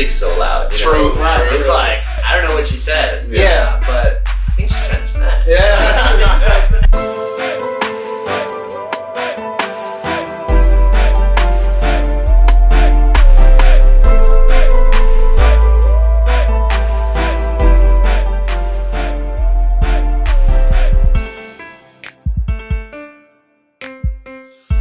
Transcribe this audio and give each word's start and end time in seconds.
music's 0.00 0.18
so 0.18 0.36
loud. 0.38 0.72
You 0.72 0.78
True, 0.78 1.14
Know? 1.14 1.20
right, 1.20 1.44
It's 1.44 1.66
true. 1.66 1.74
like 1.74 1.98
I 2.26 2.36
don't 2.36 2.48
know 2.48 2.54
what 2.54 2.66
she 2.66 2.76
said. 2.78 3.30
Yeah. 3.30 3.78
but 3.86 4.22
I 4.26 4.50
think 4.52 4.70
she's 4.70 4.78
trying 4.88 5.00
to 5.02 5.06
smash. 5.06 5.40
Yeah. 5.46 6.96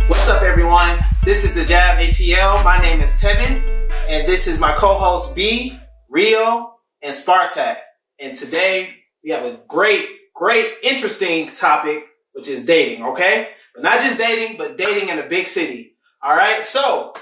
What's 0.08 0.28
up, 0.28 0.42
everyone? 0.42 0.98
This 1.24 1.44
is 1.44 1.54
the 1.54 1.64
Jab 1.66 2.00
ATL. 2.00 2.64
My 2.64 2.80
name 2.82 3.02
is 3.02 3.12
Tevin, 3.22 3.62
and 4.10 4.28
this 4.28 4.48
is 4.48 4.60
my 4.60 4.74
co-host 4.74 5.36
B, 5.36 5.78
Rio, 6.10 6.74
and 7.02 7.14
Spartak. 7.14 7.78
And 8.20 8.36
today 8.36 8.96
we 9.24 9.30
have 9.30 9.46
a 9.46 9.60
great, 9.68 10.08
great, 10.36 10.74
interesting 10.84 11.48
topic, 11.50 12.06
which 12.34 12.48
is 12.48 12.66
dating. 12.66 13.06
Okay, 13.06 13.50
but 13.74 13.84
not 13.84 14.02
just 14.02 14.18
dating, 14.18 14.58
but 14.58 14.78
dating 14.78 15.10
in 15.10 15.20
a 15.20 15.28
big 15.28 15.48
city. 15.48 15.94
All 16.22 16.36
right. 16.36 16.66
So, 16.66 17.14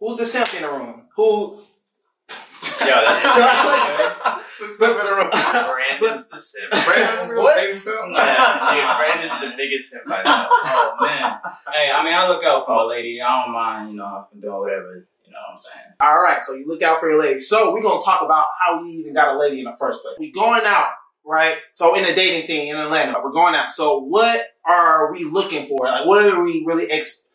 who's 0.00 0.18
the 0.18 0.26
simp 0.26 0.52
in 0.54 0.62
the 0.62 0.68
room? 0.68 1.02
Who? 1.16 1.58
Yeah, 2.80 3.02
that's 3.04 4.48
The 4.60 4.68
simp 4.68 4.98
in 5.00 5.06
the 5.06 5.14
room. 5.14 5.30
Brandon's 6.00 6.28
the 6.30 6.40
simp. 6.40 6.70
Brandon's 6.70 7.32
What? 7.36 7.56
the 7.56 7.78
simp. 7.78 7.96
Yeah, 8.16 8.72
dude, 8.72 8.96
Brandon's 8.98 9.40
the 9.40 9.50
biggest 9.56 9.90
simp 9.90 10.04
I 10.08 10.22
know. 10.22 10.48
Oh 10.50 10.96
man. 11.00 11.40
hey, 11.74 11.90
I 11.94 12.02
mean, 12.04 12.14
I 12.14 12.28
look 12.28 12.42
out 12.42 12.64
for 12.66 12.76
my 12.76 12.82
lady. 12.84 13.20
I 13.20 13.44
don't 13.44 13.52
mind, 13.52 13.90
you 13.90 13.96
know, 13.96 14.26
doing 14.40 14.58
whatever. 14.60 15.08
You 15.30 15.34
know 15.36 15.42
what 15.46 15.52
I'm 15.52 15.58
saying? 15.58 15.86
All 16.00 16.20
right. 16.20 16.42
So 16.42 16.54
you 16.54 16.66
look 16.66 16.82
out 16.82 16.98
for 16.98 17.08
your 17.08 17.20
lady. 17.20 17.38
So 17.38 17.72
we're 17.72 17.82
gonna 17.82 18.02
talk 18.04 18.20
about 18.20 18.46
how 18.58 18.82
we 18.82 18.90
even 18.90 19.14
got 19.14 19.36
a 19.36 19.38
lady 19.38 19.60
in 19.60 19.64
the 19.64 19.76
first 19.78 20.02
place. 20.02 20.16
We 20.18 20.32
going 20.32 20.62
out, 20.64 20.88
right? 21.24 21.58
So 21.72 21.94
in 21.94 22.02
the 22.02 22.12
dating 22.12 22.42
scene 22.42 22.68
in 22.74 22.76
Atlanta, 22.76 23.14
we're 23.22 23.30
going 23.30 23.54
out. 23.54 23.72
So 23.72 24.00
what 24.00 24.48
are 24.64 25.12
we 25.12 25.22
looking 25.22 25.66
for? 25.66 25.86
Like, 25.86 26.04
what 26.04 26.24
are 26.24 26.42
we 26.42 26.64
really 26.66 26.90
ex- 26.90 27.26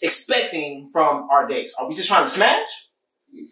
expecting 0.00 0.88
from 0.90 1.28
our 1.30 1.46
dates? 1.46 1.74
Are 1.78 1.86
we 1.86 1.94
just 1.94 2.08
trying 2.08 2.24
to 2.24 2.30
smash? 2.30 2.88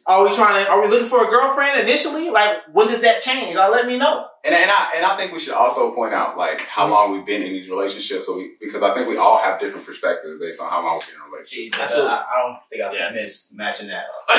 Are 0.06 0.24
we 0.24 0.32
trying 0.34 0.64
to? 0.64 0.70
Are 0.70 0.80
we 0.80 0.88
looking 0.88 1.06
for 1.08 1.22
a 1.24 1.30
girlfriend 1.30 1.78
initially? 1.80 2.30
Like, 2.30 2.62
when 2.72 2.88
does 2.88 3.02
that 3.02 3.22
change? 3.22 3.54
Like, 3.54 3.70
let 3.70 3.86
me 3.86 3.96
know. 3.96 4.26
And, 4.44 4.54
and 4.54 4.70
I 4.70 4.92
and 4.96 5.04
I 5.04 5.16
think 5.16 5.32
we 5.32 5.38
should 5.38 5.54
also 5.54 5.94
point 5.94 6.12
out 6.14 6.36
like 6.36 6.62
how 6.62 6.88
long 6.88 7.12
we've 7.12 7.24
been 7.26 7.42
in 7.42 7.52
these 7.52 7.68
relationships. 7.68 8.26
So 8.26 8.36
we 8.36 8.56
because 8.60 8.82
I 8.82 8.94
think 8.94 9.08
we 9.08 9.16
all 9.18 9.38
have 9.42 9.60
different 9.60 9.86
perspectives 9.86 10.40
based 10.40 10.60
on 10.60 10.68
how 10.70 10.82
long 10.84 10.94
we've 10.98 11.06
been 11.06 11.16
in 11.16 11.20
a 11.20 11.24
relationship. 11.30 11.74
See, 11.74 11.80
Absolutely. 11.82 12.10
I, 12.12 12.16
I 12.16 12.42
don't 12.42 12.64
think 12.64 12.82
I 12.82 12.92
Yeah. 12.92 13.08
can 13.08 13.16
miss 13.16 13.52
matching 13.52 13.88
that. 13.88 14.04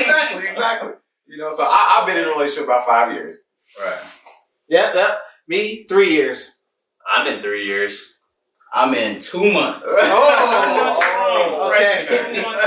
exactly, 0.00 0.48
exactly. 0.48 0.90
You 1.26 1.38
know, 1.38 1.50
so 1.50 1.64
I, 1.64 1.98
I've 2.00 2.06
been 2.06 2.18
in 2.18 2.24
a 2.24 2.28
relationship 2.28 2.64
about 2.64 2.86
five 2.86 3.12
years. 3.12 3.36
Right. 3.80 3.98
Yep, 4.68 4.94
yep. 4.94 5.18
Me, 5.46 5.84
three 5.84 6.10
years. 6.10 6.60
I'm 7.10 7.26
in 7.26 7.40
three 7.42 7.66
years. 7.66 8.17
I'm 8.72 8.92
in 8.94 9.20
two 9.20 9.52
months. 9.52 9.88
Oh, 9.90 11.72
okay. 11.74 12.04
Two 12.06 12.42
months. 12.42 12.64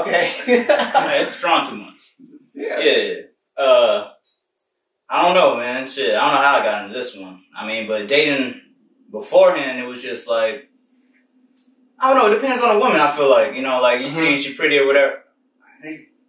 Okay. 0.00 0.32
Yeah, 0.46 1.10
it's 1.20 1.30
strong 1.30 1.66
two 1.68 1.76
months. 1.76 2.14
yeah. 2.54 2.80
Yeah. 2.80 3.14
Uh, 3.62 4.10
I 5.08 5.22
don't 5.22 5.34
know, 5.34 5.56
man. 5.56 5.86
Shit, 5.86 6.14
I 6.14 6.20
don't 6.20 6.34
know 6.34 6.40
how 6.40 6.58
I 6.60 6.64
got 6.64 6.82
into 6.84 6.94
this 6.96 7.16
one. 7.16 7.42
I 7.56 7.66
mean, 7.66 7.86
but 7.86 8.08
dating 8.08 8.60
beforehand, 9.10 9.78
it 9.78 9.86
was 9.86 10.02
just 10.02 10.28
like, 10.28 10.70
I 12.00 12.12
don't 12.12 12.18
know. 12.22 12.32
It 12.32 12.40
depends 12.40 12.62
on 12.62 12.74
the 12.74 12.80
woman. 12.80 13.00
I 13.00 13.14
feel 13.14 13.30
like 13.30 13.54
you 13.54 13.62
know, 13.62 13.80
like 13.80 14.00
you 14.00 14.08
see 14.08 14.36
she 14.38 14.54
pretty 14.54 14.78
or 14.78 14.86
whatever. 14.86 15.22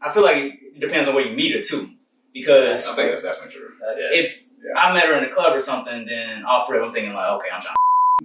I 0.01 0.11
feel 0.11 0.23
like 0.23 0.37
it 0.75 0.79
depends 0.79 1.07
on 1.09 1.15
where 1.15 1.25
you 1.25 1.35
meet 1.35 1.55
her 1.55 1.61
too, 1.61 1.89
because 2.33 2.87
I 2.87 2.95
think 2.95 3.09
that's 3.11 3.23
definitely 3.23 3.53
true. 3.55 3.69
if 4.11 4.43
Yeah. 4.61 4.73
I 4.77 4.93
met 4.93 5.05
her 5.05 5.17
in 5.17 5.23
a 5.23 5.33
club 5.33 5.55
or 5.55 5.59
something, 5.59 6.05
then 6.05 6.43
off 6.45 6.69
rip, 6.69 6.83
I'm 6.83 6.93
thinking 6.93 7.13
like, 7.13 7.29
okay, 7.29 7.47
I'm 7.53 7.61
trying. 7.61 7.74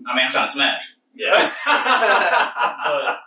I 0.08 0.14
mean, 0.14 0.24
I'm 0.26 0.30
trying 0.30 0.46
to 0.46 0.52
smash. 0.52 0.94
Yeah. 1.14 1.36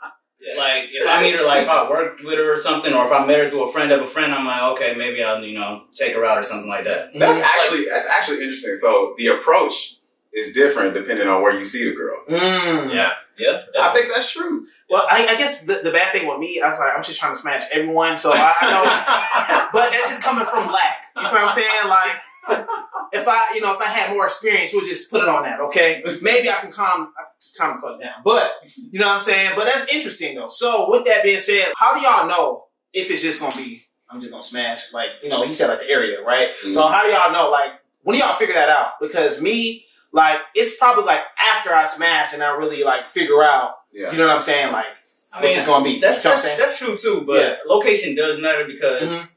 But 0.45 0.57
like, 0.57 0.89
if 0.91 1.07
I 1.07 1.23
meet 1.23 1.35
her, 1.35 1.45
like, 1.45 1.63
if 1.63 1.69
I 1.69 1.89
worked 1.89 2.22
with 2.22 2.38
her 2.38 2.53
or 2.53 2.57
something, 2.57 2.94
or 2.94 3.06
if 3.06 3.13
I 3.13 3.25
met 3.25 3.39
her 3.39 3.50
through 3.50 3.69
a 3.69 3.72
friend 3.72 3.89
of 3.94 4.01
a 4.01 4.07
friend, 4.07 4.34
I'm 4.34 4.45
like, 4.45 4.61
okay, 4.73 4.94
maybe 4.94 5.23
I'll, 5.23 5.41
you 5.41 5.57
know, 5.57 5.83
take 5.94 6.13
her 6.16 6.25
out 6.25 6.38
or 6.38 6.44
something 6.44 6.67
like 6.67 6.83
that. 6.83 7.13
That's 7.13 7.39
actually 7.39 7.85
that's 7.89 8.09
actually 8.09 8.44
interesting. 8.44 8.75
So 8.75 9.16
the 9.17 9.28
approach 9.28 9.95
is 10.33 10.51
different 10.51 10.95
depending 10.95 11.29
on 11.29 11.41
where 11.41 11.57
you 11.57 11.63
see 11.63 11.89
the 11.89 11.95
girl. 11.95 12.17
Mm. 12.29 12.94
Yeah. 12.94 13.12
Yeah, 13.38 13.62
I 13.81 13.89
think 13.89 14.12
that's 14.13 14.31
true. 14.31 14.67
Well, 14.89 15.07
I, 15.09 15.25
I 15.25 15.35
guess 15.38 15.63
the, 15.63 15.81
the 15.83 15.91
bad 15.91 16.13
thing 16.13 16.28
with 16.28 16.38
me, 16.38 16.62
I 16.62 16.67
was 16.67 16.78
like, 16.78 16.95
I'm 16.95 17.01
just 17.01 17.19
trying 17.19 17.33
to 17.33 17.39
smash 17.39 17.63
everyone. 17.72 18.16
So 18.16 18.29
I, 18.31 18.53
I 18.62 18.69
know, 18.69 19.69
but 19.73 19.89
that's 19.89 20.09
just 20.09 20.22
coming 20.22 20.45
from 20.45 20.72
lack. 20.72 21.01
You 21.16 21.23
know 21.23 21.31
what 21.31 21.41
I'm 21.41 21.51
saying? 21.51 21.88
Like, 21.88 22.22
if 22.50 23.28
I, 23.28 23.52
you 23.56 23.62
know, 23.62 23.74
if 23.74 23.81
I 23.81 23.86
had 23.86 24.14
more 24.14 24.26
experience, 24.26 24.72
we'll 24.74 24.86
just 24.86 25.09
put 25.12 25.22
it 25.22 25.28
on 25.30 25.44
that. 25.44 25.59
Okay, 25.62 26.04
maybe 26.22 26.50
I 26.50 26.54
can 26.62 26.72
calm, 26.72 27.14
I 27.18 27.24
can 27.24 27.31
just 27.40 27.58
calm 27.58 27.76
the 27.76 27.81
fuck 27.81 28.02
down. 28.02 28.22
But 28.24 28.54
you 28.92 29.00
know 29.00 29.08
what 29.08 29.14
I'm 29.16 29.20
saying? 29.22 29.52
But 29.56 29.66
that's 29.66 29.94
interesting 29.94 30.36
though. 30.36 30.48
So 30.50 30.90
with 30.90 31.06
that 31.06 31.24
being 31.24 31.40
said, 31.40 31.74
how 31.76 31.96
do 31.96 32.02
y'all 32.02 32.28
know 32.28 32.66
if 32.92 33.09
it's 33.09 33.22
just 33.22 33.40
gonna 33.42 33.56
be? 33.56 33.84
I'm 34.09 34.20
just 34.20 34.31
gonna 34.31 34.44
smash. 34.44 34.94
Like, 34.94 35.09
you 35.24 35.30
know, 35.30 35.44
he 35.44 35.54
said 35.54 35.68
like 35.70 35.80
the 35.80 35.90
area, 35.90 36.22
right? 36.24 36.50
So 36.72 36.88
how 36.88 37.04
do 37.04 37.09
y'all 37.09 37.31
know? 37.31 37.50
Like, 37.50 37.72
when 38.04 38.16
do 38.18 38.24
y'all 38.24 38.36
figure 38.36 38.54
that 38.56 38.70
out? 38.70 38.94
Because 39.02 39.42
me, 39.42 39.86
like, 40.12 40.40
it's 40.54 40.78
probably 40.78 41.06
like 41.06 41.22
after 41.56 41.74
I 41.74 41.86
smash 41.86 42.34
and 42.34 42.44
I 42.44 42.56
really 42.56 42.84
like 42.84 43.08
figure 43.08 43.44
out. 43.44 43.72
Yeah. 43.92 44.12
You 44.12 44.18
know 44.18 44.28
what 44.28 44.36
I'm 44.36 44.42
saying? 44.42 44.72
Like, 44.72 44.86
I 45.31 45.42
what's 45.42 45.56
mean, 45.56 45.64
it 45.64 45.68
gonna 45.68 45.84
be? 45.86 46.00
that's 46.00 46.24
You 46.24 46.30
know 46.30 46.36
that's, 46.36 46.58
that's 46.58 46.78
true 46.80 46.96
too. 46.96 47.24
But 47.25 47.40
Yeah. 47.40 47.56
location 47.66 48.16
does 48.16 48.40
matter 48.40 48.66
because 48.66 49.12
Mhm. 49.12 49.30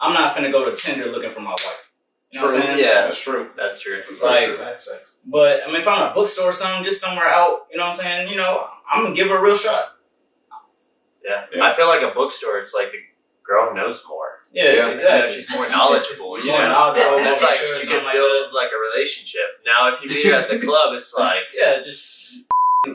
I'm 0.00 0.14
not 0.14 0.34
finna 0.34 0.52
go 0.52 0.70
to 0.70 0.76
Tinder 0.76 1.06
looking 1.10 1.30
for 1.30 1.40
my 1.40 1.50
wife. 1.50 1.85
You 2.36 2.42
know 2.42 2.46
what 2.52 2.56
I'm 2.56 2.62
saying? 2.62 2.78
Yeah. 2.78 3.02
That's 3.02 3.20
true. 3.22 3.50
That's 3.56 3.80
true. 3.80 4.02
Like- 4.22 4.58
That's 4.58 4.84
true. 4.86 4.94
But 5.26 5.60
I 5.64 5.66
mean, 5.68 5.80
if 5.80 5.88
I'm 5.88 6.00
at 6.02 6.12
a 6.12 6.14
bookstore 6.14 6.46
or 6.50 6.52
something, 6.52 6.84
just 6.84 7.00
somewhere 7.00 7.28
out, 7.28 7.66
you 7.70 7.76
know 7.78 7.84
what 7.84 7.90
I'm 7.90 7.96
saying? 7.96 8.28
You 8.28 8.36
know, 8.36 8.66
I'm 8.90 9.02
gonna 9.02 9.14
give 9.14 9.28
her 9.28 9.38
a 9.38 9.42
real 9.42 9.56
shot. 9.56 9.96
Yeah. 11.24 11.44
Yeah. 11.54 11.64
I 11.64 11.74
feel 11.74 11.88
like 11.88 12.02
a 12.02 12.14
bookstore, 12.14 12.58
it's 12.58 12.72
like 12.74 12.92
the 12.92 12.98
girl 13.44 13.74
knows 13.74 14.04
more. 14.08 14.26
Yeah, 14.52 14.64
Yeah. 14.64 14.70
You 14.72 14.78
know, 14.82 14.90
exactly. 14.90 15.34
she's 15.36 15.50
more 15.50 15.58
That's 15.60 15.70
knowledgeable. 15.72 16.38
You 16.38 16.50
More 16.52 16.62
know? 16.62 16.68
knowledgeable, 16.72 17.18
It's 17.18 17.40
more 17.40 17.50
like 17.50 17.58
teacher 17.58 17.64
or 17.64 17.66
you 17.66 17.80
something 17.80 17.96
can 17.98 18.04
like 18.04 18.14
build 18.14 18.52
like 18.54 18.70
a 18.70 18.78
relationship. 18.94 19.48
Now, 19.66 19.92
if 19.92 20.02
you 20.02 20.08
meet 20.14 20.26
her 20.26 20.38
at 20.40 20.48
the 20.50 20.58
club, 20.64 20.94
it's 20.94 21.14
like, 21.14 21.44
Yeah, 21.54 21.82
just 21.82 22.44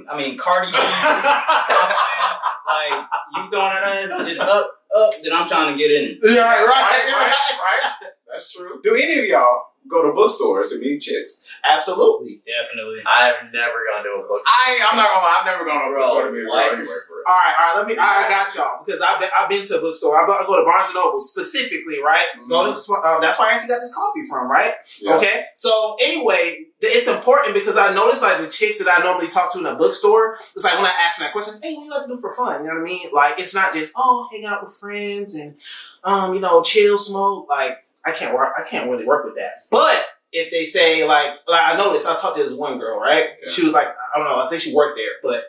I 0.09 0.17
mean, 0.17 0.37
Cardi 0.37 0.71
B. 0.71 0.77
you 0.77 0.83
know 0.83 0.87
what 0.87 1.67
I'm 1.67 1.91
saying? 1.91 2.29
Like 2.71 3.07
you 3.35 3.49
throwing 3.51 3.75
it 3.75 4.21
in, 4.21 4.27
it's 4.31 4.39
up, 4.39 4.71
up. 4.95 5.13
Then 5.21 5.33
I'm 5.33 5.45
trying 5.47 5.73
to 5.73 5.77
get 5.77 5.91
in 5.91 6.03
it. 6.11 6.19
Yeah, 6.23 6.39
right, 6.39 6.65
right, 6.65 7.11
right, 7.11 7.11
right, 7.11 7.59
right. 7.59 8.11
That's 8.31 8.51
true. 8.53 8.79
Do 8.83 8.95
any 8.95 9.19
of 9.19 9.25
y'all 9.25 9.71
go 9.89 10.05
to 10.05 10.13
bookstores 10.13 10.69
to 10.69 10.79
meet 10.79 11.01
chicks? 11.01 11.47
Absolutely. 11.65 12.41
Definitely. 12.45 13.01
I've 13.05 13.51
never 13.51 13.81
gone 13.91 14.03
to 14.03 14.23
a 14.23 14.27
bookstore. 14.27 14.45
I 14.47 14.87
I'm 14.89 14.95
not 14.97 15.09
gonna 15.09 15.25
lie, 15.25 15.37
I've 15.39 15.45
never 15.45 15.65
gone 15.65 15.81
to 15.81 15.87
a 15.87 15.91
Bro, 15.91 16.01
bookstore 16.03 16.25
to 16.27 16.31
meet 16.31 16.39
a 16.39 16.45
girl 16.45 16.53
what? 16.55 16.73
anyway. 16.73 16.85
For 16.85 17.15
it. 17.19 17.25
All 17.27 17.33
right, 17.35 17.55
all 17.59 17.65
right. 17.67 17.75
Let 17.77 17.87
me. 17.87 17.97
I, 17.97 18.09
I 18.25 18.29
got 18.29 18.55
y'all 18.55 18.83
because 18.85 19.01
I've 19.01 19.19
been, 19.19 19.29
I've 19.37 19.49
been 19.49 19.65
to 19.65 19.77
a 19.77 19.81
bookstore. 19.81 20.15
I, 20.15 20.25
go- 20.25 20.37
I 20.37 20.45
go 20.45 20.57
to 20.57 20.63
Barnes 20.63 20.85
and 20.87 20.95
Noble 20.95 21.19
specifically, 21.19 22.01
right? 22.01 22.25
Go 22.47 22.71
to. 22.71 22.71
Uh, 22.71 23.19
that's 23.19 23.37
where 23.39 23.49
I 23.49 23.53
actually 23.53 23.69
got 23.69 23.79
this 23.79 23.93
coffee 23.93 24.23
from, 24.29 24.49
right? 24.49 24.73
Yeah. 25.01 25.15
Okay. 25.17 25.45
So 25.55 25.97
anyway, 25.99 26.67
it's 26.79 27.07
important 27.07 27.53
because 27.53 27.75
I 27.77 27.93
noticed 27.93 28.21
like 28.21 28.39
the 28.39 28.47
chicks 28.47 28.79
that 28.79 28.87
I 28.87 29.03
normally 29.03 29.27
talk 29.27 29.51
to 29.53 29.59
in 29.59 29.65
a 29.65 29.75
bookstore. 29.75 30.37
It's 30.55 30.63
like 30.63 30.75
when 30.75 30.85
I 30.85 30.93
ask 31.03 31.17
them 31.17 31.25
that 31.25 31.33
question, 31.33 31.55
hey, 31.61 31.75
what 31.75 31.81
do 31.83 31.85
you 31.85 31.91
like 31.91 32.07
to 32.07 32.15
do 32.15 32.17
for 32.17 32.33
fun? 32.33 32.61
You 32.63 32.69
know 32.69 32.75
what 32.75 32.81
I 32.81 32.85
mean? 32.85 33.09
Like 33.11 33.39
it's 33.39 33.53
not 33.53 33.73
just 33.73 33.93
oh, 33.97 34.27
hang 34.31 34.45
out 34.45 34.63
with 34.63 34.73
friends 34.73 35.35
and 35.35 35.55
um, 36.03 36.33
you 36.33 36.39
know, 36.39 36.61
chill, 36.61 36.97
smoke. 36.97 37.47
Like 37.49 37.83
I 38.05 38.11
can't 38.11 38.33
work. 38.33 38.53
I 38.57 38.63
can't 38.63 38.89
really 38.89 39.05
work 39.05 39.25
with 39.25 39.35
that. 39.35 39.51
But 39.69 40.07
if 40.31 40.51
they 40.51 40.63
say 40.63 41.05
like, 41.05 41.39
like 41.47 41.73
I 41.73 41.77
noticed, 41.77 42.07
I 42.07 42.15
talked 42.15 42.37
to 42.37 42.43
this 42.43 42.53
one 42.53 42.79
girl, 42.79 42.99
right? 42.99 43.29
Yeah. 43.43 43.51
She 43.51 43.63
was 43.63 43.73
like, 43.73 43.87
I 43.87 44.17
don't 44.17 44.27
know, 44.27 44.39
I 44.39 44.49
think 44.49 44.61
she 44.61 44.73
worked 44.73 44.97
there, 44.97 45.13
but 45.21 45.43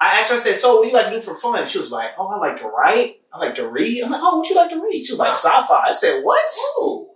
I 0.00 0.20
asked 0.20 0.30
her, 0.30 0.36
I 0.36 0.38
said, 0.38 0.56
so 0.56 0.76
what 0.76 0.82
do 0.82 0.88
you 0.88 0.94
like 0.94 1.06
to 1.06 1.12
do 1.12 1.20
for 1.20 1.34
fun? 1.34 1.66
She 1.66 1.78
was 1.78 1.90
like, 1.90 2.10
oh, 2.18 2.26
I 2.28 2.36
like 2.36 2.60
to 2.60 2.68
write. 2.68 3.20
I 3.32 3.38
like 3.38 3.56
to 3.56 3.66
read. 3.66 4.02
I'm 4.02 4.10
like, 4.10 4.20
oh, 4.22 4.38
what 4.38 4.48
you 4.48 4.56
like 4.56 4.70
to 4.70 4.80
read? 4.80 5.04
She 5.04 5.12
was 5.12 5.18
like, 5.18 5.30
sci-fi. 5.34 5.86
I 5.88 5.92
said, 5.92 6.22
what? 6.22 6.50
Oh, 6.76 7.14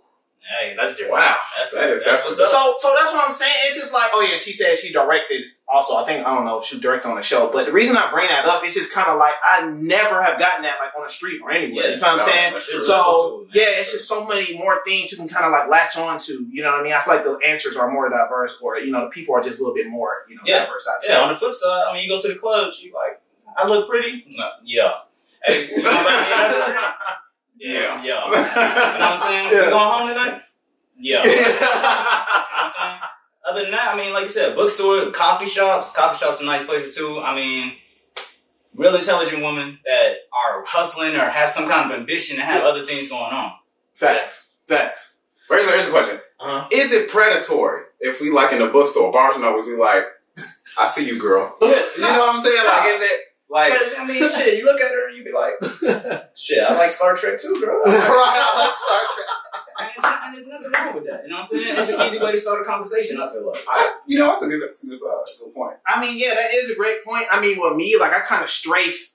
Hey, 0.49 0.75
That's 0.75 0.93
different. 0.93 1.11
wow. 1.11 1.35
that's 1.55 1.71
That 1.71 1.89
is 1.89 2.03
that's 2.03 2.25
what's 2.25 2.39
up. 2.39 2.47
So, 2.47 2.73
so 2.79 2.95
that's 2.97 3.13
what 3.13 3.23
I'm 3.23 3.31
saying. 3.31 3.53
It's 3.67 3.77
just 3.77 3.93
like, 3.93 4.09
oh 4.13 4.21
yeah, 4.21 4.37
she 4.37 4.51
said 4.51 4.75
she 4.79 4.91
directed. 4.91 5.43
Also, 5.71 5.95
I 5.97 6.03
think 6.03 6.25
I 6.25 6.33
don't 6.33 6.45
know 6.45 6.59
if 6.59 6.65
she 6.65 6.79
directed 6.79 7.07
on 7.09 7.15
the 7.15 7.21
show, 7.21 7.51
but 7.53 7.67
the 7.67 7.71
reason 7.71 7.95
I 7.95 8.09
bring 8.11 8.27
that 8.27 8.45
up 8.45 8.65
is 8.65 8.73
just 8.73 8.91
kind 8.91 9.07
of 9.07 9.19
like 9.19 9.35
I 9.43 9.67
never 9.69 10.23
have 10.23 10.39
gotten 10.39 10.63
that 10.63 10.77
like 10.79 10.95
on 10.97 11.03
the 11.03 11.09
street 11.09 11.41
or 11.43 11.51
anywhere. 11.51 11.89
Yeah, 11.89 11.95
you 11.95 12.01
know 12.01 12.07
what 12.07 12.21
I'm 12.21 12.27
saying? 12.27 12.53
that's 12.53 12.69
true. 12.71 12.79
So 12.79 13.45
it, 13.53 13.57
yeah, 13.59 13.79
it's 13.79 13.91
just 13.91 14.07
so 14.09 14.25
many 14.25 14.57
more 14.57 14.79
things 14.83 15.11
you 15.11 15.17
can 15.19 15.27
kind 15.27 15.45
of 15.45 15.51
like 15.51 15.69
latch 15.69 15.95
on 15.95 16.17
to. 16.21 16.47
You 16.51 16.63
know 16.63 16.71
what 16.71 16.79
I 16.81 16.83
mean? 16.83 16.93
I 16.93 17.01
feel 17.01 17.13
like 17.13 17.23
the 17.23 17.39
answers 17.47 17.77
are 17.77 17.91
more 17.91 18.09
diverse, 18.09 18.59
or 18.61 18.79
you 18.79 18.91
know, 18.91 19.01
the 19.05 19.11
people 19.11 19.35
are 19.35 19.41
just 19.41 19.59
a 19.59 19.61
little 19.61 19.75
bit 19.75 19.87
more 19.89 20.25
you 20.27 20.35
know 20.37 20.41
Yeah. 20.45 20.65
diverse. 20.65 20.87
I'd 20.89 21.03
say. 21.03 21.13
Yeah, 21.13 21.21
on 21.21 21.29
the 21.33 21.35
flip 21.37 21.53
side, 21.53 21.83
I 21.87 21.93
mean, 21.93 22.03
you 22.03 22.09
go 22.09 22.19
to 22.19 22.27
the 22.29 22.35
clubs, 22.39 22.81
you 22.81 22.91
like, 22.93 23.21
I 23.55 23.67
look 23.67 23.87
pretty. 23.87 24.25
No, 24.37 24.49
yeah. 24.63 24.91
Hey, 25.45 25.67
you 25.75 25.83
know 25.83 25.89
what 25.89 26.83
Yeah. 27.59 28.03
Yeah. 28.03 28.03
You 28.03 28.09
know 28.09 28.31
what 28.31 29.01
I'm 29.01 29.19
saying? 29.19 29.45
Yeah. 29.53 29.65
You 29.65 29.69
going 29.69 29.73
home 29.73 30.07
tonight? 30.09 30.41
Yeah. 30.99 31.21
You 31.23 31.29
know 31.29 31.43
what 31.43 32.65
I'm 32.65 32.71
saying? 32.71 32.99
Other 33.49 33.63
than 33.63 33.71
that, 33.71 33.93
I 33.93 33.97
mean, 33.97 34.13
like 34.13 34.25
you 34.25 34.29
said, 34.29 34.55
bookstore, 34.55 35.11
coffee 35.11 35.47
shops. 35.47 35.95
Coffee 35.95 36.17
shops 36.17 36.41
are 36.41 36.45
nice 36.45 36.65
places 36.65 36.95
too. 36.95 37.19
I 37.19 37.35
mean, 37.35 37.73
real 38.75 38.95
intelligent 38.95 39.41
women 39.41 39.79
that 39.85 40.13
are 40.31 40.63
hustling 40.65 41.15
or 41.15 41.29
have 41.29 41.49
some 41.49 41.67
kind 41.67 41.91
of 41.91 41.99
ambition 41.99 42.39
and 42.39 42.45
have 42.45 42.63
other 42.63 42.85
things 42.85 43.09
going 43.09 43.33
on. 43.33 43.53
Facts. 43.95 44.47
Facts. 44.67 45.15
Here's, 45.49 45.67
here's 45.67 45.87
a 45.87 45.91
question. 45.91 46.19
Uh-huh. 46.39 46.67
Is 46.71 46.91
it 46.91 47.09
predatory 47.09 47.83
if 47.99 48.21
we 48.21 48.31
like 48.31 48.53
in 48.53 48.61
a 48.61 48.67
bookstore, 48.67 49.11
Barnes 49.11 49.35
and 49.35 49.43
Nobles, 49.43 49.67
we 49.67 49.75
like, 49.75 50.03
I 50.79 50.85
see 50.85 51.07
you, 51.07 51.19
girl. 51.19 51.57
You 51.99 52.05
know 52.05 52.19
what 52.19 52.35
I'm 52.35 52.39
saying? 52.39 52.63
Like, 52.65 52.87
is 52.87 53.01
it 53.01 53.21
like? 53.49 53.73
I 53.99 54.05
mean, 54.05 54.21
shit, 54.21 54.57
you 54.57 54.63
look 54.63 54.79
at 54.79 54.91
her 54.91 55.09
and 55.09 55.17
you 55.17 55.23
be 55.25 55.33
like, 55.33 55.53
shit, 56.35 56.63
I 56.63 56.77
like 56.77 56.91
Star 56.91 57.13
Trek 57.13 57.37
too, 57.37 57.59
girl. 57.59 57.81
right, 57.85 57.93
I 57.93 58.65
like 58.65 58.73
Star 58.73 59.01
Trek. 59.13 59.27
And 59.79 59.89
there's, 60.03 60.13
and 60.23 60.35
there's 60.35 60.47
nothing 60.47 60.71
wrong 60.75 60.95
with 60.95 61.05
that. 61.05 61.23
You 61.23 61.29
know 61.29 61.35
what 61.37 61.41
I'm 61.41 61.45
saying? 61.45 61.75
It's 61.77 61.89
an 61.89 62.07
easy 62.07 62.19
way 62.23 62.31
to 62.31 62.37
start 62.37 62.61
a 62.61 62.65
conversation, 62.65 63.19
I 63.21 63.31
feel 63.31 63.47
like. 63.47 63.63
I, 63.67 63.97
you 64.05 64.17
know, 64.19 64.27
that's 64.27 64.41
a 64.41 64.47
good, 64.47 64.61
that's 64.61 64.83
a 64.83 64.87
good, 64.87 64.99
uh, 65.01 65.23
good 65.45 65.53
point. 65.53 65.77
I 65.87 66.01
mean, 66.01 66.17
yeah, 66.17 66.33
that 66.33 66.53
is 66.53 66.69
a 66.71 66.75
great 66.75 67.03
point. 67.05 67.25
I 67.31 67.39
mean, 67.41 67.57
with 67.59 67.75
me, 67.75 67.97
like 67.99 68.11
I 68.13 68.19
kind 68.21 68.43
of 68.43 68.49
strafe 68.49 69.13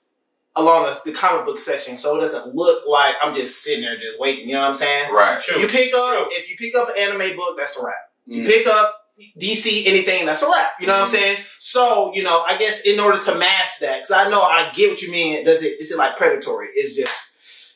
along 0.55 0.85
the, 0.85 1.11
the 1.11 1.17
comic 1.17 1.45
book 1.45 1.59
section, 1.59 1.97
so 1.97 2.17
it 2.17 2.21
doesn't 2.21 2.55
look 2.55 2.87
like 2.87 3.15
I'm 3.21 3.35
just 3.35 3.61
sitting 3.63 3.83
there 3.83 3.95
just 3.97 4.19
waiting. 4.19 4.47
You 4.47 4.55
know 4.55 4.61
what 4.61 4.69
I'm 4.69 4.75
saying? 4.75 5.13
Right. 5.13 5.41
True. 5.41 5.59
You 5.61 5.67
pick 5.67 5.93
up 5.93 6.17
True. 6.17 6.27
if 6.31 6.49
you 6.49 6.55
pick 6.57 6.75
up 6.75 6.89
an 6.89 6.95
anime 6.97 7.35
book, 7.37 7.57
that's 7.57 7.77
a 7.77 7.85
wrap. 7.85 7.95
You 8.25 8.43
Mm. 8.43 8.47
pick 8.47 8.65
up 8.67 9.01
DC 9.39 9.85
anything, 9.85 10.25
that's 10.25 10.41
a 10.41 10.49
wrap. 10.49 10.73
You 10.79 10.87
know 10.87 10.93
what 10.93 11.01
I'm 11.01 11.07
saying? 11.07 11.37
So 11.59 12.11
you 12.13 12.23
know, 12.23 12.43
I 12.47 12.57
guess 12.57 12.81
in 12.81 12.99
order 12.99 13.19
to 13.19 13.35
mask 13.35 13.79
that, 13.81 13.97
because 13.97 14.11
I 14.11 14.29
know 14.29 14.41
I 14.41 14.71
get 14.73 14.89
what 14.89 15.01
you 15.01 15.11
mean. 15.11 15.45
Does 15.45 15.61
it? 15.61 15.79
Is 15.79 15.91
it 15.91 15.97
like 15.97 16.17
predatory? 16.17 16.67
It's 16.73 16.95
just. 16.95 17.34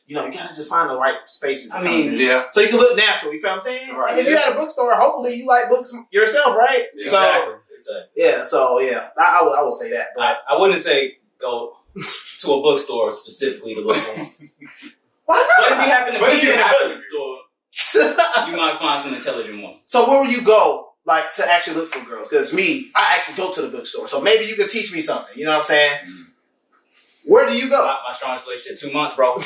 You 0.09 0.15
know, 0.15 0.25
you 0.25 0.33
gotta 0.33 0.55
just 0.55 0.67
find 0.69 0.89
the 0.89 0.95
right 0.97 1.17
spaces. 1.27 1.69
to 1.69 1.77
I 1.77 1.83
come 1.83 1.91
mean, 1.91 2.07
in. 2.13 2.19
Yeah. 2.19 2.45
so 2.51 2.61
you 2.61 2.67
can 2.69 2.77
look 2.79 2.97
natural. 2.97 3.31
You 3.31 3.39
feel 3.39 3.51
what 3.51 3.55
I'm 3.57 3.61
saying? 3.61 3.95
Right. 3.95 4.11
And 4.11 4.19
if 4.19 4.27
you're 4.27 4.37
at 4.39 4.53
a 4.53 4.55
bookstore, 4.55 4.95
hopefully 4.95 5.35
you 5.35 5.45
like 5.47 5.69
books 5.69 5.95
yourself, 6.11 6.55
right? 6.57 6.85
Yeah. 6.95 7.09
So 7.11 7.17
Exactly. 7.17 7.53
exactly. 7.73 8.01
yeah, 8.15 8.41
so 8.41 8.79
yeah, 8.79 9.09
I, 9.17 9.39
I 9.39 9.43
would 9.43 9.57
I 9.59 9.61
would 9.63 9.73
say 9.73 9.91
that. 9.91 10.07
I, 10.07 10.13
But 10.17 10.37
I 10.49 10.59
wouldn't 10.59 10.79
say 10.79 11.17
go 11.39 11.77
to 11.95 12.51
a 12.53 12.61
bookstore 12.61 13.11
specifically 13.11 13.75
to 13.75 13.81
look 13.81 13.95
for 13.95 14.19
one. 14.19 14.29
why 15.25 15.47
But 15.59 15.71
if 15.73 15.85
you 15.85 15.91
happen 15.91 16.13
to 16.15 16.19
But 16.19 16.33
if 16.33 16.41
be 16.41 16.49
in 16.49 16.59
a 16.59 16.95
bookstore, 16.95 17.37
you 18.49 18.57
might 18.57 18.77
find 18.79 18.99
some 19.01 19.13
intelligent 19.13 19.61
one. 19.63 19.75
so 19.85 20.07
where 20.09 20.21
would 20.21 20.31
you 20.35 20.43
go, 20.43 20.93
like 21.05 21.31
to 21.33 21.47
actually 21.49 21.77
look 21.77 21.89
for 21.89 22.03
girls? 22.09 22.29
Because 22.29 22.53
me, 22.53 22.89
I 22.95 23.15
actually 23.15 23.37
go 23.37 23.51
to 23.51 23.61
the 23.61 23.69
bookstore. 23.69 24.07
So 24.07 24.19
maybe 24.21 24.45
you 24.45 24.55
could 24.55 24.69
teach 24.69 24.91
me 24.91 25.01
something. 25.01 25.37
You 25.37 25.45
know 25.45 25.51
what 25.51 25.59
I'm 25.59 25.65
saying? 25.65 25.97
Mm. 26.07 26.25
Where 27.25 27.47
do 27.47 27.53
you 27.55 27.69
go? 27.69 27.83
My, 27.85 27.97
my 28.07 28.13
strongest 28.13 28.45
relationship, 28.47 28.79
two 28.79 28.91
months, 28.93 29.15
bro. 29.15 29.35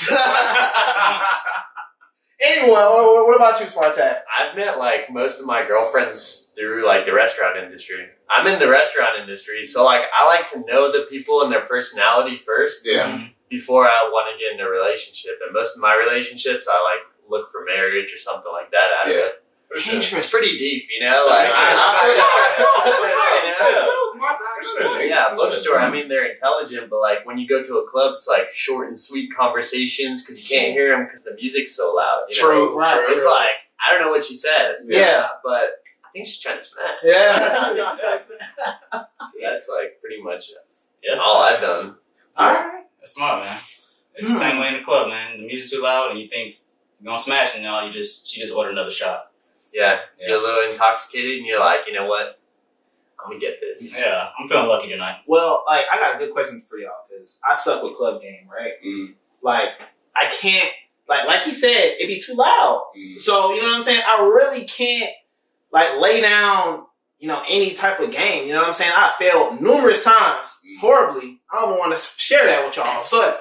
anyway, 2.42 2.70
what 2.72 3.28
what 3.28 3.36
about 3.36 3.60
you, 3.60 3.66
Spartak? 3.66 4.20
I've 4.38 4.56
met 4.56 4.78
like 4.78 5.12
most 5.12 5.40
of 5.40 5.46
my 5.46 5.66
girlfriends 5.66 6.54
through 6.56 6.86
like 6.86 7.06
the 7.06 7.14
restaurant 7.14 7.58
industry. 7.58 8.06
I'm 8.30 8.48
in 8.48 8.60
the 8.60 8.70
restaurant 8.70 9.20
industry, 9.20 9.66
so 9.66 9.84
like 9.84 10.04
I 10.18 10.26
like 10.28 10.52
to 10.54 10.60
know 10.72 10.92
the 10.92 11.06
people 11.10 11.42
and 11.44 11.52
their 11.52 11.66
personality 11.66 12.42
first 12.46 12.86
Yeah. 12.86 13.08
Mm-hmm. 13.08 13.26
before 13.50 13.88
I 13.88 14.10
want 14.12 14.34
to 14.34 14.44
get 14.44 14.54
in 14.54 14.66
a 14.66 14.70
relationship. 14.70 15.40
And 15.46 15.54
most 15.54 15.76
of 15.76 15.82
my 15.82 15.96
relationships, 15.96 16.68
I 16.70 16.82
like 16.84 17.30
look 17.30 17.52
for 17.52 17.64
marriage 17.66 18.14
or 18.14 18.18
something 18.18 18.52
like 18.52 18.72
that 18.72 18.90
out 19.02 19.08
of 19.10 19.14
Yeah. 19.16 19.26
it. 19.28 19.43
It's 19.76 19.88
Interesting. 19.92 20.40
pretty 20.40 20.58
deep, 20.58 20.86
you 20.90 21.06
know. 21.06 21.26
Like, 21.28 21.42
That's 21.42 21.54
I- 21.56 22.84
I- 22.86 22.90
Yeah. 25.04 25.12
yeah, 25.30 25.36
bookstore. 25.36 25.78
I 25.78 25.92
mean, 25.92 26.08
they're 26.08 26.26
intelligent, 26.34 26.90
but 26.90 27.00
like 27.00 27.26
when 27.26 27.38
you 27.38 27.48
go 27.48 27.64
to 27.64 27.78
a 27.78 27.88
club, 27.88 28.14
it's 28.16 28.28
like 28.28 28.52
short 28.52 28.88
and 28.88 29.00
sweet 29.00 29.34
conversations 29.36 30.24
because 30.24 30.50
you 30.50 30.58
can't 30.58 30.72
hear 30.74 30.96
them 30.96 31.06
because 31.06 31.24
the 31.24 31.34
music's 31.36 31.76
so 31.76 31.94
loud. 31.94 32.24
You 32.30 32.42
know? 32.42 32.48
True. 32.50 32.78
Right. 32.78 33.06
True. 33.06 33.14
It's 33.14 33.26
like 33.26 33.50
I 33.86 33.92
don't 33.92 34.02
know 34.02 34.10
what 34.12 34.24
she 34.24 34.36
said. 34.36 34.78
Yeah. 34.88 35.28
but 35.44 35.82
I 36.06 36.10
think 36.14 36.28
she's 36.28 36.40
trying 36.40 36.60
to 36.60 36.66
smash. 36.66 36.98
Yeah. 37.04 37.74
So 38.94 39.40
that's 39.42 39.70
like 39.70 40.00
pretty 40.02 40.22
much 40.22 40.52
uh, 40.52 40.62
Yeah. 41.04 41.20
all 41.20 41.42
I've 41.42 41.62
done. 41.62 41.96
All 42.38 42.54
right. 42.54 42.84
That's 43.00 43.14
smart, 43.16 43.44
man. 43.44 43.60
It's 44.16 44.28
the 44.32 44.40
same 44.40 44.60
way 44.60 44.68
in 44.70 44.74
the 44.76 44.84
club, 44.84 45.10
man. 45.10 45.40
The 45.42 45.48
music's 45.48 45.72
too 45.72 45.82
loud, 45.82 46.12
and 46.12 46.20
you 46.20 46.28
think 46.28 46.56
you're 47.02 47.10
gonna 47.12 47.22
smash, 47.22 47.56
and 47.56 47.64
now 47.64 47.86
you 47.86 47.92
just 47.94 48.28
she 48.28 48.40
just 48.40 48.54
ordered 48.56 48.72
another 48.72 48.92
shot. 48.92 49.32
Yeah, 49.74 50.00
Yeah. 50.20 50.26
you're 50.30 50.40
a 50.40 50.42
little 50.42 50.72
intoxicated, 50.72 51.38
and 51.38 51.46
you're 51.46 51.60
like, 51.60 51.82
you 51.88 51.94
know 51.94 52.06
what? 52.06 52.40
I'm 53.20 53.30
gonna 53.32 53.40
get 53.40 53.60
this. 53.62 53.96
Yeah, 53.98 54.30
I'm 54.38 54.50
feeling 54.50 54.68
lucky 54.68 54.90
tonight. 54.90 55.20
Well, 55.28 55.64
like 55.68 55.86
I 55.92 55.98
got 55.98 56.16
a 56.16 56.20
good 56.20 56.34
question 56.34 56.62
for 56.62 56.78
y'all 56.78 56.92
because 57.10 57.40
I 57.50 57.54
suck 57.56 57.82
with 57.84 57.96
club 57.96 58.22
game, 58.22 58.48
right? 58.52 58.74
Mm, 58.86 59.14
Like 59.42 59.70
I 60.16 60.28
can't, 60.30 60.70
like 61.08 61.26
like 61.28 61.44
he 61.44 61.54
said, 61.54 61.96
it'd 62.00 62.08
be 62.10 62.20
too 62.20 62.34
loud. 62.36 62.92
mm. 62.98 63.20
So 63.22 63.54
you 63.54 63.62
know 63.62 63.68
what 63.70 63.78
I'm 63.78 63.84
saying? 63.84 64.02
I 64.06 64.24
really 64.26 64.66
can't 64.66 65.10
like 65.72 65.98
lay 66.02 66.20
down, 66.22 66.86
you 67.18 67.28
know, 67.30 67.42
any 67.48 67.72
type 67.74 68.00
of 68.02 68.12
game. 68.12 68.46
You 68.46 68.54
know 68.54 68.60
what 68.60 68.68
I'm 68.68 68.74
saying? 68.74 68.92
I 68.94 69.14
failed 69.18 69.62
numerous 69.62 70.04
times 70.04 70.60
Mm. 70.66 70.80
horribly. 70.82 71.40
I 71.52 71.62
don't 71.62 71.78
want 71.80 71.96
to 71.96 72.02
share 72.18 72.46
that 72.46 72.66
with 72.66 72.76
y'all. 72.76 73.06
So 73.06 73.38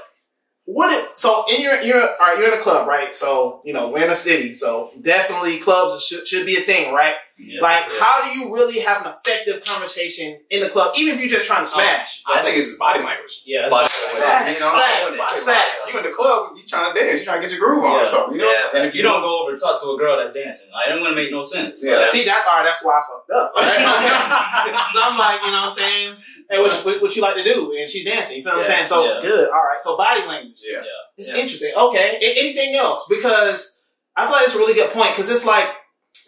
what? 0.65 0.93
It, 0.93 1.19
so 1.19 1.45
in 1.51 1.61
your 1.61 1.81
you're 1.83 2.01
all 2.01 2.17
right, 2.21 2.39
you're 2.39 2.53
in 2.53 2.59
a 2.59 2.63
club, 2.63 2.87
right? 2.87 3.15
So 3.15 3.63
you 3.65 3.73
know 3.73 3.91
we're 3.91 4.05
in 4.05 4.11
a 4.11 4.15
city, 4.15 4.55
so 4.55 4.91
definitely 5.01 5.59
clubs 5.59 6.05
should, 6.05 6.27
should 6.27 6.47
be 6.47 6.57
a 6.57 6.61
thing, 6.63 6.95
right? 6.95 7.15
Yeah. 7.45 7.61
Like, 7.61 7.85
Yeah. 7.91 7.99
how 7.99 8.23
do 8.23 8.39
you 8.39 8.55
really 8.55 8.79
have 8.81 9.05
an 9.05 9.13
effective 9.13 9.65
conversation 9.65 10.39
in 10.49 10.63
the 10.63 10.71
club, 10.71 10.95
even 10.97 11.15
if 11.15 11.21
you're 11.21 11.29
just 11.29 11.47
trying 11.47 11.65
to 11.67 11.71
oh, 11.71 11.75
smash? 11.75 12.23
I 12.27 12.41
think 12.41 12.57
it's 12.57 12.77
body 12.77 13.01
language. 13.03 13.43
yeah, 13.45 13.67
But- 13.69 13.83
that's 13.83 13.93
Facts, 14.23 14.61
You 14.61 14.67
know, 14.67 14.73
facts, 14.79 15.11
body 15.11 15.17
facts. 15.19 15.47
language. 15.47 15.93
You 15.93 15.99
in 15.99 16.05
the 16.05 16.11
club, 16.15 16.53
you 16.57 16.63
trying 16.67 16.95
to 16.95 17.01
dance, 17.01 17.19
you 17.21 17.25
trying 17.27 17.41
to 17.43 17.49
get 17.49 17.51
your 17.57 17.61
groove 17.67 17.85
on 17.85 17.93
Yeah. 17.93 17.99
or 17.99 18.05
something. 18.07 18.35
You 18.35 18.41
know 18.43 18.47
what 18.47 18.57
I'm 18.57 18.65
Yeah. 18.65 18.71
saying? 18.71 18.85
And 18.85 18.89
if 18.89 18.95
you 18.95 19.03
don't 19.03 19.23
go 19.23 19.43
over 19.43 19.51
and 19.51 19.61
talk 19.61 19.81
to 19.83 19.87
a 19.91 19.99
girl 19.99 20.17
that's 20.17 20.33
dancing. 20.33 20.71
Like, 20.71 20.87
it 20.95 21.01
wouldn't 21.01 21.17
make 21.17 21.31
no 21.33 21.43
sense. 21.43 21.83
Yeah. 21.85 21.97
Like, 22.07 22.11
See 22.11 22.25
that? 22.25 22.45
All 22.47 22.57
right, 22.59 22.65
that's 22.65 22.83
why 22.85 22.95
I 22.95 23.03
fucked 23.03 23.31
up. 23.35 23.53
Right? 23.57 23.83
I'm 25.03 25.19
like, 25.19 25.41
you 25.45 25.51
know 25.51 25.67
what 25.67 25.67
I'm 25.69 25.73
saying? 25.73 26.17
Hey, 26.51 26.59
what, 26.61 26.73
what, 26.85 27.03
what 27.03 27.17
you 27.17 27.23
like 27.23 27.37
to 27.37 27.45
do? 27.45 27.75
And 27.79 27.89
she's 27.89 28.05
dancing. 28.05 28.37
You 28.39 28.43
feel 28.45 28.53
what 28.53 28.59
I'm 28.59 28.65
saying? 28.65 28.87
So 28.87 29.05
yeah. 29.05 29.19
good. 29.21 29.49
All 29.49 29.55
right. 29.55 29.81
So 29.81 29.97
body 29.97 30.23
language. 30.27 30.61
Yeah. 30.69 30.81
It's 31.17 31.31
Yeah. 31.33 31.41
interesting. 31.41 31.73
Okay. 31.75 32.19
A- 32.21 32.39
anything 32.39 32.75
else? 32.77 33.07
Because 33.09 33.81
I 34.17 34.25
feel 34.27 34.33
like 34.33 34.45
it's 34.47 34.55
a 34.55 34.59
really 34.59 34.75
good 34.75 34.91
point. 34.91 35.11
Because 35.11 35.31
it's 35.31 35.47
like 35.47 35.69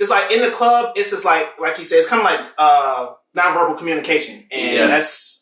it's 0.00 0.10
like 0.10 0.30
in 0.30 0.40
the 0.40 0.50
club. 0.50 0.92
It's 0.96 1.10
just 1.10 1.24
like 1.24 1.58
like 1.60 1.78
you 1.78 1.84
said. 1.84 1.98
It's 1.98 2.08
kind 2.08 2.20
of 2.20 2.26
like 2.26 2.46
uh 2.58 3.14
nonverbal 3.36 3.76
communication, 3.78 4.46
and 4.50 4.76
Yeah. 4.76 4.86
that's 4.86 5.40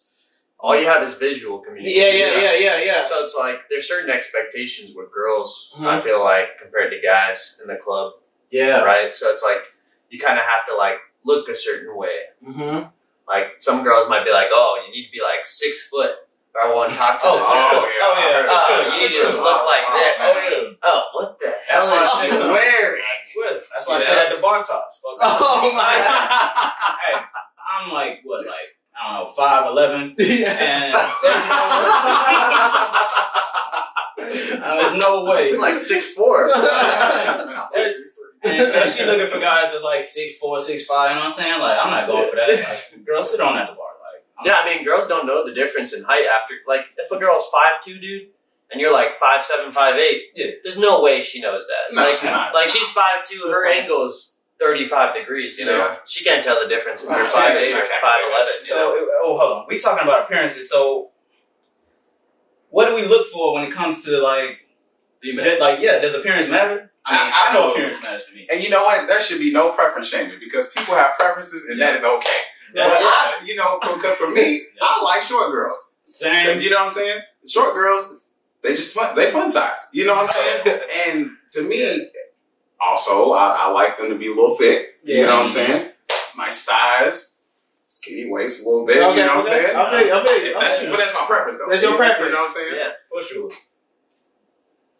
All 0.58 0.78
you 0.78 0.86
have 0.86 1.02
is 1.02 1.16
visual 1.16 1.58
communication. 1.58 2.00
yeah, 2.00 2.12
yeah, 2.12 2.40
yeah, 2.42 2.54
yeah, 2.58 2.78
yeah. 2.84 3.04
So 3.04 3.14
it's 3.24 3.34
like 3.38 3.56
there's 3.68 3.88
certain 3.88 4.10
expectations 4.10 4.92
with 4.94 5.12
girls. 5.12 5.72
Mhm. 5.76 5.86
I 5.86 6.00
feel 6.00 6.20
like 6.22 6.58
compared 6.62 6.90
to 6.92 7.00
guys 7.00 7.58
in 7.60 7.66
the 7.68 7.76
club, 7.76 8.12
yeah. 8.50 8.82
right? 8.82 9.12
So 9.14 9.30
it's 9.32 9.42
like 9.42 9.62
you 10.10 10.20
kind 10.20 10.38
of 10.38 10.44
have 10.44 10.64
to 10.66 10.76
like 10.76 10.98
look 11.24 11.48
a 11.48 11.54
certain 11.54 11.96
way. 11.96 12.16
Mm-hmm. 12.46 12.86
Like 13.28 13.46
some 13.58 13.82
girls 13.82 14.08
might 14.08 14.24
be 14.24 14.30
like, 14.30 14.48
"Oh, 14.52 14.80
you 14.86 14.92
need 14.92 15.06
to 15.06 15.12
be 15.12 15.20
like 15.20 15.46
six 15.46 15.88
foot, 15.88 16.12
I 16.52 16.68
want 16.74 16.92
to 16.92 16.96
talk 16.98 17.16
to 17.22 17.26
Oh, 17.26 17.36
this 17.38 17.48
girl." 17.48 17.56
sure. 17.56 17.88
Oh, 17.88 18.12
yeah, 18.20 18.44
Oh, 18.52 18.60
sure. 18.68 18.84
you 18.84 19.00
need 19.00 19.08
to 19.08 19.12
sure. 19.12 19.32
look 19.40 19.62
like 19.64 19.86
this. 19.96 20.20
Oh, 20.20 20.36
yeah. 20.36 20.76
Oh, 20.84 21.00
what 21.16 21.28
the 21.40 21.46
That's 21.48 21.64
hell 21.68 21.86
why 21.88 22.02
is 22.02 22.10
I 22.12 22.14
she 22.24 22.30
wearing? 22.52 23.02
I 23.02 23.14
swear. 23.16 23.52
That's 23.72 23.84
why 23.88 23.94
I 23.94 23.98
Yeah. 23.98 24.04
said 24.04 24.18
at 24.28 24.36
the 24.36 24.40
bar 24.42 24.58
tops. 24.58 25.00
Fuck 25.00 25.16
Oh 25.20 25.72
my. 25.72 25.92
hey, 27.02 27.16
I'm 27.72 27.90
like, 27.92 28.20
what, 28.24 28.44
like, 28.46 28.76
I 28.92 29.00
don't 29.24 29.32
know, 29.32 29.32
5'11. 29.32 30.14
yeah. 30.18 30.52
And 30.60 30.92
there's 30.92 31.42
no, 31.48 31.60
uh, 34.62 34.74
there's 34.80 34.96
no 35.00 35.24
way. 35.24 35.50
You're 35.50 35.60
like 35.60 35.78
six 35.78 36.12
four. 36.12 36.50
And, 38.44 38.90
she 38.90 39.04
looking 39.04 39.28
for 39.32 39.38
guys 39.40 39.70
that's 39.72 39.82
like 39.84 40.04
six 40.04 40.36
four, 40.38 40.58
six 40.60 40.84
five. 40.84 41.10
You 41.10 41.14
know 41.16 41.20
what 41.22 41.26
I'm 41.26 41.32
saying? 41.32 41.60
Like, 41.60 41.78
I'm 41.80 41.90
not 41.90 42.06
going 42.08 42.28
for 42.28 42.36
that. 42.36 42.48
Like, 42.50 43.06
girl, 43.06 43.22
sit 43.22 43.40
on 43.40 43.56
at 43.56 43.68
the 43.70 43.74
bar. 43.74 43.86
Like, 44.44 44.52
I'm- 44.54 44.64
Yeah, 44.66 44.72
I 44.72 44.74
mean, 44.76 44.84
girls 44.84 45.06
don't 45.08 45.26
know 45.26 45.44
the 45.46 45.54
difference 45.54 45.92
in 45.92 46.02
height 46.04 46.24
after. 46.26 46.54
Like, 46.66 46.86
if 46.96 47.10
a 47.10 47.18
girl's 47.18 47.46
five 47.50 47.82
two, 47.84 47.98
dude, 47.98 48.28
and 48.70 48.80
you're 48.80 48.92
like 48.92 49.18
five 49.18 49.44
seven, 49.44 49.72
five 49.72 49.96
eight, 49.96 50.30
Yeah. 50.34 50.46
there's 50.62 50.78
no 50.78 51.02
way 51.02 51.22
she 51.22 51.40
knows 51.40 51.64
that. 51.68 51.94
No, 51.94 52.02
like, 52.04 52.14
she's 52.14 52.24
not. 52.24 52.54
like 52.54 52.68
she's 52.68 52.90
five 52.90 53.26
two, 53.26 53.48
her 53.48 53.66
angle 53.66 54.06
is 54.06 54.34
thirty 54.58 54.86
five 54.88 55.14
degrees. 55.14 55.58
You 55.58 55.66
know, 55.66 55.76
Yeah. 55.78 55.96
she 56.06 56.24
can't 56.24 56.42
tell 56.44 56.60
the 56.62 56.68
difference 56.68 57.02
if 57.02 57.08
Right, 57.10 57.18
you're 57.18 57.26
she's 57.26 57.34
five 57.34 57.54
not 57.54 57.62
eight 57.62 57.72
or 57.72 57.80
calculating 57.80 58.00
five 58.00 58.24
eleven. 58.32 58.54
So, 58.56 59.08
oh, 59.22 59.36
hold 59.38 59.52
on. 59.52 59.66
We 59.68 59.78
talking 59.78 60.04
about 60.04 60.22
appearances. 60.24 60.70
So, 60.70 61.10
what 62.70 62.86
do 62.88 62.94
we 62.94 63.04
look 63.06 63.26
for 63.28 63.54
when 63.54 63.64
it 63.64 63.72
comes 63.72 64.04
to 64.04 64.20
like, 64.22 64.58
that, 65.22 65.60
like, 65.60 65.80
yeah, 65.80 65.98
does 66.00 66.14
appearance 66.14 66.48
matter? 66.48 66.90
I 67.04 67.12
mean, 67.12 67.20
I 67.34 67.52
know 67.52 67.58
Absolutely. 67.58 67.72
appearance 67.82 68.02
matters 68.02 68.24
for 68.24 68.34
me. 68.34 68.46
And 68.50 68.62
you 68.62 68.70
know 68.70 68.84
what? 68.84 69.08
There 69.08 69.20
should 69.20 69.40
be 69.40 69.52
no 69.52 69.70
preference 69.70 70.08
shaming 70.08 70.38
because 70.40 70.68
people 70.68 70.94
have 70.94 71.18
preferences 71.18 71.68
and 71.68 71.80
that 71.80 71.94
is 71.96 72.04
okay. 72.04 72.38
Yeah. 72.74 72.88
But 72.88 72.96
I, 73.02 73.42
you 73.44 73.54
know, 73.56 73.78
because 73.80 74.16
for 74.16 74.30
me, 74.30 74.62
I 74.82 75.02
like 75.02 75.22
short 75.22 75.50
girls. 75.52 75.92
Same. 76.02 76.60
You 76.60 76.70
know 76.70 76.76
what 76.76 76.86
I'm 76.86 76.90
saying? 76.90 77.20
Short 77.46 77.74
girls, 77.74 78.20
they 78.62 78.74
just 78.74 78.94
fun, 78.94 79.14
they 79.16 79.30
fun 79.30 79.50
size. 79.50 79.88
You 79.92 80.06
know 80.06 80.14
what 80.14 80.34
I'm 80.34 80.64
saying? 80.64 80.80
and 81.08 81.30
to 81.50 81.62
me, 81.62 82.08
also, 82.80 83.32
I, 83.32 83.56
I 83.60 83.70
like 83.70 83.98
them 83.98 84.08
to 84.10 84.16
be 84.16 84.26
a 84.26 84.34
little 84.34 84.56
thick. 84.56 84.86
You 85.04 85.26
know 85.26 85.36
what 85.36 85.42
I'm 85.44 85.48
saying? 85.48 85.90
Nice 86.36 86.64
thighs, 86.64 87.34
skinny 87.86 88.28
waist, 88.28 88.64
a 88.64 88.68
little 88.68 88.86
bit. 88.86 88.96
Okay, 88.98 89.20
you 89.20 89.26
know 89.26 89.36
what 89.36 89.38
I'm 89.38 89.44
saying? 89.44 89.76
I 89.76 89.90
feel 89.90 90.06
you, 90.06 90.12
I 90.14 90.26
feel 90.26 90.46
you. 90.46 90.54
That's, 90.60 90.80
Okay. 90.80 90.90
but 90.90 90.96
that's 90.98 91.14
my 91.14 91.24
preference, 91.26 91.58
though. 91.58 91.66
That's 91.70 91.82
your 91.82 91.96
preference. 91.96 92.26
You 92.26 92.32
know 92.32 92.38
what 92.38 92.46
I'm 92.46 92.52
saying? 92.52 92.74
Yeah. 92.74 92.90
For 93.10 93.22
sure. 93.22 93.50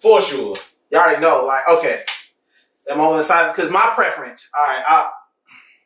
For 0.01 0.21
sure. 0.21 0.55
Y'all 0.91 1.01
already 1.01 1.21
know, 1.23 1.45
like, 1.45 1.63
okay, 1.69 2.03
that 2.87 2.97
moment 2.97 3.19
of 3.21 3.25
silence. 3.25 3.55
Because 3.55 3.73
my 3.73 3.93
preference, 3.95 4.51
all 4.59 4.67
right, 4.67 4.83
I, 4.87 5.09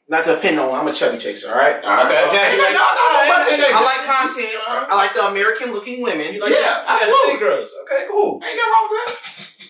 not 0.08 0.24
to 0.24 0.34
offend 0.34 0.56
no 0.56 0.68
one, 0.70 0.80
I'm 0.80 0.86
a 0.88 0.92
chubby 0.92 1.18
chaser. 1.18 1.50
All 1.50 1.56
right. 1.58 1.82
All 1.82 1.90
right. 1.90 2.06
Okay. 2.06 2.28
Okay. 2.28 2.56
No, 2.56 2.62
no, 2.62 2.68
no, 2.68 2.72
no, 2.72 3.18
I 3.18 3.46
no, 3.50 3.56
no, 3.56 3.80
no. 3.80 3.84
like 3.84 4.04
content. 4.06 4.48
I 4.68 4.94
like 4.94 5.14
the 5.14 5.26
American 5.26 5.72
looking 5.72 6.02
women. 6.02 6.32
You 6.34 6.40
like 6.40 6.50
Yeah, 6.52 6.60
yeah, 6.60 6.84
absolutely. 6.86 7.32
big 7.32 7.40
girls. 7.40 7.74
Okay, 7.82 8.06
cool. 8.10 8.34
Ain't 8.44 8.56
nothing 8.56 8.72
wrong 8.72 8.88
with 8.90 9.00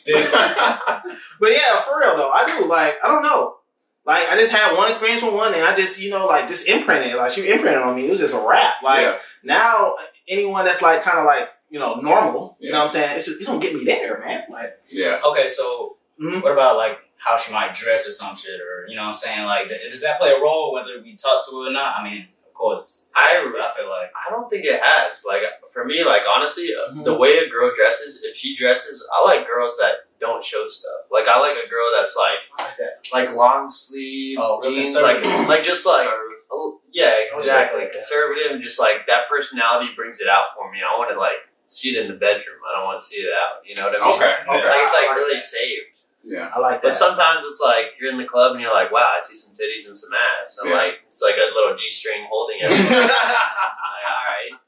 that. 0.06 1.02
But 1.40 1.50
yeah, 1.52 1.80
for 1.80 1.98
real 1.98 2.16
though, 2.16 2.30
I 2.30 2.44
do. 2.46 2.66
Like, 2.68 2.94
I 3.02 3.08
don't 3.08 3.22
know. 3.22 3.56
Like, 4.04 4.28
I 4.28 4.36
just 4.36 4.52
had 4.52 4.76
one 4.76 4.86
experience 4.88 5.20
with 5.22 5.34
one, 5.34 5.52
and 5.52 5.64
I 5.64 5.74
just, 5.74 6.00
you 6.00 6.10
know, 6.10 6.26
like, 6.26 6.46
just 6.48 6.68
imprinted. 6.68 7.16
Like, 7.16 7.32
she 7.32 7.50
imprinted 7.50 7.82
on 7.82 7.96
me. 7.96 8.06
It 8.06 8.10
was 8.10 8.20
just 8.20 8.34
a 8.36 8.46
wrap. 8.48 8.74
Like, 8.82 9.00
yeah. 9.00 9.16
now, 9.42 9.96
anyone 10.28 10.64
that's 10.64 10.80
like, 10.80 11.02
kind 11.02 11.18
of 11.18 11.24
like, 11.24 11.48
you 11.70 11.80
know, 11.80 11.96
normal. 11.96 12.56
You 12.60 12.70
know 12.70 12.78
what 12.78 12.84
I'm 12.84 12.88
saying? 12.90 13.16
It's 13.16 13.26
just, 13.26 13.40
it 13.42 13.46
don't 13.46 13.58
get 13.58 13.74
me 13.74 13.84
there, 13.84 14.20
man. 14.24 14.44
Like, 14.48 14.74
Yeah. 14.88 15.18
Okay, 15.26 15.48
so 15.48 15.96
Mhm. 16.22 16.40
what 16.42 16.52
about 16.52 16.76
like 16.76 16.98
how 17.18 17.38
she 17.38 17.52
might 17.52 17.74
dress 17.74 18.06
or 18.06 18.10
some 18.12 18.36
shit, 18.36 18.60
or 18.60 18.86
you 18.88 18.96
know 18.96 19.02
what 19.02 19.08
I'm 19.08 19.14
saying? 19.14 19.46
Like, 19.46 19.68
does 19.68 20.02
that 20.02 20.18
play 20.20 20.30
a 20.30 20.40
role 20.40 20.72
whether 20.72 21.00
we 21.02 21.16
talk 21.16 21.44
to 21.48 21.56
her 21.56 21.70
or 21.70 21.72
not? 21.72 21.98
I 21.98 22.04
mean, 22.04 22.28
of 22.46 22.54
course. 22.54 23.08
I- 23.14 23.38
I 23.38 23.42
feel 23.76 23.88
like 23.88 24.12
I 24.14 24.30
don't 24.30 24.48
think 24.48 24.64
it 24.64 24.80
has. 24.82 25.24
Like 25.24 25.42
for 25.72 25.84
me, 25.84 26.04
like 26.04 26.22
honestly, 26.28 26.72
uh 26.74 26.92
Mhm. 26.92 27.04
the 27.04 27.14
way 27.14 27.38
a 27.38 27.48
girl 27.48 27.72
dresses, 27.74 28.22
if 28.24 28.36
she 28.36 28.54
dresses, 28.54 29.06
I 29.12 29.24
like 29.24 29.46
girls 29.46 29.76
that 29.78 30.04
don't 30.20 30.44
show 30.44 30.68
stuff. 30.68 31.08
Like 31.10 31.26
I 31.26 31.38
like 31.40 31.56
a 31.56 31.68
girl 31.68 31.88
that's 31.96 32.14
like 32.16 32.40
like 32.58 32.76
that. 32.78 32.94
like 33.12 33.32
long 33.34 33.68
sleeve 33.70 34.38
Oh, 34.40 34.60
real 34.62 34.72
jeans, 34.72 34.94
like 35.02 35.24
like 35.48 35.62
just 35.62 35.84
like 35.86 36.06
oh, 36.50 36.80
yeah, 36.92 37.14
exactly, 37.28 37.82
Yeah. 37.84 37.90
conservative, 37.90 38.52
and 38.52 38.62
just 38.62 38.78
like 38.80 39.06
that 39.06 39.28
personality 39.28 39.92
brings 39.96 40.20
it 40.20 40.28
out 40.28 40.46
for 40.56 40.70
me. 40.70 40.78
I 40.80 40.96
want 40.98 41.10
to 41.10 41.18
like 41.18 41.40
see 41.66 41.96
it 41.96 42.00
in 42.04 42.08
the 42.08 42.16
bedroom. 42.16 42.60
I 42.68 42.76
don't 42.76 42.84
want 42.84 43.00
to 43.00 43.04
see 43.04 43.16
it 43.20 43.32
out. 43.32 43.66
You 43.66 43.74
know 43.76 43.88
what 43.90 44.00
I 44.00 44.04
mean? 44.06 44.14
Okay. 44.16 44.34
Okay. 44.48 44.68
Like 44.68 44.82
it's 44.84 44.94
like 44.94 45.08
like 45.08 45.16
really 45.18 45.34
that. 45.34 45.42
saved. 45.42 45.86
Yeah. 46.28 46.50
I 46.54 46.58
like 46.58 46.82
that. 46.82 46.88
But 46.88 46.94
sometimes 46.94 47.44
it's 47.44 47.62
like 47.64 47.94
you're 48.00 48.10
in 48.10 48.18
the 48.18 48.26
club 48.26 48.52
and 48.52 48.60
you're 48.60 48.74
like, 48.74 48.90
wow, 48.90 49.14
I 49.16 49.20
see 49.24 49.36
some 49.36 49.54
titties 49.54 49.86
and 49.86 49.96
some 49.96 50.10
ass. 50.12 50.58
I'm 50.60 50.68
Yeah. 50.68 50.74
like, 50.76 50.94
it's 51.06 51.22
like 51.22 51.36
a 51.36 51.46
little 51.54 51.76
G 51.78 51.88
string 51.88 52.26
holding 52.28 52.58
it. 52.62 52.70
Like, 52.70 53.10
all 53.10 54.26
right, 54.26 54.58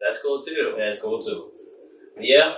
that's 0.00 0.20
cool 0.22 0.42
too. 0.42 0.74
that's 0.76 1.00
cool 1.00 1.22
too. 1.22 1.50
Yeah. 2.20 2.54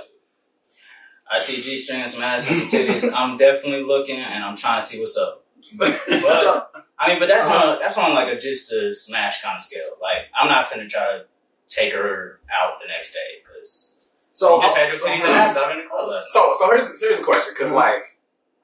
I 1.30 1.38
see 1.38 1.62
G 1.62 1.76
string 1.76 2.00
and 2.02 2.11
some 2.11 2.22
ass 2.25 2.50
and 2.50 2.68
some 2.68 2.80
titties. 2.80 3.11
I'm 3.16 3.37
definitely 3.38 3.84
looking 3.84 4.18
and 4.18 4.44
I'm 4.44 4.56
trying 4.56 4.80
to 4.80 4.87
see 4.87 4.99
what's 5.00 5.16
up. 5.16 5.44
But 5.78 6.68
I 6.99 7.08
mean, 7.08 7.18
but 7.18 7.26
that's 7.28 7.49
on 7.49 7.78
that's 7.80 7.96
on 7.96 8.14
like 8.14 8.28
a 8.28 8.38
just 8.38 8.70
a 8.72 8.92
smash 8.94 9.40
kind 9.42 9.56
of 9.56 9.62
scale. 9.62 9.96
Like 10.02 10.26
I'm 10.38 10.49
not 10.49 10.66
finna 10.70 10.88
try 10.88 11.00
to 11.18 11.25
take 11.68 11.92
her 11.94 12.40
out 12.52 12.75
the 12.82 12.88
next 12.88 13.12
day 13.14 13.40
because 13.42 13.94
so, 14.32 14.56
you 14.56 14.62
just 14.62 14.76
had 14.76 14.88
your 14.92 14.96
titties 15.00 15.20
and 15.20 15.30
ass 15.30 15.56
out 15.56 15.72
in 15.72 15.78
the 15.78 15.84
club 15.88 16.22
So, 16.25 16.52
so 16.58 16.70
here's 16.70 17.00
here's 17.00 17.20
a 17.20 17.22
question 17.25 17.54
because 17.56 17.70
Mhm. 17.70 17.76
like 17.76 18.12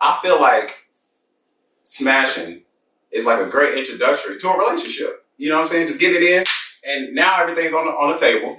I 0.00 0.18
feel 0.22 0.40
like 0.40 0.88
smashing 1.84 2.62
is 3.10 3.24
like 3.26 3.40
a 3.40 3.48
great 3.48 3.76
introductory 3.78 4.38
to 4.38 4.48
a 4.48 4.58
relationship. 4.58 5.26
You 5.36 5.48
know 5.50 5.56
what 5.56 5.62
I'm 5.62 5.66
saying? 5.68 5.86
Just 5.88 6.00
get 6.00 6.14
it 6.14 6.22
in, 6.22 6.44
and 6.88 7.14
now 7.14 7.40
everything's 7.40 7.72
on 7.74 7.86
the 7.86 7.92
on 7.92 8.12
the 8.12 8.18
table. 8.18 8.56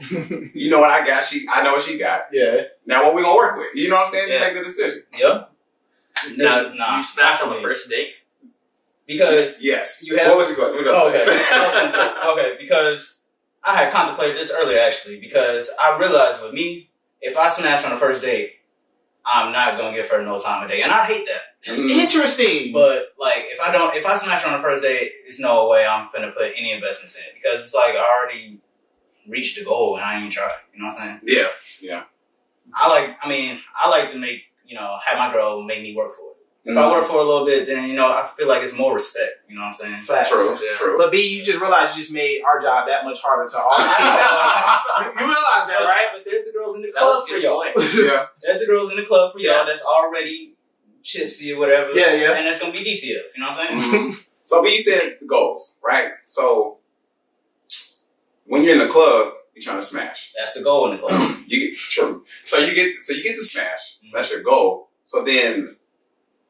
You 0.53 0.69
know 0.72 0.79
what 0.79 0.89
I 0.91 1.05
got? 1.05 1.24
She, 1.25 1.46
I 1.51 1.62
know 1.63 1.74
what 1.74 1.81
she 1.81 1.98
got. 1.98 2.22
yeah. 2.34 2.63
Now 2.86 3.05
what 3.05 3.15
we 3.15 3.22
gonna 3.22 3.36
work 3.36 3.58
with? 3.58 3.67
You 3.75 3.88
know 3.89 3.96
what 3.96 4.01
I'm 4.01 4.08
saying? 4.08 4.29
Yeah. 4.31 4.39
Make 4.39 4.55
the 4.55 4.63
decision. 4.63 5.03
Yep. 5.17 5.51
Now, 6.38 6.62
Nah, 6.63 6.74
nah, 6.74 6.98
you 6.98 7.03
smash 7.03 7.41
on 7.41 7.55
the 7.55 7.62
first 7.62 7.89
date. 7.89 8.10
because 9.08 9.62
Yes. 9.63 10.03
You 10.03 10.17
have- 10.17 10.27
what 10.27 10.38
was 10.38 10.50
you 10.50 10.55
going? 10.55 10.74
What 10.75 10.86
was 10.86 10.93
Oh, 10.96 11.10
okay. 11.10 11.19
gonna 11.25 11.31
say? 11.31 11.55
I 11.55 11.65
was 11.65 11.75
gonna 11.75 11.91
say- 11.93 12.29
okay, 12.31 12.58
because 12.60 13.22
I 13.63 13.75
had 13.75 13.93
contemplated 13.93 14.38
this 14.38 14.51
earlier 14.53 14.79
actually, 14.79 15.19
because 15.19 15.72
I 15.81 15.98
realized 15.98 16.41
with 16.43 16.53
me, 16.53 16.89
if 17.22 17.38
I 17.38 17.48
smash 17.48 17.84
on 17.86 17.91
the 17.91 17.98
first 17.98 18.22
date, 18.22 18.53
I'm 19.31 19.51
not 19.51 19.77
gonna 19.77 19.95
give 19.95 20.09
her 20.09 20.24
no 20.24 20.39
time 20.39 20.63
of 20.63 20.69
day, 20.69 20.81
and 20.81 20.91
I 20.91 21.05
hate 21.05 21.27
that. 21.27 21.41
That's 21.65 21.79
Mhm. 21.81 21.89
interesting. 21.89 22.74
But 22.74 23.13
like, 23.19 23.43
if 23.53 23.59
I 23.59 23.71
don't, 23.71 23.95
if 23.95 24.05
I 24.05 24.15
smash 24.15 24.45
on 24.45 24.53
the 24.53 24.59
first 24.59 24.81
date, 24.81 25.12
it's 25.27 25.39
no 25.39 25.67
way 25.67 25.86
I'm 25.86 26.09
gonna 26.13 26.31
put 26.31 26.51
any 26.57 26.71
investments 26.71 27.15
in 27.17 27.24
it 27.24 27.33
because 27.36 27.63
it's 27.63 27.75
like 27.75 27.95
I 27.95 28.00
already 28.00 28.59
reached 29.27 29.57
the 29.59 29.65
goal 29.65 29.95
and 29.98 30.03
I 30.05 30.13
ain't 30.15 30.21
even 30.21 30.31
tried. 30.31 30.55
You 30.74 30.79
know 30.79 30.86
what 30.88 31.01
I'm 31.01 31.07
saying? 31.07 31.19
Yeah, 31.24 31.48
yeah. 31.81 32.03
I 32.74 32.88
like, 32.89 33.17
I 33.21 33.27
mean, 33.29 33.59
I 33.79 33.89
like 33.89 34.12
to 34.12 34.17
make 34.17 34.41
you 34.65 34.75
know 34.75 34.98
have 35.05 35.17
my 35.17 35.31
girl 35.31 35.62
make 35.63 35.81
me 35.81 35.95
work 35.95 36.15
for 36.15 36.28
it. 36.28 36.28
If 36.65 36.75
Mhm. 36.75 36.77
I 36.77 36.91
work 36.91 37.07
for 37.07 37.17
a 37.19 37.23
little 37.23 37.45
bit, 37.45 37.67
then 37.67 37.85
you 37.85 37.95
know 37.95 38.07
I 38.11 38.29
feel 38.37 38.47
like 38.47 38.61
it's 38.63 38.73
more 38.73 38.93
respect. 38.93 39.31
You 39.47 39.55
know 39.55 39.61
what 39.61 39.67
I'm 39.67 39.73
saying? 39.73 40.01
Facts. 40.03 40.29
True. 40.29 40.57
Yeah. 40.61 40.75
True. 40.75 40.97
But 40.97 41.09
B, 41.11 41.21
you 41.21 41.43
just 41.43 41.59
realized 41.59 41.95
you 41.95 42.03
just 42.03 42.13
made 42.13 42.41
our 42.43 42.61
job 42.61 42.87
that 42.87 43.05
much 43.05 43.21
harder 43.21 43.47
to 43.49 43.57
all. 43.57 43.77
you 43.79 45.25
realize 45.27 45.67
that, 45.69 45.81
right? 45.85 46.07
But 46.13 46.25
there's 46.25 46.45
the 46.45 46.51
girls 46.51 46.75
in 46.75 46.81
the 46.81 46.91
That 46.93 47.01
was 47.01 47.25
club 47.25 47.29
for 47.29 47.37
y'all. 47.37 47.65
yeah. 48.05 48.25
There's 48.43 48.59
the 48.59 48.65
girls 48.67 48.91
in 48.91 48.97
the 48.97 49.03
club 49.05 49.31
for 49.33 49.39
y'all 49.39 49.65
that's 49.65 49.83
already 49.85 50.53
chipsy 51.01 51.55
or 51.55 51.59
whatever. 51.59 51.91
Yeah, 51.93 52.13
yeah. 52.13 52.33
And 52.33 52.45
that's 52.45 52.59
gonna 52.59 52.73
be 52.73 52.79
DTF. 52.83 53.07
You 53.35 53.41
know 53.41 53.47
what 53.47 53.59
I'm 53.59 53.79
saying? 53.79 54.11
Mhm. 54.11 54.19
So, 54.43 54.61
but 54.61 54.71
you 54.71 54.81
said 54.81 55.17
the 55.21 55.27
goals, 55.27 55.73
right? 55.81 56.11
So, 56.25 56.79
when 58.45 58.63
you're 58.63 58.73
in 58.73 58.79
the 58.79 58.87
club, 58.87 59.33
you're 59.53 59.63
trying 59.63 59.79
to 59.79 59.85
smash. 59.85 60.33
That's 60.37 60.53
the 60.53 60.61
goal 60.61 60.91
in 60.91 60.97
the 60.97 61.07
club. 61.07 61.37
You 61.47 61.59
get 61.69 61.77
true. 61.77 62.25
So 62.43 62.57
you 62.59 62.73
get 62.75 62.95
so 63.01 63.13
you 63.13 63.23
get 63.23 63.35
to 63.35 63.41
smash. 63.43 63.97
That's 64.13 64.29
your 64.31 64.41
goal. 64.41 64.89
So 65.05 65.23
then, 65.23 65.75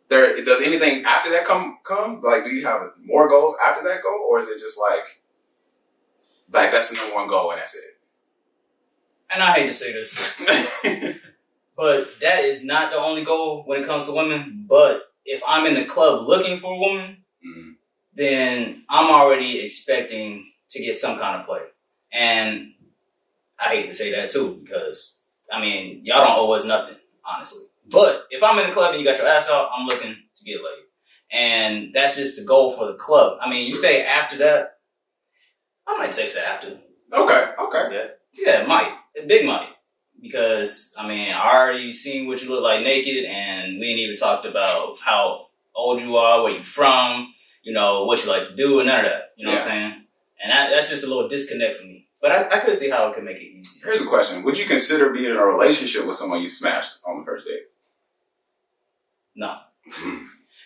there 0.10 0.42
does 0.44 0.62
anything 0.62 1.06
after 1.06 1.30
that 1.32 1.46
come 1.46 1.78
come? 1.84 2.22
Like, 2.22 2.44
do 2.44 2.50
you 2.52 2.66
have 2.66 2.92
more 3.04 3.28
goals 3.30 3.56
after 3.64 3.84
that 3.84 4.02
goal, 4.04 4.28
or 4.30 4.40
is 4.40 4.48
it 4.50 4.60
just 4.60 4.80
like, 4.80 5.22
like 6.52 6.72
that's 6.72 6.90
the 6.90 6.98
number 6.98 7.16
one 7.16 7.28
goal 7.28 7.52
and 7.52 7.60
that's 7.60 7.76
it? 7.76 7.84
and 9.32 9.44
I 9.44 9.52
hate 9.54 9.68
to 9.68 9.74
say 9.74 9.94
this, 9.94 10.40
but 11.78 12.20
that 12.22 12.44
is 12.46 12.64
not 12.64 12.92
the 12.92 12.98
only 12.98 13.24
goal 13.24 13.64
when 13.66 13.82
it 13.84 13.86
comes 13.86 14.06
to 14.06 14.12
women. 14.14 14.66
But 14.68 15.02
if 15.24 15.42
I'm 15.48 15.68
in 15.68 15.76
the 15.76 15.86
club 15.86 16.28
looking 16.28 16.58
for 16.60 16.74
a 16.74 16.78
woman, 16.80 17.24
Mhm. 17.46 17.76
then 18.16 18.86
I'm 18.90 19.12
already 19.12 19.64
expecting 19.64 20.52
to 20.72 20.80
get 20.84 20.96
some 20.96 21.20
kind 21.20 21.40
of 21.40 21.46
play. 21.46 21.62
And 22.12 22.74
I 23.60 23.76
hate 23.76 23.86
to 23.88 23.94
say 23.94 24.12
that 24.14 24.32
too, 24.32 24.60
because 24.64 25.20
I 25.52 25.62
mean, 25.62 26.02
y'all 26.06 26.26
don't 26.26 26.38
owe 26.40 26.52
us 26.54 26.66
nothing, 26.66 26.98
honestly. 27.24 27.66
But 27.92 28.28
if 28.30 28.44
I'm 28.44 28.60
in 28.60 28.68
the 28.68 28.74
club 28.74 28.94
and 28.94 29.02
you 29.02 29.08
got 29.08 29.18
your 29.18 29.28
ass 29.28 29.50
out, 29.50 29.70
I'm 29.76 29.86
looking 29.88 30.16
to 30.38 30.46
get 30.46 30.58
laid. 30.58 30.86
And 31.32 31.94
that's 31.94 32.16
just 32.16 32.38
the 32.38 32.44
goal 32.44 32.72
for 32.72 32.88
the 32.88 32.98
club. 32.98 33.38
I 33.42 33.50
mean, 33.50 33.68
you 33.68 33.76
say 33.76 34.06
after 34.06 34.38
that, 34.38 34.78
I 35.88 35.98
might 35.98 36.12
text 36.12 36.38
it 36.38 36.44
after. 36.44 36.80
Okay, 37.14 37.46
okay. 37.60 37.90
Yeah, 37.92 38.06
yeah 38.34 38.66
might. 38.66 38.96
Big 39.28 39.46
might. 39.46 39.70
Because, 40.22 40.94
I 40.98 41.08
mean, 41.08 41.34
I 41.34 41.58
already 41.58 41.92
seen 41.92 42.28
what 42.28 42.42
you 42.42 42.50
look 42.50 42.64
like 42.64 42.84
naked, 42.84 43.26
and 43.26 43.80
we 43.80 43.88
ain't 43.88 44.00
even 44.00 44.18
talked 44.18 44.46
about 44.46 44.98
how 45.04 45.48
old 45.74 46.02
you 46.02 46.18
are, 46.18 46.44
where 46.44 46.52
you 46.52 46.64
from, 46.64 47.34
you 47.64 47.74
know, 47.74 48.04
what 48.06 48.24
you 48.24 48.30
like 48.30 48.48
to 48.48 48.56
do, 48.56 48.80
and 48.80 48.88
none 48.88 49.06
of 49.06 49.12
that. 49.12 49.32
You 49.38 49.46
know 49.46 49.54
what 49.54 49.62
I'm 49.62 49.68
saying? 49.68 49.94
And 50.44 50.52
that, 50.52 50.70
that's 50.72 50.90
just 50.90 51.06
a 51.06 51.08
little 51.08 51.30
disconnect 51.30 51.78
for 51.80 51.86
me. 51.86 52.08
But 52.22 52.32
I, 52.32 52.58
I 52.58 52.60
could 52.60 52.76
see 52.76 52.90
how 52.90 53.10
it 53.10 53.16
could 53.16 53.24
make 53.24 53.38
it 53.38 53.44
easier. 53.44 53.86
Here's 53.86 54.02
a 54.02 54.08
question: 54.08 54.44
Would 54.44 54.58
you 54.58 54.66
consider 54.66 55.12
being 55.12 55.32
in 55.32 55.38
a 55.38 55.46
relationship 55.46 56.06
with 56.06 56.18
someone 56.18 56.42
you 56.42 56.50
smashed 56.50 56.98
on 57.06 57.20
the 57.20 57.26
first 57.26 57.46
date? 57.46 57.64
No. 59.40 59.56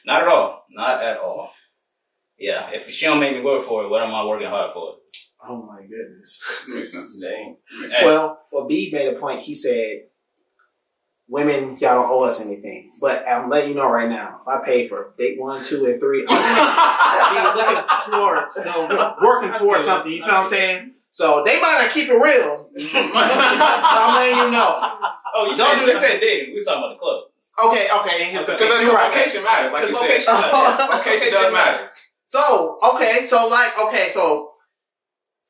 Not 0.05 0.23
at 0.23 0.27
all. 0.27 0.65
Not 0.71 1.03
at 1.03 1.17
all. 1.17 1.51
Yeah, 2.39 2.71
if 2.73 2.89
she 2.89 3.05
don't 3.05 3.19
make 3.19 3.35
me 3.35 3.41
work 3.41 3.65
for 3.65 3.83
it, 3.85 3.89
what 3.89 4.01
am 4.01 4.13
I 4.13 4.25
working 4.25 4.47
hard 4.47 4.73
for? 4.73 4.95
Oh 5.47 5.61
my 5.61 5.81
goodness. 5.81 6.65
Makes 6.67 6.91
sense. 6.91 7.17
Dang. 7.21 7.57
Makes 7.79 7.93
Hey. 7.93 7.99
sense. 7.99 8.05
Well, 8.05 8.39
well, 8.51 8.65
B 8.67 8.89
made 8.91 9.13
a 9.15 9.19
point. 9.19 9.41
He 9.41 9.53
said, 9.53 10.07
"Women, 11.27 11.77
y'all 11.79 12.01
don't 12.01 12.09
owe 12.11 12.23
us 12.23 12.43
anything." 12.45 12.93
But 12.99 13.27
I'm 13.27 13.49
letting 13.49 13.69
you 13.69 13.75
know 13.75 13.89
right 13.89 14.09
now, 14.09 14.39
if 14.41 14.47
I 14.47 14.65
pay 14.65 14.87
for 14.87 15.13
date 15.19 15.39
one, 15.39 15.63
two, 15.63 15.85
and 15.85 15.99
three, 15.99 16.25
I'm 16.27 17.55
looking 17.55 17.83
towards, 18.11 18.55
you 18.57 18.65
know, 18.65 19.15
working 19.21 19.53
towards 19.53 19.85
something. 19.85 20.11
You 20.11 20.23
I 20.23 20.27
feel 20.27 20.35
what 20.35 20.41
I'm 20.43 20.47
saying? 20.49 20.91
So 21.11 21.43
they 21.45 21.61
might 21.61 21.77
not 21.83 21.91
keep 21.91 22.09
it 22.09 22.13
real. 22.13 22.69
but 22.73 22.91
I'm 22.95 24.15
letting 24.15 24.37
you 24.37 24.51
know. 24.51 24.97
Oh, 25.35 25.45
you 25.51 25.55
Don't 25.55 25.57
said, 25.57 25.75
do 25.75 25.81
you 25.81 25.93
that. 25.93 26.01
said 26.01 26.19
dating. 26.19 26.49
We 26.49 26.53
was 26.55 26.65
talking 26.65 26.83
about 26.83 26.93
the 26.95 26.99
club. 26.99 27.23
Okay, 27.59 27.87
okay. 27.99 28.23
Here's 28.25 28.45
the 28.45 28.51
Because 28.53 28.59
thing. 28.59 28.69
that's 28.69 28.83
You're 28.83 28.93
right. 28.95 29.13
location 29.13 29.43
matters, 29.43 29.71
like 29.73 29.81
you 29.83 29.87
Because 29.89 30.25
said. 30.25 30.33
location 30.33 30.33
matters. 30.33 30.79
Location 30.79 30.97
Location 30.97 31.31
does 31.31 31.53
matter. 31.53 31.71
matters. 31.77 31.89
So, 32.25 32.79
okay, 32.95 33.23
so 33.25 33.47
like, 33.49 33.77
okay, 33.87 34.09
so 34.09 34.51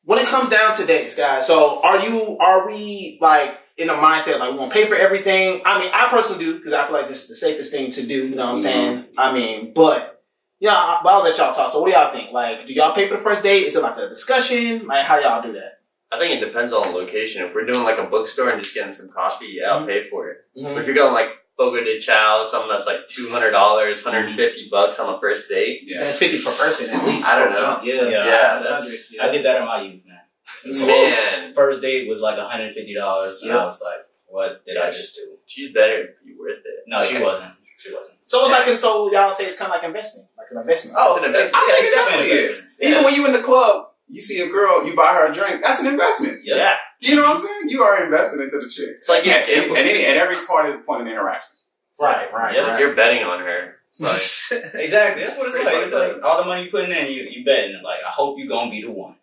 when 0.03 0.19
it 0.19 0.25
comes 0.25 0.49
down 0.49 0.73
to 0.75 0.85
dates, 0.85 1.15
guys, 1.15 1.47
so 1.47 1.81
are 1.81 1.99
you, 1.99 2.37
are 2.39 2.67
we 2.67 3.17
like 3.21 3.57
in 3.77 3.89
a 3.89 3.93
mindset 3.93 4.39
like 4.39 4.51
we 4.51 4.57
want 4.57 4.73
to 4.73 4.77
pay 4.79 4.85
for 4.85 4.95
everything? 4.95 5.61
I 5.65 5.79
mean, 5.79 5.89
I 5.93 6.09
personally 6.09 6.43
do 6.43 6.57
because 6.57 6.73
I 6.73 6.83
feel 6.85 6.93
like 6.93 7.07
this 7.07 7.23
is 7.23 7.29
the 7.29 7.35
safest 7.35 7.71
thing 7.71 7.89
to 7.91 8.05
do. 8.05 8.27
You 8.27 8.35
know 8.35 8.43
what 8.45 8.51
I'm 8.51 8.57
Mhm. 8.57 8.61
saying? 8.61 9.05
I 9.17 9.31
mean, 9.33 9.71
but 9.73 10.21
yeah, 10.59 10.75
I- 10.75 10.99
but 11.03 11.09
I'll 11.13 11.23
let 11.23 11.37
y'all 11.37 11.53
talk. 11.53 11.71
So, 11.71 11.79
what 11.81 11.87
do 11.89 11.93
y'all 11.97 12.13
think? 12.13 12.31
Like, 12.33 12.67
do 12.67 12.73
y'all 12.73 12.93
pay 12.93 13.07
for 13.07 13.15
the 13.15 13.23
first 13.23 13.43
date? 13.43 13.65
Is 13.65 13.77
it 13.77 13.81
like 13.83 13.97
a 13.97 14.09
discussion? 14.09 14.87
Like, 14.87 15.05
how 15.05 15.17
y'all 15.19 15.41
do 15.41 15.53
that? 15.53 15.79
I 16.11 16.19
think 16.19 16.39
it 16.41 16.45
depends 16.45 16.73
on 16.73 16.91
the 16.91 16.97
location. 16.97 17.45
If 17.45 17.55
we're 17.55 17.65
doing 17.65 17.83
like 17.83 17.97
a 17.97 18.03
bookstore 18.03 18.49
and 18.49 18.61
just 18.61 18.75
getting 18.75 18.93
some 18.93 19.09
coffee, 19.09 19.55
yeah, 19.59 19.71
I'll 19.71 19.81
Mhm. 19.83 19.87
pay 19.87 20.09
for 20.09 20.29
it. 20.29 20.37
Mm-hmm. 20.57 20.73
But 20.73 20.81
if 20.81 20.85
you're 20.87 20.95
going 20.95 21.13
like 21.13 21.29
Fogo 21.57 21.83
de 21.83 21.99
Chao, 21.99 22.43
something 22.43 22.69
that's 22.69 22.87
like 22.87 23.07
two 23.07 23.29
hundred 23.29 23.51
dollars, 23.51 23.99
mm-hmm. 24.01 24.09
hundred 24.09 24.27
and 24.29 24.35
fifty 24.37 24.67
bucks 24.71 24.99
on 24.99 25.11
the 25.13 25.19
first 25.19 25.47
date. 25.49 25.81
Yeah. 25.85 26.01
That's 26.05 26.17
fifty 26.19 26.43
per 26.43 26.51
person 26.55 26.89
at 26.93 27.05
least. 27.05 27.27
I 27.27 27.39
don't 27.39 27.53
know. 27.53 27.79
Yeah, 27.83 28.09
Yeah, 28.09 28.25
Yeah, 28.25 28.59
that's- 28.63 29.13
yeah. 29.15 29.25
I 29.25 29.29
did 29.29 29.45
that 29.45 29.61
in 29.61 29.65
my 29.65 29.81
youth, 29.81 30.01
man. 30.05 30.73
So, 30.73 30.87
Man, 30.87 31.53
First 31.53 31.81
date 31.81 32.09
was 32.09 32.19
like 32.21 32.37
$150, 32.37 32.75
and 32.75 33.49
Yeah. 33.49 33.57
I 33.57 33.65
was 33.65 33.81
like, 33.81 33.99
what 34.27 34.65
did 34.65 34.77
I 34.77 34.91
just 34.91 35.15
do? 35.15 35.37
she's 35.45 35.73
better 35.73 36.15
be 36.25 36.33
worth 36.39 36.57
it. 36.65 36.83
No, 36.87 37.05
she 37.05 37.21
wasn't. 37.21 37.53
She 37.77 37.93
wasn't. 37.93 38.17
So 38.25 38.41
it's 38.43 38.51
like, 38.51 38.79
so 38.79 39.11
y'all 39.11 39.31
say 39.31 39.45
it's 39.45 39.57
kind 39.57 39.71
of 39.71 39.75
like 39.77 39.85
investing, 39.85 40.27
like 40.37 40.47
an 40.51 40.57
investment. 40.59 40.97
Oh, 40.99 41.15
It's 41.15 41.23
an 41.23 41.27
investment. 41.29 41.63
I 41.63 41.67
Yeah, 41.67 41.73
think 41.75 41.85
it's 41.85 41.93
it 41.93 41.95
definitely 41.95 42.25
definitely 42.25 42.31
an 42.31 42.37
is. 42.37 42.45
investment. 42.59 42.83
Even 42.91 43.03
when 43.03 43.13
you 43.15 43.25
in 43.27 43.33
the 43.33 43.41
club, 43.41 43.85
you 44.07 44.21
see 44.21 44.41
a 44.41 44.47
girl, 44.49 44.85
you 44.85 44.95
buy 44.95 45.13
her 45.13 45.27
a 45.27 45.33
drink. 45.33 45.61
That's 45.63 45.79
an 45.81 45.87
investment. 45.87 46.39
Yeah. 46.43 46.73
Yeah. 47.03 47.09
You 47.09 47.15
know 47.17 47.23
what 47.23 47.41
I'm 47.41 47.45
saying? 47.47 47.69
You 47.69 47.83
are 47.83 48.03
invested 48.03 48.39
into 48.41 48.59
the 48.59 48.69
chick. 48.69 48.89
It's 48.97 49.09
like 49.09 49.25
yeah, 49.25 49.33
at, 49.33 49.49
any, 49.49 50.05
at 50.05 50.17
every 50.17 50.35
part 50.47 50.69
of 50.69 50.79
the 50.79 50.83
point 50.85 51.01
of 51.01 51.07
interaction. 51.07 51.55
Right, 51.99 52.31
right, 52.33 52.55
Yeah, 52.55 52.61
right. 52.61 52.79
you're 52.79 52.95
betting 52.95 53.23
on 53.23 53.39
her. 53.41 53.75
It's 53.89 54.51
like 54.51 54.73
Exactly. 54.75 55.23
That's 55.23 55.37
what 55.37 55.47
it's 55.47 55.55
Pretty 55.55 55.69
like. 55.69 55.83
It's 55.85 55.93
like 55.93 56.23
all 56.23 56.37
the 56.41 56.47
money 56.47 56.63
you're 56.63 56.71
putting 56.71 56.91
in, 56.95 57.07
you 57.11 57.23
you 57.29 57.45
betting. 57.45 57.81
Like 57.83 57.99
I 58.07 58.11
hope 58.11 58.37
you're 58.39 58.47
gonna 58.47 58.71
be 58.71 58.81
the 58.81 58.91
one. 58.91 59.15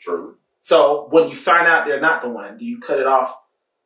True. 0.00 0.36
so 0.62 1.08
when 1.10 1.28
you 1.28 1.34
find 1.34 1.66
out 1.66 1.86
they're 1.86 2.00
not 2.00 2.22
the 2.22 2.28
one, 2.28 2.56
do 2.58 2.64
you 2.64 2.78
cut 2.78 3.00
it 3.00 3.06
off 3.06 3.36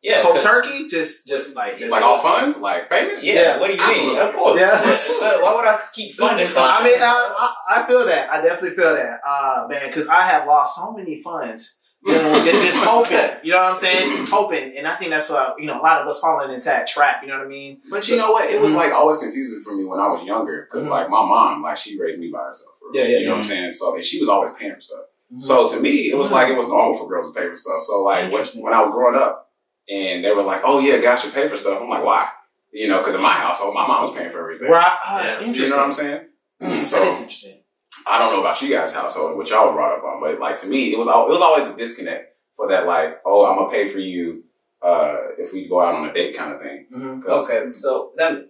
Yeah. 0.02 0.22
cold 0.22 0.40
turkey? 0.40 0.86
Just, 0.88 1.26
just 1.26 1.56
like 1.56 1.78
that's 1.80 1.90
Like 1.92 2.02
all 2.02 2.18
funds, 2.18 2.58
like 2.60 2.90
payment. 2.90 3.24
Yeah, 3.24 3.34
Yeah, 3.34 3.58
what 3.58 3.68
do 3.68 3.74
you 3.74 3.80
absolutely. 3.80 4.14
mean? 4.18 4.28
Of 4.28 4.34
course. 4.34 4.60
Yeah. 4.60 4.82
Why- 4.84 5.42
Why 5.42 5.56
would 5.56 5.66
I 5.66 5.80
keep 5.94 6.14
funding 6.16 6.46
something? 6.46 6.70
I 6.78 6.84
mean, 6.84 7.00
I, 7.00 7.52
I, 7.68 7.82
I 7.82 7.86
feel 7.88 8.04
that. 8.06 8.30
I 8.30 8.40
definitely 8.42 8.76
feel 8.76 8.94
that, 8.94 9.20
uh, 9.26 9.66
man, 9.68 9.88
because 9.88 10.08
I 10.08 10.22
have 10.26 10.46
lost 10.46 10.76
so 10.76 10.92
many 10.92 11.20
funds. 11.22 11.79
You 12.02 12.12
know, 12.12 12.42
just, 12.44 12.64
just 12.64 12.76
hoping. 12.78 13.36
You 13.44 13.52
know 13.52 13.58
what 13.62 13.72
I'm 13.72 13.76
saying? 13.76 14.26
Hoping, 14.30 14.76
and 14.78 14.88
I 14.88 14.96
think 14.96 15.10
that's 15.10 15.28
why 15.28 15.52
you 15.58 15.66
know 15.66 15.78
a 15.80 15.82
lot 15.82 16.00
of 16.00 16.08
us 16.08 16.18
falling 16.20 16.50
into 16.52 16.64
that 16.66 16.86
trap. 16.86 17.22
You 17.22 17.28
know 17.28 17.36
what 17.38 17.44
I 17.46 17.48
mean? 17.48 17.80
But 17.90 18.08
you 18.08 18.16
know 18.16 18.32
what? 18.32 18.48
It 18.50 18.58
was 18.60 18.72
Mhm. 18.72 18.76
like 18.76 18.92
always 18.92 19.18
confusing 19.18 19.60
for 19.60 19.74
me 19.76 19.84
when 19.84 20.00
I 20.00 20.08
was 20.08 20.22
younger 20.24 20.66
because 20.70 20.86
Mhm. 20.86 20.90
like 20.90 21.10
my 21.10 21.20
mom, 21.20 21.62
like 21.62 21.76
she 21.76 22.00
raised 22.00 22.18
me 22.18 22.30
by 22.30 22.38
herself. 22.38 22.74
real. 22.82 23.02
Yeah, 23.04 23.08
yeah, 23.10 23.18
You 23.18 23.24
know 23.26 23.32
what 23.32 23.38
I'm 23.40 23.44
saying? 23.44 23.72
So 23.72 23.94
and 23.94 24.04
she 24.04 24.18
was 24.18 24.28
always 24.30 24.52
paying 24.58 24.74
for 24.74 24.80
stuff. 24.80 25.00
So 25.38 25.68
to 25.68 25.78
me, 25.78 26.10
it 26.10 26.16
was 26.16 26.32
like 26.32 26.48
it 26.48 26.56
was 26.56 26.66
normal 26.66 26.94
for 26.96 27.06
girls 27.08 27.32
to 27.32 27.38
pay 27.38 27.46
for 27.48 27.56
stuff. 27.56 27.82
So 27.82 28.02
like 28.02 28.32
when, 28.32 28.44
when 28.64 28.72
I 28.72 28.80
was 28.80 28.90
growing 28.90 29.14
up, 29.20 29.50
and 29.88 30.24
they 30.24 30.32
were 30.32 30.42
like, 30.42 30.62
"Oh 30.64 30.78
yeah, 30.80 30.96
guys 30.98 31.20
should 31.20 31.34
pay 31.34 31.48
for 31.48 31.56
stuff," 31.56 31.80
I'm 31.82 31.88
like, 31.88 32.02
"Why?" 32.04 32.28
You 32.72 32.88
know, 32.88 32.98
because 32.98 33.14
in 33.14 33.20
my 33.22 33.32
household, 33.32 33.74
my 33.74 33.86
mom 33.86 34.04
was 34.04 34.12
paying 34.14 34.30
for 34.30 34.40
everything. 34.40 34.70
Right. 34.70 34.96
Oh, 35.06 35.18
Yeah. 35.18 35.40
You 35.40 35.68
know 35.68 35.76
what 35.76 35.86
I'm 35.86 35.92
saying? 35.92 36.26
that 36.60 36.70
is 36.72 36.90
so 36.90 37.02
interesting. 37.04 37.59
I 38.06 38.18
don't 38.18 38.32
know 38.32 38.40
about 38.40 38.60
you 38.62 38.68
guys' 38.74 38.94
household, 38.94 39.36
what 39.36 39.48
y'all 39.50 39.72
brought 39.72 39.98
up 39.98 40.04
on, 40.04 40.20
but 40.20 40.38
like 40.40 40.56
to 40.62 40.66
me, 40.66 40.92
it 40.92 40.98
was 40.98 41.08
al- 41.08 41.26
it 41.26 41.30
was 41.30 41.40
always 41.42 41.68
a 41.68 41.76
disconnect 41.76 42.34
for 42.56 42.68
that. 42.68 42.86
Like, 42.86 43.20
oh, 43.24 43.46
I'm 43.46 43.56
gonna 43.58 43.70
pay 43.70 43.88
for 43.88 43.98
you 43.98 44.44
uh, 44.82 45.16
if 45.38 45.52
we 45.52 45.68
go 45.68 45.80
out 45.82 45.94
on 45.94 46.08
a 46.08 46.12
date 46.14 46.34
kind 46.36 46.52
of 46.54 46.60
thing. 46.60 46.86
Mhm. 46.94 47.22
'Cause- 47.24 47.50
Okay, 47.50 47.72
so 47.72 48.12
that 48.16 48.46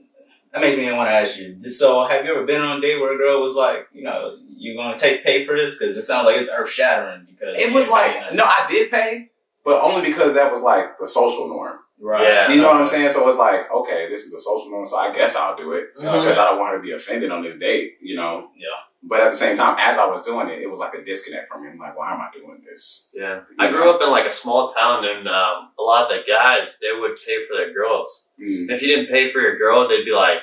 that 0.53 0.61
makes 0.61 0.77
me 0.77 0.91
want 0.93 1.09
to 1.09 1.15
ask 1.15 1.39
you. 1.39 1.61
So, 1.71 2.05
have 2.05 2.25
you 2.25 2.33
ever 2.35 2.45
been 2.45 2.61
on 2.61 2.79
a 2.79 2.81
date 2.81 3.01
where 3.01 3.13
a 3.15 3.17
girl 3.19 3.41
was 3.41 3.55
like, 3.55 3.87
you 3.93 4.03
know, 4.05 4.37
you're 4.57 4.77
gonna 4.77 4.99
take 4.99 5.25
pay 5.25 5.45
for 5.45 5.57
this? 5.57 5.79
Because 5.79 5.97
it 5.97 6.03
sounds 6.03 6.27
like 6.27 6.37
it's 6.37 6.51
earth 6.51 6.71
shattering. 6.71 7.27
Because 7.29 7.57
It 7.59 7.73
was 7.73 7.87
ain't 7.89 7.95
paying 7.97 8.15
like 8.15 8.21
nothing. 8.23 8.37
no, 8.37 8.45
I 8.45 8.67
did 8.69 8.91
pay, 8.91 9.31
but 9.65 9.81
only 9.83 10.03
because 10.03 10.35
that 10.35 10.51
was 10.53 10.63
like 10.63 10.99
the 10.99 11.07
social 11.07 11.49
norm. 11.49 11.79
right? 12.03 12.23
Yeah. 12.23 12.51
You 12.51 12.63
know 12.63 12.69
what 12.69 12.77
I'm 12.79 12.87
saying? 12.87 13.11
So 13.11 13.29
it's 13.29 13.37
like, 13.37 13.71
okay, 13.71 14.09
this 14.09 14.25
is 14.25 14.33
a 14.33 14.39
social 14.39 14.71
norm, 14.71 14.87
so 14.89 14.97
I 14.97 15.13
guess 15.15 15.37
I'll 15.37 15.55
do 15.55 15.73
it 15.75 15.95
Mhm. 15.99 16.21
because 16.23 16.39
I 16.39 16.47
don't 16.47 16.59
want 16.59 16.71
her 16.71 16.77
to 16.79 16.83
be 16.83 16.93
offended 16.93 17.31
on 17.31 17.43
this 17.43 17.57
date. 17.59 17.99
You 18.01 18.17
know? 18.17 18.49
Yeah. 18.57 18.69
But 19.03 19.21
at 19.21 19.31
the 19.31 19.37
same 19.37 19.57
time, 19.57 19.77
as 19.79 19.97
I 19.97 20.07
was 20.07 20.23
doing 20.23 20.49
it, 20.51 20.61
it 20.61 20.71
was 20.71 20.79
like 20.79 20.93
a 20.95 21.03
disconnect 21.03 21.51
from 21.51 21.63
me. 21.65 21.71
I'm 21.71 21.79
like, 21.79 21.97
why 21.97 22.13
am 22.13 22.21
I 22.21 22.29
doing 22.35 22.63
this? 22.69 23.09
Yeah. 23.15 23.41
I 23.59 23.71
grew 23.71 23.91
up 23.91 24.03
in 24.03 24.11
like 24.11 24.27
a 24.27 24.33
small 24.33 24.75
town 24.75 25.05
and 25.07 25.27
um, 25.27 25.71
a 25.79 25.83
lot 25.83 26.03
of 26.05 26.09
the 26.11 26.31
guys, 26.31 26.77
they 26.83 26.99
would 27.01 27.17
pay 27.27 27.45
for 27.47 27.57
their 27.57 27.73
girls. 27.73 28.27
Mm. 28.39 28.63
And 28.63 28.71
if 28.71 28.83
you 28.83 28.89
didn't 28.95 29.11
pay 29.11 29.33
for 29.33 29.41
your 29.41 29.57
girl, 29.57 29.89
they'd 29.89 30.05
be 30.05 30.13
like, 30.13 30.41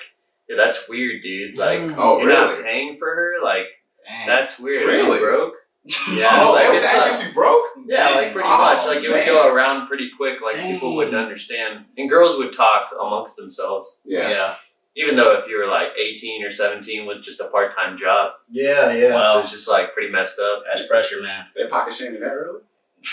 yeah, 0.49 0.55
that's 0.57 0.89
weird, 0.89 1.21
dude. 1.21 1.57
Like, 1.57 1.79
Mm. 1.81 1.95
Oh, 1.97 2.17
you're 2.17 2.27
really? 2.27 2.55
not 2.55 2.63
paying 2.63 2.97
for 2.97 3.05
her? 3.13 3.33
Like, 3.43 3.65
Dang. 4.07 4.25
that's 4.27 4.57
weird. 4.59 4.83
Are 4.83 4.87
Really? 4.87 5.19
you 5.19 5.23
broke? 5.25 5.53
Yeah. 6.11 6.39
oh, 6.41 6.53
like, 6.53 6.63
they 6.65 6.69
was 6.71 6.83
actually 6.83 7.11
like- 7.11 7.21
if 7.21 7.27
you 7.27 7.33
broke? 7.33 7.63
Yeah, 7.85 8.09
like 8.09 8.33
pretty 8.33 8.49
Oh, 8.51 8.57
much. 8.57 8.85
Like 8.85 9.03
it 9.03 9.09
would 9.09 9.25
go 9.25 9.53
around 9.53 9.87
pretty 9.87 10.09
quick. 10.17 10.39
Like 10.41 10.55
people 10.55 10.95
wouldn't 10.97 11.15
understand, 11.15 11.85
and 11.97 12.09
girls 12.09 12.37
would 12.37 12.51
talk 12.51 12.89
amongst 12.99 13.37
themselves. 13.37 13.97
Yeah. 14.03 14.29
yeah. 14.29 14.55
Even 14.97 15.15
though 15.15 15.37
if 15.37 15.47
you 15.47 15.57
were 15.59 15.67
like 15.67 15.89
eighteen 15.97 16.43
or 16.43 16.51
seventeen 16.51 17.05
with 17.05 17.23
just 17.23 17.39
a 17.39 17.45
part 17.49 17.75
time 17.75 17.95
job, 17.97 18.31
Yeah, 18.51 18.91
yeah. 18.91 19.09
it 19.09 19.13
Wow. 19.13 19.39
was 19.39 19.51
just 19.51 19.69
like 19.69 19.93
pretty 19.93 20.11
messed 20.11 20.39
up. 20.39 20.63
That's 20.67 20.87
pressure, 20.87 21.21
man. 21.21 21.45
They 21.55 21.67
pocket 21.67 21.93
shaming 21.93 22.19
that 22.21 22.31
early? 22.31 22.61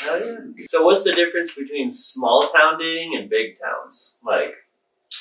Hell 0.00 0.18
yeah. 0.24 0.64
So 0.66 0.82
what's 0.84 1.02
the 1.04 1.12
difference 1.12 1.52
between 1.54 1.90
small 1.90 2.48
town 2.54 2.78
dating 2.78 3.16
and 3.18 3.28
big 3.28 3.58
towns? 3.60 4.18
Like 4.24 4.54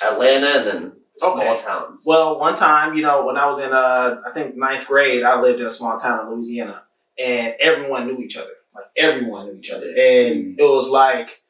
Atlanta 0.05 0.47
and 0.59 0.67
then 0.67 0.91
small 1.17 1.33
Okay. 1.37 1.61
towns. 1.63 2.03
Well, 2.05 2.39
one 2.39 2.55
time, 2.55 2.95
you 2.95 3.03
know, 3.03 3.25
when 3.25 3.37
I 3.37 3.45
was 3.45 3.59
in, 3.59 3.71
uh, 3.73 4.21
I 4.25 4.31
think 4.31 4.55
ninth 4.55 4.87
grade, 4.87 5.23
I 5.23 5.39
lived 5.39 5.59
in 5.59 5.65
a 5.67 5.71
small 5.71 5.97
town 5.97 6.21
in 6.25 6.33
Louisiana, 6.33 6.83
and 7.19 7.53
everyone 7.59 8.07
knew 8.07 8.19
each 8.23 8.37
other. 8.37 8.51
Like 8.73 8.85
everyone 8.97 9.47
knew 9.47 9.57
each 9.59 9.69
other, 9.69 9.89
and 9.89 10.59
it 10.59 10.63
was 10.63 10.89
like, 10.89 11.42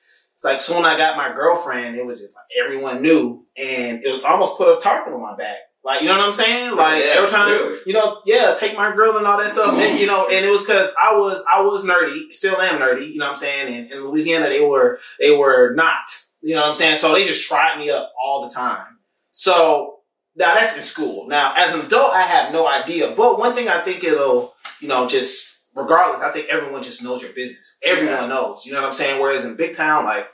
it's 0.43 0.51
like 0.51 0.61
soon 0.61 0.85
I 0.85 0.97
got 0.97 1.15
my 1.15 1.33
girlfriend, 1.33 1.95
it 1.95 2.05
was 2.05 2.19
just 2.19 2.35
like 2.35 2.45
everyone 2.63 3.01
knew, 3.01 3.45
and 3.55 4.03
it 4.03 4.11
was 4.11 4.21
almost 4.27 4.57
put 4.57 4.75
a 4.75 4.79
target 4.79 5.13
on 5.13 5.21
my 5.21 5.35
back. 5.35 5.57
Like, 5.85 6.01
you 6.01 6.07
know 6.07 6.17
what 6.17 6.25
I'm 6.27 6.33
saying? 6.33 6.71
Oh, 6.71 6.75
like 6.75 7.03
Yeah, 7.03 7.11
every 7.11 7.29
time, 7.29 7.49
really? 7.49 7.79
you 7.85 7.93
know, 7.93 8.21
yeah, 8.25 8.53
take 8.53 8.75
my 8.77 8.95
girl 8.95 9.17
and 9.17 9.27
all 9.27 9.37
that 9.37 9.49
stuff. 9.49 9.77
And, 9.77 9.99
you 9.99 10.05
know, 10.07 10.27
and 10.29 10.45
it 10.45 10.49
was 10.49 10.65
because 10.65 10.93
I 11.01 11.15
was 11.15 11.43
I 11.51 11.61
was 11.61 11.83
nerdy, 11.85 12.33
still 12.33 12.59
am 12.59 12.79
nerdy. 12.79 13.11
You 13.11 13.19
know 13.19 13.25
what 13.25 13.31
I'm 13.31 13.35
saying? 13.37 13.73
And 13.73 13.91
in 13.91 14.03
Louisiana, 14.05 14.47
they 14.47 14.61
were 14.61 14.99
they 15.19 15.35
were 15.35 15.73
not. 15.75 16.01
You 16.41 16.55
know 16.55 16.61
what 16.61 16.67
I'm 16.67 16.73
saying? 16.73 16.97
So 16.97 17.13
they 17.13 17.25
just 17.25 17.47
tried 17.47 17.77
me 17.79 17.89
up 17.89 18.11
all 18.21 18.43
the 18.43 18.53
time. 18.53 18.97
So 19.31 19.99
now 20.35 20.53
that's 20.55 20.75
in 20.75 20.83
school. 20.83 21.27
Now 21.27 21.53
as 21.55 21.73
an 21.73 21.85
adult, 21.85 22.13
I 22.13 22.23
have 22.23 22.51
no 22.51 22.67
idea. 22.67 23.13
But 23.15 23.39
one 23.39 23.55
thing 23.55 23.69
I 23.69 23.81
think 23.81 24.03
it'll, 24.03 24.55
you 24.81 24.87
know, 24.87 25.07
just 25.07 25.52
regardless, 25.75 26.21
I 26.21 26.31
think 26.31 26.47
everyone 26.49 26.83
just 26.83 27.03
knows 27.03 27.21
your 27.21 27.31
business. 27.33 27.77
Everyone 27.83 28.13
Yeah. 28.13 28.27
knows. 28.27 28.65
You 28.65 28.73
know 28.73 28.81
what 28.81 28.87
I'm 28.87 28.93
saying? 28.93 29.19
Whereas 29.21 29.45
in 29.45 29.55
big 29.55 29.75
town, 29.75 30.05
like 30.05 30.27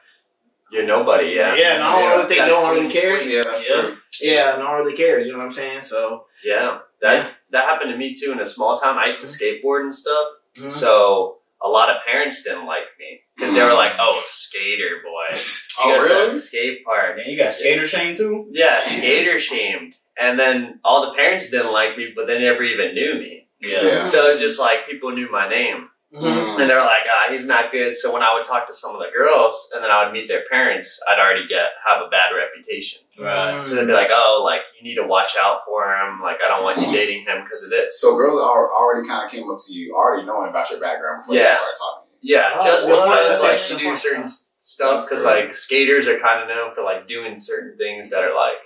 You're 0.72 0.86
nobody. 0.86 1.30
Yeah. 1.30 1.56
yeah, 1.56 1.78
no, 1.80 1.84
I 1.86 2.00
Yeah, 2.00 2.10
don't 2.10 2.18
really 2.18 2.28
think 2.30 2.40
that 2.42 2.48
no 2.48 2.62
one 2.62 2.76
really 2.76 2.92
cares. 2.92 3.28
Yeah, 3.28 3.44
Yeah. 3.68 3.96
Yeah, 4.22 4.58
no 4.58 4.66
one 4.66 4.76
really 4.84 4.96
cares. 4.96 5.26
You 5.26 5.32
know 5.34 5.40
what 5.40 5.46
I'm 5.46 5.52
saying? 5.52 5.82
So 5.82 6.26
Yeah. 6.44 6.80
That 7.02 7.14
Yeah. 7.14 7.30
that 7.52 7.64
happened 7.66 7.92
to 7.92 7.98
me 7.98 8.14
too 8.14 8.32
in 8.32 8.40
a 8.40 8.46
small 8.46 8.78
town. 8.78 8.98
I 8.98 9.08
used 9.08 9.22
to 9.22 9.28
skateboard 9.28 9.82
and 9.82 9.96
stuff. 9.96 10.28
mhm. 10.58 10.72
So 10.72 11.38
a 11.62 11.68
lot 11.68 11.90
of 11.90 11.98
parents 12.06 12.44
didn't 12.44 12.66
like 12.66 12.86
me 13.00 13.22
because 13.36 13.54
they 13.54 13.62
were 13.64 13.74
like, 13.74 13.94
"Oh, 14.00 14.22
skater 14.26 15.02
boy, 15.04 15.28
Oh, 15.84 15.98
really? 16.02 16.38
skate 16.38 16.84
park." 16.86 17.16
Then 17.18 17.26
you 17.30 17.38
got 17.38 17.54
skater 17.54 17.86
shame 17.88 18.16
too. 18.16 18.48
Yeah, 18.52 18.82
skater 18.98 19.40
shamed. 19.40 19.96
And 20.22 20.38
then 20.40 20.80
all 20.84 21.06
the 21.10 21.14
parents 21.16 21.50
didn't 21.50 21.72
like 21.72 21.98
me, 21.98 22.14
but 22.16 22.28
they 22.28 22.40
never 22.40 22.64
even 22.64 22.94
knew 22.94 23.14
me. 23.16 23.48
Yeah. 23.62 24.06
So 24.06 24.28
it's 24.30 24.42
just 24.42 24.60
like 24.60 24.88
people 24.88 25.12
knew 25.12 25.30
my 25.32 25.48
name. 25.50 25.90
Mhm. 26.14 26.60
And 26.60 26.68
they're 26.68 26.80
like, 26.82 27.06
ah, 27.08 27.30
he's 27.30 27.46
not 27.46 27.72
good. 27.72 27.96
So 27.96 28.12
when 28.12 28.24
I 28.24 28.34
would 28.34 28.48
talk 28.48 28.66
to 28.68 28.74
some 28.74 28.96
of 28.96 29.00
the 29.00 29.12
girls 29.16 29.70
and 29.76 29.84
then 29.84 29.92
I 29.92 30.04
would 30.04 30.12
meet 30.12 30.28
their 30.28 30.42
parents, 30.50 31.00
I'd 31.08 31.20
already 31.20 31.48
get 31.48 31.70
have 31.88 32.02
a 32.04 32.10
bad 32.10 32.34
reputation. 32.36 33.04
Right. 33.20 33.68
So 33.68 33.76
they'd 33.76 33.86
be 33.86 33.94
like, 33.94 34.10
oh, 34.12 34.42
like 34.44 34.62
you 34.80 34.84
need 34.90 34.96
to 34.96 35.06
watch 35.06 35.36
out 35.40 35.60
for 35.66 35.86
him. 35.86 36.20
Like 36.24 36.38
I 36.44 36.48
don't 36.50 36.64
want 36.64 36.80
you 36.82 36.92
dating 36.92 37.26
him 37.26 37.44
because 37.44 37.62
of 37.64 37.70
this. 37.70 38.02
So 38.02 38.16
girls 38.16 38.40
are 38.40 38.74
already 38.74 39.08
kind 39.08 39.24
of 39.24 39.30
came 39.32 39.52
up 39.52 39.60
to 39.68 39.72
you, 39.74 39.94
already 39.96 40.26
knowing 40.26 40.50
about 40.50 40.72
your 40.72 40.80
background 40.80 41.22
before 41.22 41.36
Yeah. 41.36 41.50
they 41.50 41.56
started 41.56 41.78
talking. 41.78 42.10
Yeah, 42.22 42.50
Oh, 42.60 42.66
just 42.66 42.88
well, 42.88 43.08
because 43.08 43.42
like 43.44 43.52
that's 43.52 43.70
you 43.70 43.78
do 43.78 43.86
actually 43.86 43.98
certain 43.98 44.22
fun. 44.24 44.32
stuff 44.62 45.06
because 45.08 45.24
like 45.26 45.54
skaters 45.54 46.08
are 46.08 46.18
kind 46.20 46.42
of 46.42 46.50
known 46.50 46.74
for 46.74 46.84
like 46.84 47.08
doing 47.08 47.38
certain 47.38 47.78
things 47.78 48.10
that 48.10 48.24
are 48.24 48.34
like 48.36 48.58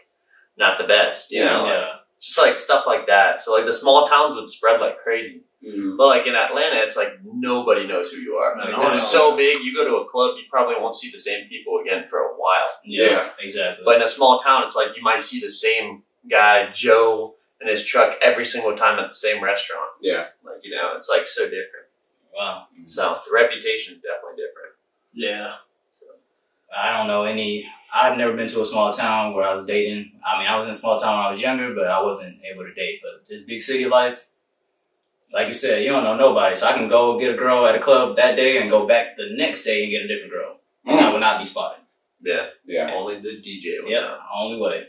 not 0.57 0.77
the 0.77 0.85
best, 0.87 1.29
you 1.31 1.43
know. 1.43 1.65
Yeah. 1.67 1.87
Just 2.23 2.39
like 2.39 2.55
stuff 2.55 2.85
like 2.87 3.05
that. 3.07 3.41
So 3.41 3.51
like 3.53 3.65
the 3.65 3.73
small 3.73 4.07
towns 4.07 4.35
would 4.35 4.49
spread 4.49 4.79
like 4.79 4.97
crazy. 5.03 5.43
Mm-hmm. 5.61 5.97
But 5.97 6.07
like 6.07 6.25
in 6.25 6.35
Atlanta, 6.35 6.81
it's 6.81 6.95
like 6.95 7.19
nobody 7.23 7.85
knows 7.85 8.11
who 8.11 8.17
you 8.17 8.35
are. 8.35 8.55
No, 8.55 8.63
Like, 8.63 8.77
no 8.77 8.85
it's 8.85 8.95
one 8.95 9.03
so 9.11 9.35
big. 9.35 9.57
You 9.61 9.75
go 9.75 9.83
to 9.83 9.95
a 9.97 10.09
club, 10.09 10.35
you 10.37 10.43
probably 10.49 10.75
won't 10.79 10.95
see 10.95 11.11
the 11.11 11.19
same 11.19 11.49
people 11.49 11.79
again 11.81 12.05
for 12.09 12.19
a 12.19 12.33
while. 12.35 12.69
Yeah. 12.85 13.05
Yeah. 13.07 13.29
Exactly. 13.39 13.83
But 13.83 13.97
in 13.97 14.03
a 14.03 14.07
small 14.07 14.39
town, 14.39 14.63
it's 14.65 14.75
like 14.75 14.95
you 14.95 15.03
might 15.03 15.21
see 15.21 15.41
the 15.41 15.49
same 15.49 16.03
guy, 16.29 16.69
Joe, 16.73 17.35
in 17.59 17.67
his 17.67 17.83
truck 17.85 18.17
every 18.21 18.45
single 18.45 18.77
time 18.77 18.99
at 18.99 19.09
the 19.09 19.15
same 19.15 19.43
restaurant. 19.43 19.91
Yeah. 20.01 20.27
Like 20.45 20.63
you 20.63 20.71
know, 20.71 20.93
it's 20.95 21.09
like 21.09 21.27
so 21.27 21.43
different. 21.43 21.87
wow. 22.33 22.67
So 22.85 23.17
the 23.25 23.33
reputation 23.33 23.95
is 23.95 24.01
definitely 24.01 24.37
different. 24.41 24.75
Yeah. 25.13 25.55
I 26.75 26.97
don't 26.97 27.07
know 27.07 27.23
any. 27.25 27.69
I've 27.93 28.17
never 28.17 28.33
been 28.35 28.47
to 28.49 28.61
a 28.61 28.65
small 28.65 28.91
town 28.91 29.33
where 29.33 29.45
I 29.45 29.53
was 29.55 29.65
dating. 29.65 30.13
I 30.25 30.39
mean, 30.39 30.47
I 30.47 30.55
was 30.57 30.65
in 30.65 30.71
a 30.71 30.75
small 30.75 30.97
town 30.99 31.17
when 31.17 31.27
I 31.27 31.31
was 31.31 31.41
younger, 31.41 31.73
but 31.75 31.87
I 31.87 32.01
wasn't 32.01 32.39
able 32.51 32.63
to 32.65 32.73
date. 32.73 32.99
But 33.03 33.27
this 33.27 33.43
big 33.43 33.61
city 33.61 33.85
life, 33.85 34.25
like 35.31 35.47
you 35.47 35.53
said, 35.53 35.83
you 35.83 35.89
don't 35.89 36.03
know 36.03 36.17
nobody. 36.17 36.55
So 36.55 36.67
I 36.67 36.73
can 36.73 36.89
go 36.89 37.19
get 37.19 37.33
a 37.35 37.37
girl 37.37 37.65
at 37.67 37.75
a 37.75 37.79
club 37.79 38.15
that 38.17 38.35
day 38.35 38.59
and 38.59 38.69
go 38.71 38.87
back 38.87 39.15
the 39.17 39.29
next 39.35 39.63
day 39.63 39.83
and 39.83 39.91
get 39.91 40.03
a 40.03 40.07
different 40.07 40.31
girl, 40.33 40.57
and 40.85 40.99
I 40.99 41.11
would 41.13 41.19
not 41.19 41.39
be 41.39 41.45
spotted. 41.45 41.81
Yeah, 42.21 42.47
Yeah. 42.65 42.93
only 42.93 43.19
the 43.19 43.41
DJ. 43.41 43.83
Will 43.83 43.91
Yep, 43.91 44.01
know. 44.01 44.17
only 44.35 44.59
way. 44.59 44.87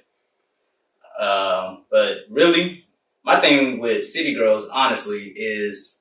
Um, 1.19 1.85
but 1.91 2.19
really, 2.31 2.85
my 3.23 3.41
thing 3.41 3.81
with 3.81 4.07
city 4.07 4.35
girls, 4.35 4.69
honestly, 4.69 5.33
is 5.37 6.01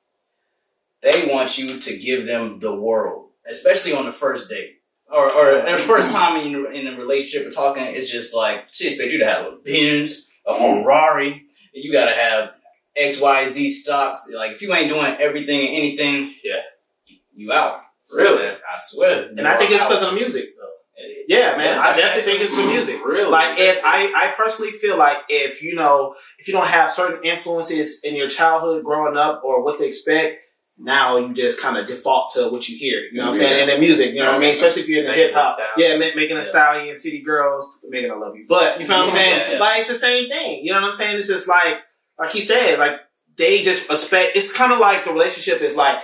they 1.02 1.26
want 1.26 1.58
you 1.58 1.78
to 1.78 1.98
give 1.98 2.26
them 2.26 2.60
the 2.60 2.74
world, 2.80 3.30
especially 3.48 3.92
on 3.92 4.06
the 4.06 4.12
first 4.12 4.48
date. 4.48 4.80
Or, 5.10 5.30
or 5.30 5.62
their 5.62 5.78
first 5.78 6.12
time 6.14 6.40
in, 6.40 6.54
in 6.74 6.86
a 6.86 6.96
relationship 6.96 7.46
or 7.46 7.50
talking, 7.50 7.84
it's 7.84 8.10
just 8.10 8.34
like, 8.34 8.66
she 8.72 8.86
expect 8.88 9.12
you 9.12 9.18
to 9.18 9.26
have 9.26 9.46
a 9.46 9.56
Benz, 9.64 10.28
a 10.46 10.52
mm. 10.52 10.82
Ferrari, 10.82 11.42
you 11.72 11.92
gotta 11.92 12.14
have 12.14 12.50
X, 12.96 13.20
Y, 13.20 13.48
Z 13.48 13.70
stocks. 13.70 14.30
Like, 14.34 14.52
if 14.52 14.62
you 14.62 14.72
ain't 14.72 14.88
doing 14.88 15.16
everything 15.20 15.60
and 15.60 15.76
anything, 15.76 16.34
Yeah. 16.42 16.60
you 17.34 17.52
out. 17.52 17.80
Really? 18.12 18.46
I 18.46 18.76
swear. 18.76 19.28
And 19.36 19.46
I 19.46 19.56
think 19.58 19.72
it's 19.72 19.84
because 19.84 20.02
of 20.02 20.10
the 20.10 20.20
music, 20.20 20.50
though. 20.56 20.68
Yeah, 21.26 21.56
man. 21.56 21.76
Yeah, 21.76 21.80
I 21.80 21.96
definitely 21.96 22.32
think 22.32 22.42
it's 22.42 22.54
for 22.54 22.66
music. 22.68 23.04
Really? 23.04 23.30
Like 23.30 23.58
if 23.58 23.82
I, 23.84 24.12
I 24.14 24.34
personally 24.36 24.72
feel 24.72 24.96
like 24.96 25.18
if 25.28 25.62
you 25.62 25.74
know 25.74 26.14
if 26.38 26.46
you 26.46 26.54
don't 26.54 26.66
have 26.66 26.90
certain 26.90 27.24
influences 27.24 28.00
in 28.04 28.14
your 28.14 28.28
childhood 28.28 28.84
growing 28.84 29.16
up 29.16 29.42
or 29.44 29.64
what 29.64 29.78
they 29.78 29.86
expect, 29.86 30.38
now 30.78 31.16
you 31.18 31.32
just 31.32 31.60
kind 31.60 31.76
of 31.76 31.86
default 31.86 32.32
to 32.34 32.48
what 32.50 32.68
you 32.68 32.76
hear. 32.76 33.00
You 33.00 33.18
know 33.18 33.24
what 33.24 33.28
I'm 33.30 33.34
saying? 33.36 33.62
And 33.62 33.70
the 33.70 33.78
music, 33.78 34.12
you 34.12 34.20
know 34.20 34.26
what 34.26 34.34
I 34.36 34.38
mean? 34.38 34.48
Especially 34.50 34.82
if 34.82 34.88
you're 34.88 35.04
in 35.04 35.10
the 35.10 35.14
hip 35.16 35.32
hop. 35.34 35.56
Thee 35.76 35.86
Yeah, 35.88 35.96
Ma- 35.96 36.14
Megan 36.16 36.36
Thee 36.36 36.42
Stallion, 36.42 36.98
City 36.98 37.20
Girls, 37.22 37.78
making 37.88 38.10
a 38.10 38.16
love 38.16 38.34
you. 38.36 38.44
But 38.48 38.80
you 38.80 38.88
know 38.88 38.98
what 38.98 39.04
I'm 39.04 39.10
saying? 39.10 39.38
Yeah, 39.38 39.52
yeah. 39.52 39.58
Like 39.60 39.80
it's 39.80 39.88
the 39.88 39.94
same 39.94 40.28
thing. 40.28 40.64
You 40.64 40.72
know 40.72 40.80
what 40.80 40.88
I'm 40.88 40.92
saying? 40.94 41.16
It's 41.18 41.28
just 41.28 41.48
like 41.48 41.76
like 42.18 42.32
he 42.32 42.40
said, 42.40 42.78
like 42.78 43.00
they 43.36 43.62
just 43.62 43.88
expect 43.90 44.36
it's 44.36 44.52
kind 44.56 44.72
of 44.72 44.78
like 44.80 45.04
the 45.04 45.12
relationship 45.12 45.60
is 45.62 45.76
like 45.76 45.98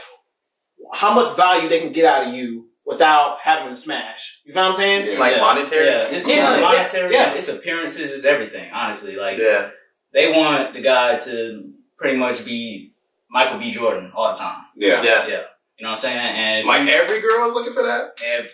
how 0.92 1.14
much 1.14 1.36
value 1.36 1.68
they 1.68 1.80
can 1.80 1.92
get 1.92 2.04
out 2.04 2.28
of 2.28 2.34
you 2.34 2.66
without 2.84 3.38
having 3.42 3.74
to 3.74 3.80
smash. 3.80 4.40
You 4.44 4.52
know 4.54 4.62
what 4.62 4.68
I'm 4.70 4.74
saying? 4.76 5.12
Yeah. 5.12 5.18
Like 5.18 5.36
monetary? 5.38 5.86
Yeah, 5.86 6.06
it's 6.08 6.28
Yeah, 6.28 6.54
yeah, 6.56 6.60
monetary. 6.60 7.14
yeah. 7.14 7.32
It's 7.34 7.48
appearances. 7.48 8.12
It's 8.12 8.24
everything. 8.24 8.70
Honestly, 8.72 9.16
like 9.16 9.38
Yeah. 9.38 9.68
they 10.12 10.32
want 10.32 10.74
the 10.74 10.80
guy 10.80 11.16
to 11.18 11.70
pretty 11.98 12.16
much 12.16 12.44
be 12.44 12.89
Michael 13.30 13.58
B. 13.58 13.72
Jordan 13.72 14.12
all 14.14 14.32
the 14.32 14.38
time. 14.38 14.64
yeah. 14.76 15.02
Yeah. 15.02 15.26
Yeah. 15.28 15.42
You 15.78 15.84
know 15.84 15.90
what 15.90 15.90
I'm 15.90 15.96
saying? 15.96 16.18
And 16.18 16.66
Like 16.66 16.86
every 16.88 17.20
girl 17.20 17.48
is 17.48 17.54
looking 17.54 17.72
for 17.72 17.82
that. 17.84 18.20
and 18.24 18.48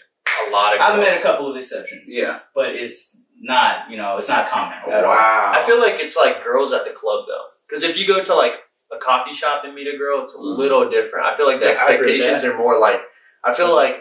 A 0.48 0.50
lot 0.50 0.74
of 0.74 0.78
girls. 0.78 0.90
I've 0.90 0.96
girls. 0.96 1.06
met 1.08 1.18
a 1.18 1.22
couple 1.22 1.50
of 1.50 1.56
exceptions. 1.56 2.04
Yeah. 2.14 2.40
but 2.54 2.68
it's 2.74 3.18
not. 3.40 3.90
You 3.90 3.96
know, 3.96 4.16
it's 4.18 4.28
not 4.28 4.48
common. 4.48 4.78
at 4.92 5.04
all. 5.04 5.10
Wow. 5.10 5.52
I 5.56 5.64
feel 5.66 5.80
like 5.80 5.94
it's 6.00 6.16
like 6.16 6.44
girls 6.44 6.72
at 6.72 6.84
the 6.84 6.92
club 6.92 7.24
though, 7.26 7.46
because 7.68 7.82
if 7.82 7.98
you 7.98 8.06
go 8.06 8.22
to 8.22 8.34
like 8.34 8.52
a 8.92 8.98
coffee 8.98 9.34
shop 9.34 9.62
and 9.64 9.74
meet 9.74 9.88
a 9.92 9.98
girl, 9.98 10.22
it's 10.22 10.34
a 10.34 10.38
Mhm. 10.38 10.56
little 10.58 10.88
different. 10.88 11.26
I 11.26 11.36
feel 11.36 11.46
like 11.46 11.58
the 11.60 11.66
Yeah, 11.72 11.72
I 11.72 11.92
agree 11.92 12.12
with 12.12 12.22
expectations 12.22 12.44
are 12.44 12.56
more 12.56 12.78
like. 12.78 13.00
I 13.44 13.52
feel 13.54 13.74
like 13.74 13.96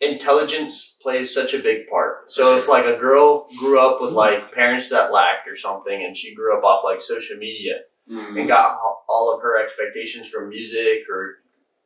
intelligence 0.00 0.96
plays 1.02 1.32
such 1.34 1.54
a 1.54 1.58
big 1.58 1.88
part. 1.88 2.30
So 2.30 2.52
For 2.52 2.58
if 2.58 2.68
like 2.68 2.84
a 2.86 2.96
girl 2.98 3.46
grew 3.58 3.78
up 3.78 3.96
Mm-hmm. 3.96 4.04
with 4.06 4.14
like 4.14 4.52
parents 4.52 4.90
that 4.90 5.12
lacked 5.12 5.48
or 5.48 5.56
something, 5.56 6.02
and 6.04 6.16
she 6.16 6.34
grew 6.34 6.56
up 6.56 6.64
off 6.64 6.84
like 6.84 7.00
social 7.02 7.36
media 7.36 7.74
Mhm. 8.10 8.38
and 8.40 8.48
got 8.48 8.78
all 9.08 9.32
of 9.34 9.40
her 9.42 9.56
expectations 9.62 10.28
from 10.28 10.48
music 10.50 11.08
or 11.10 11.36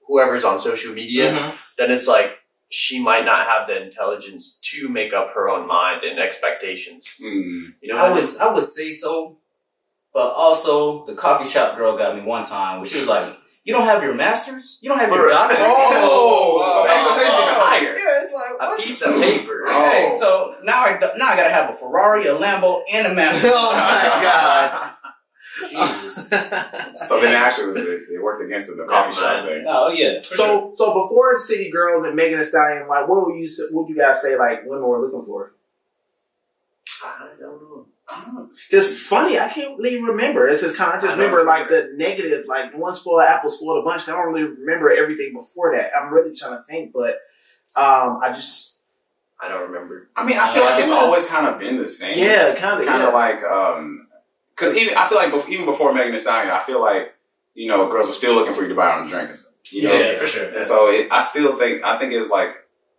whoever's 0.07 0.45
on 0.45 0.59
social 0.59 0.93
media, 0.95 1.33
Mhm. 1.33 1.55
then 1.77 1.91
it's 1.91 2.09
like 2.09 2.39
she 2.71 3.03
might 3.03 3.25
not 3.25 3.47
have 3.47 3.67
the 3.67 3.81
intelligence 3.81 4.59
to 4.63 4.89
make 4.89 5.13
up 5.15 5.33
her 5.35 5.49
own 5.49 5.67
mind 5.67 6.03
and 6.05 6.19
expectations. 6.19 7.15
Mhm. 7.21 7.75
You 7.81 7.93
know, 7.95 7.99
I 8.01 8.11
what 8.11 8.15
would 8.23 8.41
I 8.41 8.53
would 8.53 8.65
say 8.65 8.91
so, 8.91 9.39
but 10.13 10.33
also 10.35 11.07
the 11.07 11.15
coffee 11.15 11.45
shop 11.49 11.77
girl 11.77 11.97
got 11.97 12.15
me 12.17 12.23
one 12.23 12.45
time, 12.45 12.79
where 12.79 12.87
she 12.87 12.97
was 12.97 13.09
like, 13.09 13.25
"You 13.65 13.73
don't 13.75 13.85
have 13.85 14.03
your 14.03 14.15
masters? 14.15 14.79
You 14.83 14.89
don't 14.91 14.99
have 14.99 15.11
your 15.11 15.25
For- 15.29 15.29
doctorate?" 15.31 15.61
Oh, 15.63 16.65
so 16.67 16.81
Oh, 16.81 16.85
that's 16.87 17.07
oh, 17.07 17.21
even 17.21 17.33
oh. 17.33 17.65
higher. 17.65 17.99
Yeah, 17.99 18.23
it's 18.23 18.33
like 18.35 18.53
a 18.61 18.77
piece 18.83 19.03
of 19.03 19.15
paper. 19.15 19.65
Oh. 19.71 19.91
Hey, 19.91 20.17
so 20.19 20.55
now 20.65 20.83
I 20.85 20.99
now 21.17 21.29
I 21.29 21.37
gotta 21.37 21.51
have 21.51 21.71
a 21.71 21.77
Ferrari, 21.77 22.27
a 22.27 22.35
Lambo, 22.35 22.83
and 22.93 23.07
a 23.07 23.15
master. 23.15 23.49
Oh 23.55 23.73
my 23.73 24.21
god. 24.23 24.91
Jesus. 25.71 26.31
So 27.07 27.21
then 27.21 27.33
actually 27.35 27.81
they, 27.81 27.99
they 28.11 28.19
worked 28.19 28.45
against 28.45 28.71
it, 28.71 28.77
the 28.77 28.85
coffee 28.85 29.15
shop 29.15 29.47
thing. 29.47 29.65
Oh 29.69 29.91
yeah. 29.91 30.19
for 30.21 30.35
sure. 30.35 30.37
So, 30.37 30.71
so 30.73 31.03
before 31.03 31.39
City 31.39 31.71
Girls 31.71 32.03
and 32.03 32.17
Megan 32.17 32.39
Thee 32.39 32.45
Stallion, 32.45 32.89
like, 32.89 33.09
what 33.09 33.27
would 33.27 33.37
you 33.37 33.47
what 33.71 33.85
would 33.85 33.91
you 33.91 33.97
guys 33.97 34.21
say 34.21 34.37
like 34.37 34.65
women 34.67 34.85
were 34.85 35.01
looking 35.01 35.23
for? 35.25 35.55
I 37.05 37.29
don't 37.39 37.63
know. 37.63 37.87
Just 38.71 39.09
funny, 39.09 39.39
I 39.39 39.49
can't 39.49 39.79
really 39.79 40.03
remember. 40.03 40.49
It's 40.49 40.63
just 40.63 40.77
kind 40.77 40.93
of 40.93 40.99
I 40.99 41.01
just 41.01 41.13
I 41.13 41.17
don't 41.17 41.19
remember 41.19 41.45
like 41.45 41.69
the 41.69 41.93
negative, 41.95 42.47
like 42.49 42.77
one 42.77 42.95
spoiled 42.95 43.23
apple 43.23 43.51
spoiled 43.51 43.83
a 43.83 43.85
bunch. 43.85 44.09
I 44.09 44.13
don't 44.13 44.33
really 44.33 44.49
remember 44.49 44.91
everything 44.91 45.35
before 45.35 45.77
that. 45.77 45.93
I'm 45.95 46.13
really 46.13 46.35
trying 46.35 46.57
to 46.57 46.63
think, 46.63 46.93
but 46.93 47.19
um, 47.77 48.21
I 48.23 48.33
just 48.35 48.81
I 49.41 49.49
don't 49.49 49.71
remember. 49.71 50.09
I 50.17 50.25
mean, 50.25 50.39
I 50.39 50.53
feel 50.53 50.65
like 50.65 50.81
it's 50.81 50.91
always 50.91 51.27
kind 51.27 51.47
of 51.47 51.59
been 51.59 51.79
the 51.79 51.89
same. 51.89 52.19
yeah, 52.19 52.55
kind 52.55 52.81
of 52.81 52.87
kind 52.87 53.03
yeah. 53.03 53.09
of 53.09 53.15
like 53.15 53.43
um 53.45 54.08
because 54.59 54.77
even 54.77 54.97
I 54.97 55.09
feel 55.09 55.19
like 55.19 55.33
bef- 55.33 55.49
even 55.49 55.67
before 55.67 55.93
Megan 55.93 56.13
Thee 56.13 56.19
Stallion, 56.19 56.51
I 56.51 56.65
feel 56.65 56.81
like 56.81 57.15
you 57.55 57.69
know 57.69 57.89
girls 57.89 58.09
are 58.09 58.13
still 58.13 58.35
looking 58.35 58.55
for 58.55 58.63
you 58.63 58.69
to 58.69 58.75
buy 58.75 58.97
them 58.97 59.07
a 59.07 59.11
drink 59.11 59.29
and 59.31 59.39
stuff. 59.39 59.53
You 59.71 59.83
know? 59.85 59.93
yeah, 59.93 60.19
for 60.19 60.27
sure. 60.27 60.55
And 60.55 60.65
so 60.65 60.89
it, 60.89 61.09
I 61.11 61.23
still 61.23 61.59
think 61.59 61.85
I 61.85 61.99
think 61.99 62.13
it's 62.13 62.31
like 62.31 62.51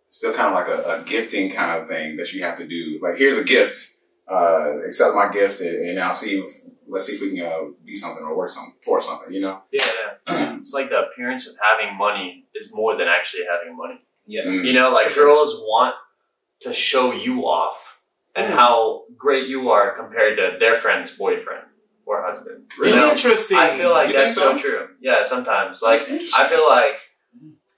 still 0.08 0.32
kind 0.32 0.48
of 0.48 0.54
like 0.54 0.68
a, 0.68 1.00
a 1.00 1.04
gifting 1.04 1.50
kind 1.50 1.80
of 1.80 1.88
thing 1.88 2.16
that 2.16 2.32
you 2.32 2.42
have 2.44 2.58
to 2.58 2.66
do. 2.66 2.98
Like 3.02 3.18
here's 3.18 3.36
a 3.36 3.44
gift, 3.44 3.98
uh, 4.30 4.80
accept 4.86 5.14
my 5.14 5.30
gift, 5.32 5.60
and, 5.60 5.88
and 5.90 6.00
I'll 6.00 6.12
see. 6.12 6.38
If, 6.38 6.62
let's 6.88 7.06
see 7.06 7.14
if 7.14 7.20
we 7.20 7.36
can 7.36 7.46
uh, 7.46 7.70
be 7.84 7.94
something 7.94 8.24
or 8.24 8.36
work 8.36 8.50
something 8.50 8.74
towards 8.84 9.06
something. 9.06 9.32
You 9.32 9.42
know. 9.42 9.62
Yeah, 9.72 9.84
it's 10.56 10.72
like 10.72 10.88
the 10.88 11.08
appearance 11.10 11.46
of 11.48 11.54
having 11.62 11.96
money 11.96 12.46
is 12.54 12.72
more 12.72 12.96
than 12.96 13.06
actually 13.06 13.42
having 13.50 13.76
money. 13.76 14.00
Yeah. 14.26 14.44
Mm. 14.44 14.64
You 14.64 14.72
know, 14.72 14.90
like 14.90 15.10
sure. 15.10 15.26
girls 15.26 15.54
want 15.60 15.94
to 16.62 16.72
show 16.72 17.12
you 17.12 17.42
off 17.42 17.99
and 18.36 18.52
Mm. 18.52 18.56
how 18.56 19.04
great 19.16 19.48
you 19.48 19.70
are 19.70 19.96
compared 19.96 20.36
to 20.38 20.56
their 20.58 20.74
friend's 20.76 21.10
boyfriend 21.16 21.64
or 22.06 22.22
husband. 22.22 22.70
You 22.78 22.94
know, 22.96 23.10
Interesting. 23.10 23.58
I 23.58 23.76
feel 23.76 23.90
like 23.90 24.08
You 24.08 24.14
that's 24.14 24.34
so? 24.34 24.56
so? 24.56 24.58
true. 24.58 24.88
Yeah, 25.00 25.24
sometimes. 25.24 25.82
Like 25.82 26.00
I 26.36 26.46
feel 26.48 26.66
like, 26.68 26.94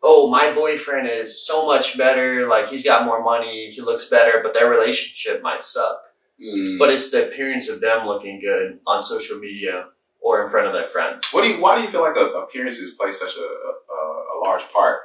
oh, 0.03 0.29
my 0.31 0.53
boyfriend 0.55 1.09
is 1.09 1.45
so 1.47 1.67
much 1.67 1.97
better. 1.99 2.49
Like 2.49 2.69
he's 2.69 2.85
got 2.85 3.05
more 3.05 3.23
money, 3.23 3.71
he 3.75 3.81
looks 3.83 4.09
better, 4.09 4.41
but 4.43 4.55
their 4.55 4.69
relationship 4.69 5.43
might 5.43 5.65
suck. 5.65 5.99
Mm. 6.43 6.79
But 6.79 6.91
it's 6.91 7.11
the 7.11 7.29
appearance 7.29 7.69
of 7.69 7.81
them 7.81 8.07
looking 8.07 8.41
good 8.41 8.81
on 8.87 9.01
social 9.03 9.39
media 9.39 9.87
or 10.21 10.45
in 10.45 10.51
front 10.51 10.67
of 10.67 10.73
their 10.73 10.89
friends. 10.89 11.27
what 11.33 11.43
do 11.43 11.49
you? 11.49 11.61
Why 11.61 11.77
do 11.77 11.83
you 11.83 11.89
feel 11.91 12.01
like 12.03 12.17
uh, 12.17 12.33
appearances 12.43 12.95
play 12.95 13.11
such 13.11 13.37
a, 13.37 13.41
a, 13.43 13.95
a 14.35 14.37
large 14.45 14.65
part? 14.73 14.99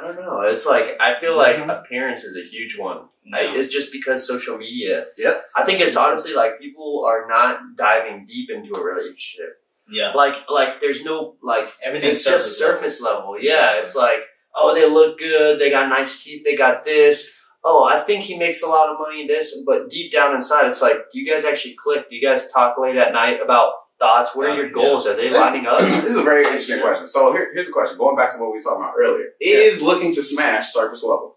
I 0.00 0.06
don't 0.06 0.16
know. 0.16 0.40
It's 0.42 0.66
like 0.66 0.96
I 1.00 1.18
feel 1.20 1.36
like 1.36 1.56
Mhm. 1.56 1.70
appearance 1.80 2.24
is 2.24 2.36
a 2.36 2.42
huge 2.48 2.78
one. 2.78 3.08
No. 3.24 3.38
I, 3.38 3.42
it's 3.58 3.68
just 3.68 3.92
because 3.92 4.26
social 4.26 4.56
media. 4.56 5.04
Yep. 5.18 5.44
I 5.56 5.62
think 5.64 5.80
it's 5.80 5.96
honestly 5.96 6.32
like 6.34 6.58
people 6.58 7.04
are 7.06 7.26
not 7.28 7.76
diving 7.76 8.26
deep 8.26 8.48
into 8.50 8.74
a 8.74 8.82
relationship. 8.82 9.62
yeah. 9.90 10.12
Like 10.12 10.36
like 10.48 10.80
there's 10.80 11.04
no 11.04 11.34
like 11.42 11.72
Everything's 11.84 12.16
it's 12.16 12.24
just 12.24 12.58
surface 12.58 13.00
level. 13.02 13.32
level. 13.32 13.40
Yeah, 13.40 13.52
Exactly. 13.52 13.82
it's 13.82 13.96
like 13.96 14.20
oh 14.54 14.74
they 14.74 14.88
look 14.88 15.18
good, 15.18 15.58
they 15.58 15.70
got 15.70 15.88
nice 15.88 16.22
teeth, 16.22 16.42
they 16.44 16.56
got 16.56 16.84
this. 16.84 17.36
Oh, 17.62 17.84
I 17.84 18.00
think 18.00 18.24
he 18.24 18.38
makes 18.38 18.62
a 18.62 18.66
lot 18.68 18.88
of 18.88 18.98
money 18.98 19.20
in 19.22 19.26
this, 19.26 19.62
but 19.66 19.90
deep 19.90 20.10
down 20.10 20.34
inside, 20.34 20.66
it's 20.70 20.80
like, 20.80 20.96
do 21.12 21.20
you 21.20 21.30
guys 21.30 21.44
actually 21.44 21.74
click? 21.74 22.08
Do 22.08 22.16
you 22.16 22.26
guys 22.26 22.50
talk 22.50 22.78
late 22.78 22.96
at 22.96 23.12
night 23.12 23.38
about 23.44 23.72
thoughts? 24.00 24.34
What 24.34 24.48
are 24.50 24.54
your 24.56 24.66
Yeah. 24.66 24.72
goals? 24.72 25.06
Are 25.06 25.14
they 25.14 25.28
This- 25.28 25.36
lining 25.36 25.66
up? 25.66 25.78
this 25.80 26.04
is 26.04 26.16
a 26.16 26.22
very 26.22 26.42
interesting 26.44 26.80
question. 26.80 27.06
So 27.06 27.32
here, 27.32 27.50
here's 27.54 27.68
a 27.68 27.72
question. 27.72 27.96
Going 27.98 28.16
back 28.16 28.32
to 28.32 28.38
what 28.40 28.50
we 28.50 28.58
were 28.58 28.62
talking 28.62 28.82
about 28.82 28.94
earlier, 28.98 29.28
is 29.40 29.82
looking 29.82 30.12
to 30.14 30.22
smash 30.22 30.72
surface 30.72 31.04
level. 31.04 31.36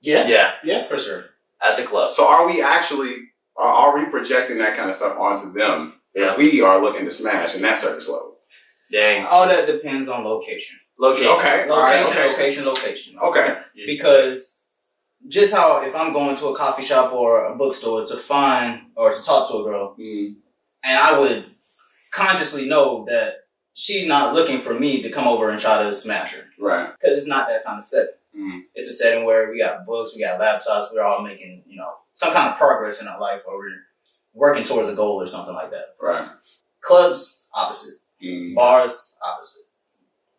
yeah, 0.00 0.26
yeah, 0.26 0.52
yeah. 0.64 0.88
for 0.88 0.98
sure. 0.98 1.26
at 1.62 1.76
the 1.76 1.82
club. 1.84 2.10
So 2.10 2.26
are 2.26 2.46
we 2.46 2.62
actually 2.62 3.14
are, 3.56 3.66
are 3.68 3.92
we 3.98 4.06
projecting 4.06 4.56
that 4.58 4.74
kind 4.76 4.88
of 4.88 4.96
stuff 4.96 5.14
onto 5.18 5.52
them 5.52 6.00
Yeah. 6.14 6.30
if 6.32 6.38
we 6.38 6.62
are 6.62 6.80
looking 6.82 7.04
to 7.04 7.10
smash 7.10 7.54
in 7.54 7.60
that 7.62 7.76
surface 7.76 8.08
level? 8.08 8.38
Dang. 8.90 9.26
All 9.26 9.46
that 9.46 9.66
depends 9.66 10.08
on 10.08 10.24
location. 10.24 10.78
Location. 10.98 11.28
Okay. 11.32 11.68
All 11.68 11.80
right. 11.82 12.02
Location, 12.04 12.22
Okay. 12.22 12.32
location, 12.32 12.64
location. 12.64 13.18
Okay. 13.18 13.48
Because 13.86 14.62
just 15.28 15.54
how 15.54 15.82
if 15.86 15.94
I'm 15.94 16.12
going 16.14 16.34
to 16.36 16.46
a 16.48 16.56
coffee 16.56 16.82
shop 16.82 17.12
or 17.12 17.44
a 17.52 17.54
bookstore 17.54 18.06
to 18.06 18.16
find 18.16 18.80
or 18.96 19.12
to 19.12 19.22
talk 19.24 19.46
to 19.50 19.58
a 19.58 19.64
girl, 19.64 19.94
Mm, 19.98 20.36
and 20.82 20.98
I 20.98 21.18
would 21.18 21.44
consciously 22.10 22.68
know 22.68 23.04
that 23.08 23.44
she's 23.74 24.06
not 24.06 24.34
looking 24.34 24.60
for 24.60 24.78
me 24.78 25.02
to 25.02 25.10
come 25.10 25.26
over 25.26 25.50
and 25.50 25.60
try 25.60 25.82
to 25.82 25.94
smash 25.94 26.34
her 26.34 26.44
right. 26.58 26.90
because 27.00 27.18
it's 27.18 27.26
not 27.26 27.48
that 27.48 27.64
kind 27.64 27.78
of 27.78 27.84
setting. 27.84 28.14
Mm, 28.36 28.60
It's 28.74 28.88
a 28.88 28.92
setting 28.92 29.24
where 29.24 29.50
we 29.50 29.58
got 29.58 29.84
books, 29.86 30.14
we 30.14 30.22
got 30.22 30.40
laptops, 30.40 30.92
we're 30.94 31.02
all 31.02 31.22
making 31.22 31.62
you 31.66 31.76
know 31.76 31.94
some 32.12 32.32
kind 32.32 32.48
of 32.50 32.58
progress 32.58 33.00
in 33.02 33.08
our 33.08 33.20
life, 33.20 33.42
or 33.46 33.58
we're 33.58 33.70
working 34.34 34.64
towards 34.64 34.88
a 34.88 34.94
goal 34.94 35.20
or 35.20 35.26
something 35.26 35.54
like 35.54 35.70
that. 35.72 35.96
right. 36.00 36.28
Clubs, 36.80 37.48
opposite. 37.54 37.98
Mm, 38.24 38.54
Bars, 38.54 39.14
opposite. 39.26 39.62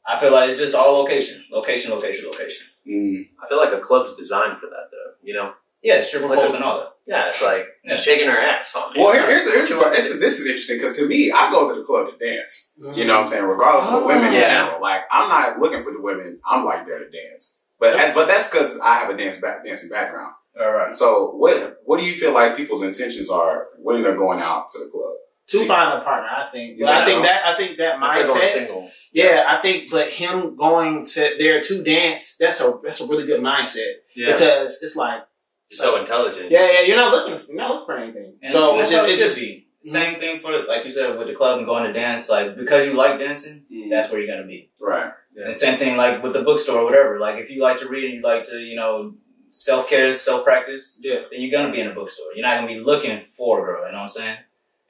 I 0.08 0.20
feel 0.20 0.32
like 0.32 0.50
it's 0.50 0.60
just 0.60 0.76
all 0.76 0.94
location, 1.02 1.44
location, 1.52 1.92
location, 1.92 2.26
location. 2.26 2.66
mm. 2.88 3.24
I 3.44 3.48
feel 3.48 3.58
like 3.58 3.74
a 3.74 3.80
club's 3.80 4.16
designed 4.16 4.58
for 4.60 4.68
that, 4.68 4.90
though. 4.92 5.14
You 5.24 5.34
know? 5.36 5.54
Yeah, 5.84 6.02
stripper 6.02 6.28
Like 6.28 6.40
poles 6.40 6.54
a- 6.54 6.56
and 6.58 6.64
all 6.66 6.78
that. 6.80 6.88
Yeah, 7.08 7.30
it's 7.30 7.42
like 7.42 7.66
Yeah. 7.84 7.96
shaking 7.96 8.28
her 8.28 8.40
ass 8.40 8.76
on 8.76 8.94
me. 8.94 9.02
Well, 9.02 9.14
here, 9.14 9.26
here's, 9.26 9.52
here's 9.52 9.72
a. 9.72 9.76
This 9.90 10.12
is, 10.12 10.20
this 10.20 10.40
is 10.40 10.46
interesting 10.46 10.78
because 10.78 10.96
to 10.98 11.08
me, 11.08 11.32
I 11.32 11.50
go 11.52 11.68
to 11.74 11.80
the 11.80 11.84
club 11.86 12.08
to 12.08 12.26
dance. 12.26 12.76
You 12.96 13.06
know 13.06 13.16
what 13.16 13.22
I'm 13.22 13.28
saying? 13.28 13.44
Regardless 13.44 13.88
of 13.88 13.94
the 13.94 14.00
Oh. 14.00 14.08
women 14.08 14.34
in 14.34 14.40
oh. 14.40 14.44
general. 14.44 14.82
Like, 14.82 15.02
I'm 15.12 15.28
not 15.28 15.60
looking 15.60 15.84
for 15.84 15.92
the 15.92 16.00
women. 16.02 16.40
I'm 16.46 16.64
like 16.64 16.86
there 16.86 17.00
to 17.00 17.10
dance. 17.10 17.60
But 17.80 18.14
but 18.14 18.28
that's 18.28 18.50
because 18.50 18.80
I 18.80 19.00
have 19.00 19.10
a 19.10 19.18
dance 19.18 19.40
back, 19.40 19.66
dancing 19.66 19.90
background. 19.90 20.34
All 20.60 20.72
right. 20.72 20.94
So 20.94 21.32
what 21.32 21.78
what 21.86 22.00
do 22.00 22.06
you 22.06 22.14
feel 22.14 22.34
like 22.34 22.56
people's 22.56 22.84
intentions 22.84 23.30
are 23.30 23.70
when 23.80 24.04
they're 24.04 24.16
going 24.16 24.40
out 24.40 24.70
to 24.70 24.80
the 24.80 24.86
club? 24.86 25.14
To 25.48 25.66
find 25.66 26.00
a 26.00 26.04
partner, 26.04 26.30
I 26.30 26.48
think. 26.48 26.78
You 26.78 26.86
But 26.86 26.94
I 26.94 27.02
think 27.02 27.06
think 27.06 27.18
so? 27.18 27.24
that 27.24 27.48
I 27.48 27.56
think 27.56 27.78
that 27.80 27.96
If 27.96 28.28
mindset. 28.28 28.48
single. 28.48 28.92
Yeah, 29.12 29.46
I 29.50 29.60
think, 29.60 29.90
but 29.92 30.10
him 30.12 30.56
going 30.56 31.06
to 31.08 31.36
there 31.40 31.62
to 31.62 31.84
dance, 31.84 32.38
that's 32.40 32.62
a 32.62 32.80
that's 32.84 33.02
a 33.02 33.08
really 33.08 33.26
good 33.26 33.42
mindset 33.42 33.96
Yeah. 34.16 34.34
because 34.34 34.82
it's 34.84 34.96
like, 34.96 35.24
You're 35.72 35.78
so 35.78 36.02
intelligent. 36.02 36.52
yeah, 36.52 36.70
yeah, 36.72 36.82
you're 36.82 36.98
not 36.98 37.12
looking, 37.14 37.48
you're 37.48 37.58
not 37.58 37.72
looking 37.72 37.86
for 37.86 37.98
anything. 37.98 38.34
And 38.42 38.52
so 38.52 38.78
that's 38.78 38.92
it's 38.92 38.92
just, 38.92 39.08
it 39.08 39.12
should 39.12 39.20
just 39.20 39.40
be. 39.40 39.68
Same 39.84 40.20
thing 40.20 40.42
for 40.42 40.52
like 40.68 40.86
you 40.86 40.92
said 40.92 41.18
with 41.18 41.28
the 41.28 41.34
club 41.34 41.58
and 41.58 41.66
going 41.66 41.86
to 41.86 41.94
dance. 41.94 42.30
Like 42.30 42.56
because 42.56 42.86
you 42.86 42.94
like 42.94 43.18
dancing, 43.18 43.64
mm. 43.72 43.90
that's 43.90 44.12
where 44.12 44.22
you're 44.22 44.36
gonna 44.36 44.48
be. 44.48 44.70
Right. 44.80 45.12
Yeah. 45.36 45.46
And 45.48 45.58
same 45.58 45.80
thing 45.80 45.98
like 45.98 46.22
with 46.22 46.34
the 46.34 46.44
bookstore 46.44 46.80
or 46.80 46.86
whatever. 46.86 47.20
Like 47.20 47.38
if 47.38 47.50
you 47.50 47.64
like 47.64 47.80
to 47.80 47.90
read 47.90 48.06
and 48.06 48.14
you 48.16 48.22
like 48.22 48.46
to, 48.46 48.60
you 48.60 48.76
know, 48.76 49.16
self 49.50 49.90
care, 49.90 50.14
self 50.14 50.44
practice, 50.44 51.00
Yeah. 51.02 51.22
then 51.32 51.42
you're 51.42 51.50
gonna 51.50 51.74
be 51.74 51.82
in 51.82 51.88
a 51.88 51.96
bookstore. 51.96 52.28
You're 52.36 52.46
not 52.46 52.58
gonna 52.58 52.68
be 52.68 52.80
looking 52.80 53.24
for 53.36 53.62
a 53.62 53.66
girl. 53.66 53.86
You 53.86 53.94
know 53.94 53.98
what 54.00 54.04
I'm 54.04 54.08
saying? 54.10 54.38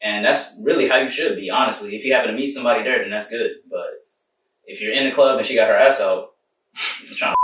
And 0.01 0.25
that's 0.25 0.55
really 0.59 0.89
how 0.89 0.97
you 0.97 1.09
should 1.09 1.37
be, 1.37 1.49
honestly. 1.49 1.95
If 1.95 2.03
you 2.03 2.13
happen 2.13 2.31
to 2.31 2.35
meet 2.35 2.47
somebody 2.47 2.83
there, 2.83 2.99
then 2.99 3.11
that's 3.11 3.29
good. 3.29 3.51
But 3.69 3.85
if 4.65 4.81
you're 4.81 4.93
in 4.93 5.05
the 5.05 5.15
club 5.15 5.37
and 5.37 5.47
she 5.47 5.55
got 5.55 5.69
her 5.69 5.77
ass 5.77 6.01
out, 6.01 6.31
you're 7.05 7.15
trying 7.15 7.35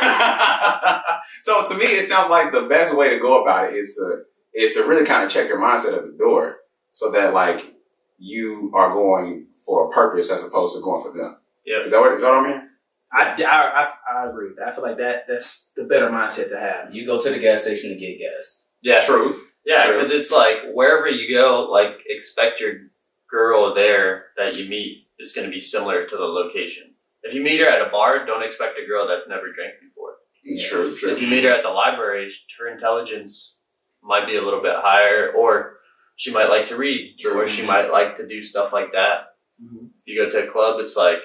so 1.40 1.66
to 1.66 1.78
me, 1.78 1.84
it 1.84 2.02
sounds 2.02 2.30
like 2.30 2.52
the 2.52 2.62
best 2.62 2.96
way 2.96 3.10
to 3.10 3.18
go 3.18 3.42
about 3.42 3.70
it 3.70 3.76
is 3.76 3.96
to 3.96 4.22
is 4.54 4.74
to 4.74 4.84
really 4.84 5.04
kind 5.04 5.24
of 5.24 5.30
check 5.30 5.48
your 5.48 5.60
mindset 5.60 5.96
at 5.96 6.06
the 6.06 6.16
door, 6.18 6.56
so 6.92 7.10
that 7.10 7.34
like 7.34 7.74
you 8.18 8.72
are 8.74 8.92
going 8.92 9.48
for 9.64 9.88
a 9.88 9.90
purpose 9.92 10.30
as 10.30 10.44
opposed 10.44 10.76
to 10.76 10.82
going 10.82 11.02
for 11.02 11.16
them. 11.16 11.36
Yeah. 11.64 11.84
Is 11.84 11.90
that 11.90 12.00
what 12.00 12.12
is 12.12 12.22
that 12.22 12.30
what 12.30 12.46
I 12.46 12.48
mean? 12.48 12.62
I, 13.12 13.42
I, 13.44 13.82
I, 13.82 14.22
I 14.24 14.28
agree 14.28 14.48
with 14.48 14.58
that. 14.58 14.68
I 14.68 14.72
feel 14.72 14.82
like 14.82 14.98
that 14.98 15.26
that's 15.28 15.72
the 15.76 15.84
better 15.84 16.08
mindset 16.08 16.50
to 16.50 16.58
have. 16.58 16.94
You 16.94 17.06
go 17.06 17.20
to 17.20 17.30
the 17.30 17.38
gas 17.38 17.62
station 17.62 17.90
to 17.90 17.96
get 17.96 18.18
gas. 18.18 18.64
Yeah, 18.82 19.00
True. 19.00 19.36
Yeah, 19.64 19.90
because 19.90 20.12
it's 20.12 20.30
like 20.30 20.58
wherever 20.72 21.08
you 21.08 21.34
go, 21.34 21.68
like 21.70 21.98
expect 22.06 22.60
your 22.60 22.74
girl 23.28 23.74
there 23.74 24.26
that 24.36 24.56
you 24.56 24.70
meet 24.70 25.08
is 25.18 25.32
going 25.32 25.46
to 25.46 25.52
be 25.52 25.58
similar 25.58 26.06
to 26.06 26.16
the 26.16 26.24
location. 26.24 26.94
If 27.22 27.34
you 27.34 27.42
meet 27.42 27.58
her 27.58 27.68
at 27.68 27.84
a 27.84 27.90
bar, 27.90 28.24
don't 28.24 28.44
expect 28.44 28.78
a 28.78 28.86
girl 28.86 29.08
that's 29.08 29.28
never 29.28 29.52
drank 29.52 29.74
before. 29.80 29.85
True. 30.60 30.94
True. 30.96 31.10
If 31.12 31.20
you 31.20 31.28
meet 31.28 31.44
her 31.44 31.50
at 31.52 31.62
the 31.62 31.70
library, 31.70 32.32
her 32.58 32.68
intelligence 32.68 33.56
might 34.02 34.26
be 34.26 34.36
a 34.36 34.42
little 34.42 34.62
bit 34.62 34.74
higher, 34.76 35.32
or 35.36 35.78
she 36.16 36.32
might 36.32 36.48
like 36.48 36.66
to 36.68 36.76
read, 36.76 37.16
True. 37.18 37.40
or 37.40 37.48
she 37.48 37.66
might 37.66 37.90
like 37.90 38.16
to 38.18 38.26
do 38.26 38.42
stuff 38.42 38.72
like 38.72 38.92
that. 38.92 39.34
Mhm. 39.62 39.86
If 40.04 40.06
you 40.06 40.24
go 40.24 40.30
to 40.30 40.48
a 40.48 40.50
club, 40.50 40.78
it's 40.80 40.96
like 40.96 41.22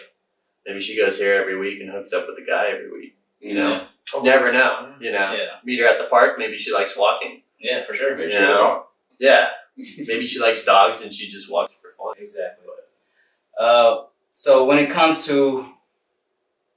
maybe 0.66 0.82
she 0.82 0.96
goes 0.98 1.18
here 1.20 1.36
every 1.36 1.58
week 1.58 1.80
and 1.82 1.90
hooks 1.92 2.14
up 2.14 2.28
with 2.28 2.38
a 2.38 2.46
guy 2.46 2.70
every 2.72 2.92
week. 2.92 3.16
You 3.40 3.56
know, 3.56 3.88
never 4.24 4.52
know. 4.52 4.96
You 5.00 5.12
know, 5.12 5.34
Yeah. 5.34 5.58
meet 5.64 5.80
her 5.80 5.88
at 5.88 5.98
the 6.00 6.06
park. 6.10 6.38
Maybe 6.38 6.58
she 6.58 6.72
likes 6.74 6.96
walking. 6.98 7.44
Yeah, 7.60 7.84
for 7.86 7.94
sure. 7.94 8.16
Make 8.16 8.32
Yeah. 8.32 8.40
sure 8.40 8.50
it 8.50 8.58
all. 8.58 8.94
Yeah, 9.20 9.52
maybe 10.08 10.26
she 10.26 10.40
likes 10.40 10.64
dogs 10.66 11.02
and 11.02 11.14
she 11.14 11.28
just 11.30 11.52
walks 11.52 11.74
for 11.82 11.92
fun. 11.98 12.16
Exactly. 12.24 12.68
Uh, 13.58 14.06
so 14.32 14.66
when 14.66 14.80
it 14.80 14.90
comes 14.90 15.26
to 15.28 15.74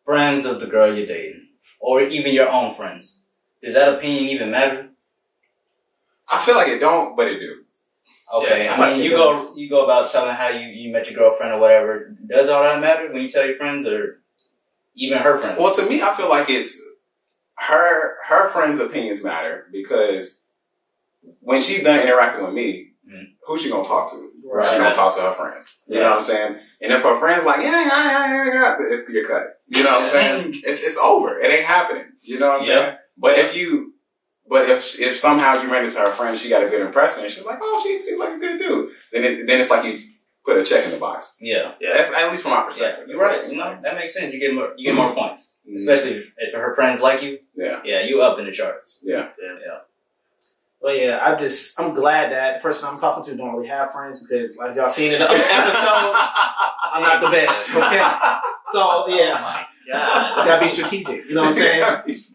friends 0.04 0.44
of 0.44 0.60
the 0.60 0.66
girl 0.66 0.94
you're 0.94 1.06
dating, 1.06 1.43
or 1.84 2.00
even 2.00 2.32
your 2.32 2.48
own 2.50 2.74
friends, 2.74 3.24
does 3.62 3.74
that 3.74 3.92
opinion 3.94 4.24
even 4.30 4.50
matter? 4.50 4.88
I 6.30 6.38
feel 6.38 6.54
like 6.56 6.68
it 6.68 6.78
don't, 6.80 7.14
but 7.14 7.26
it 7.28 7.40
do. 7.40 7.64
Okay, 8.34 8.64
Yeah, 8.64 8.72
I 8.74 8.94
mean, 8.94 9.02
you 9.04 9.10
does. 9.10 9.50
go 9.50 9.56
you 9.56 9.68
go 9.68 9.84
about 9.84 10.10
telling 10.10 10.34
how 10.34 10.48
you, 10.48 10.66
you 10.66 10.90
met 10.90 11.10
your 11.10 11.18
girlfriend 11.18 11.52
or 11.52 11.60
whatever. 11.60 12.16
Does 12.26 12.48
all 12.48 12.62
that 12.62 12.80
matter 12.80 13.12
when 13.12 13.20
you 13.22 13.28
tell 13.28 13.46
your 13.46 13.56
friends 13.56 13.86
or 13.86 14.20
even 14.96 15.18
her 15.18 15.38
friends? 15.38 15.58
Well, 15.60 15.74
to 15.74 15.86
me, 15.86 16.00
I 16.00 16.14
feel 16.14 16.30
like 16.30 16.48
it's 16.48 16.80
her 17.56 18.16
her 18.24 18.48
friends' 18.48 18.80
opinions 18.80 19.22
matter 19.22 19.66
because 19.70 20.40
when 21.40 21.60
she's 21.60 21.82
done 21.84 22.00
interacting 22.00 22.44
with 22.44 22.54
me, 22.54 22.92
Mhm. 23.06 23.34
who's 23.46 23.62
she 23.62 23.68
gonna 23.70 23.84
talk 23.84 24.10
to? 24.12 24.32
Right. 24.54 24.66
She 24.68 24.78
don't 24.78 24.94
talk 24.94 25.14
to 25.16 25.22
her 25.22 25.32
friends. 25.34 25.82
You 25.88 25.96
know 26.00 26.10
what 26.10 26.16
I'm 26.16 26.22
saying? 26.22 26.56
And 26.80 26.92
if 26.92 27.02
her 27.02 27.16
friends 27.18 27.44
like, 27.44 27.60
yeah, 27.62 27.70
yeah, 27.70 27.86
yeah, 27.86 28.44
yeah, 28.44 28.52
yeah, 28.54 28.92
it's 28.92 29.08
your 29.08 29.26
cut. 29.26 29.60
You 29.68 29.82
know 29.84 29.92
what 29.96 30.04
I'm 30.04 30.10
saying? 30.10 30.54
It's 30.64 30.82
it's 30.82 30.98
over. 30.98 31.40
It 31.40 31.50
ain't 31.52 31.64
happening. 31.66 32.04
You 32.22 32.38
know 32.38 32.50
what 32.52 32.62
I'm 32.62 32.68
Yeah. 32.68 32.84
saying? 32.84 32.96
But 33.18 33.38
if 33.38 33.56
you 33.56 33.94
but 34.48 34.68
if 34.68 34.98
if 35.00 35.16
somehow 35.16 35.60
you 35.62 35.70
ran 35.72 35.84
into 35.84 35.98
her 35.98 36.10
friend, 36.10 36.38
she 36.38 36.48
got 36.48 36.62
a 36.62 36.68
good 36.68 36.82
impression, 36.82 37.24
and 37.24 37.32
she's 37.32 37.44
like, 37.44 37.58
oh, 37.60 37.80
she 37.82 37.98
seems 37.98 38.20
like 38.20 38.34
a 38.34 38.38
good 38.38 38.58
dude. 38.60 38.90
Then 39.12 39.24
it, 39.24 39.46
then 39.46 39.58
it's 39.60 39.70
like 39.70 39.84
you 39.84 39.98
put 40.44 40.58
a 40.58 40.62
check 40.64 40.84
in 40.84 40.90
the 40.90 40.98
box. 40.98 41.36
yeah, 41.40 41.72
Yeah, 41.80 41.94
That's 41.94 42.12
at 42.12 42.30
least 42.30 42.42
from 42.42 42.52
my 42.52 42.58
yeah, 42.58 42.64
perspective. 42.66 43.08
you're 43.08 43.18
That's 43.18 43.42
what 43.44 43.46
it 43.46 43.48
right. 43.48 43.52
You 43.52 43.58
know 43.58 43.70
like. 43.70 43.82
that 43.82 43.94
makes 43.96 44.12
sense. 44.14 44.32
You 44.34 44.40
get 44.40 44.54
more 44.54 44.72
you 44.76 44.84
get 44.90 44.94
more 44.96 45.14
points, 45.20 45.58
especially 45.74 46.12
if, 46.18 46.24
if 46.36 46.54
her 46.54 46.74
friends 46.76 47.00
like 47.00 47.22
you. 47.22 47.38
Yeah. 47.56 47.80
Yeah, 47.84 48.00
you 48.02 48.20
up 48.22 48.38
in 48.38 48.44
the 48.44 48.52
charts. 48.52 49.00
Yeah. 49.02 49.28
Yeah. 49.40 49.78
But 50.84 51.00
yeah, 51.00 51.18
I 51.22 51.40
just 51.40 51.80
I'm 51.80 51.94
glad 51.94 52.30
that 52.30 52.58
the 52.58 52.60
person 52.60 52.90
I'm 52.90 52.98
talking 52.98 53.24
to 53.24 53.34
don't 53.38 53.54
really 53.56 53.68
have 53.68 53.90
friends 53.90 54.20
because 54.20 54.58
like 54.58 54.76
y'all 54.76 54.86
seen 54.86 55.12
in 55.12 55.18
the 55.18 55.24
other 55.24 55.34
episode, 55.40 56.12
I'm 56.92 57.02
not 57.02 57.22
the 57.22 57.30
best. 57.30 57.70
Okay, 57.74 57.98
so 58.68 58.80
oh 58.82 59.06
yeah, 59.08 59.64
God. 59.90 60.44
gotta 60.44 60.60
be 60.60 60.68
strategic. 60.68 61.24
You 61.26 61.36
know 61.36 61.40
what 61.40 61.48
I'm 61.48 61.54
saying? 61.54 61.80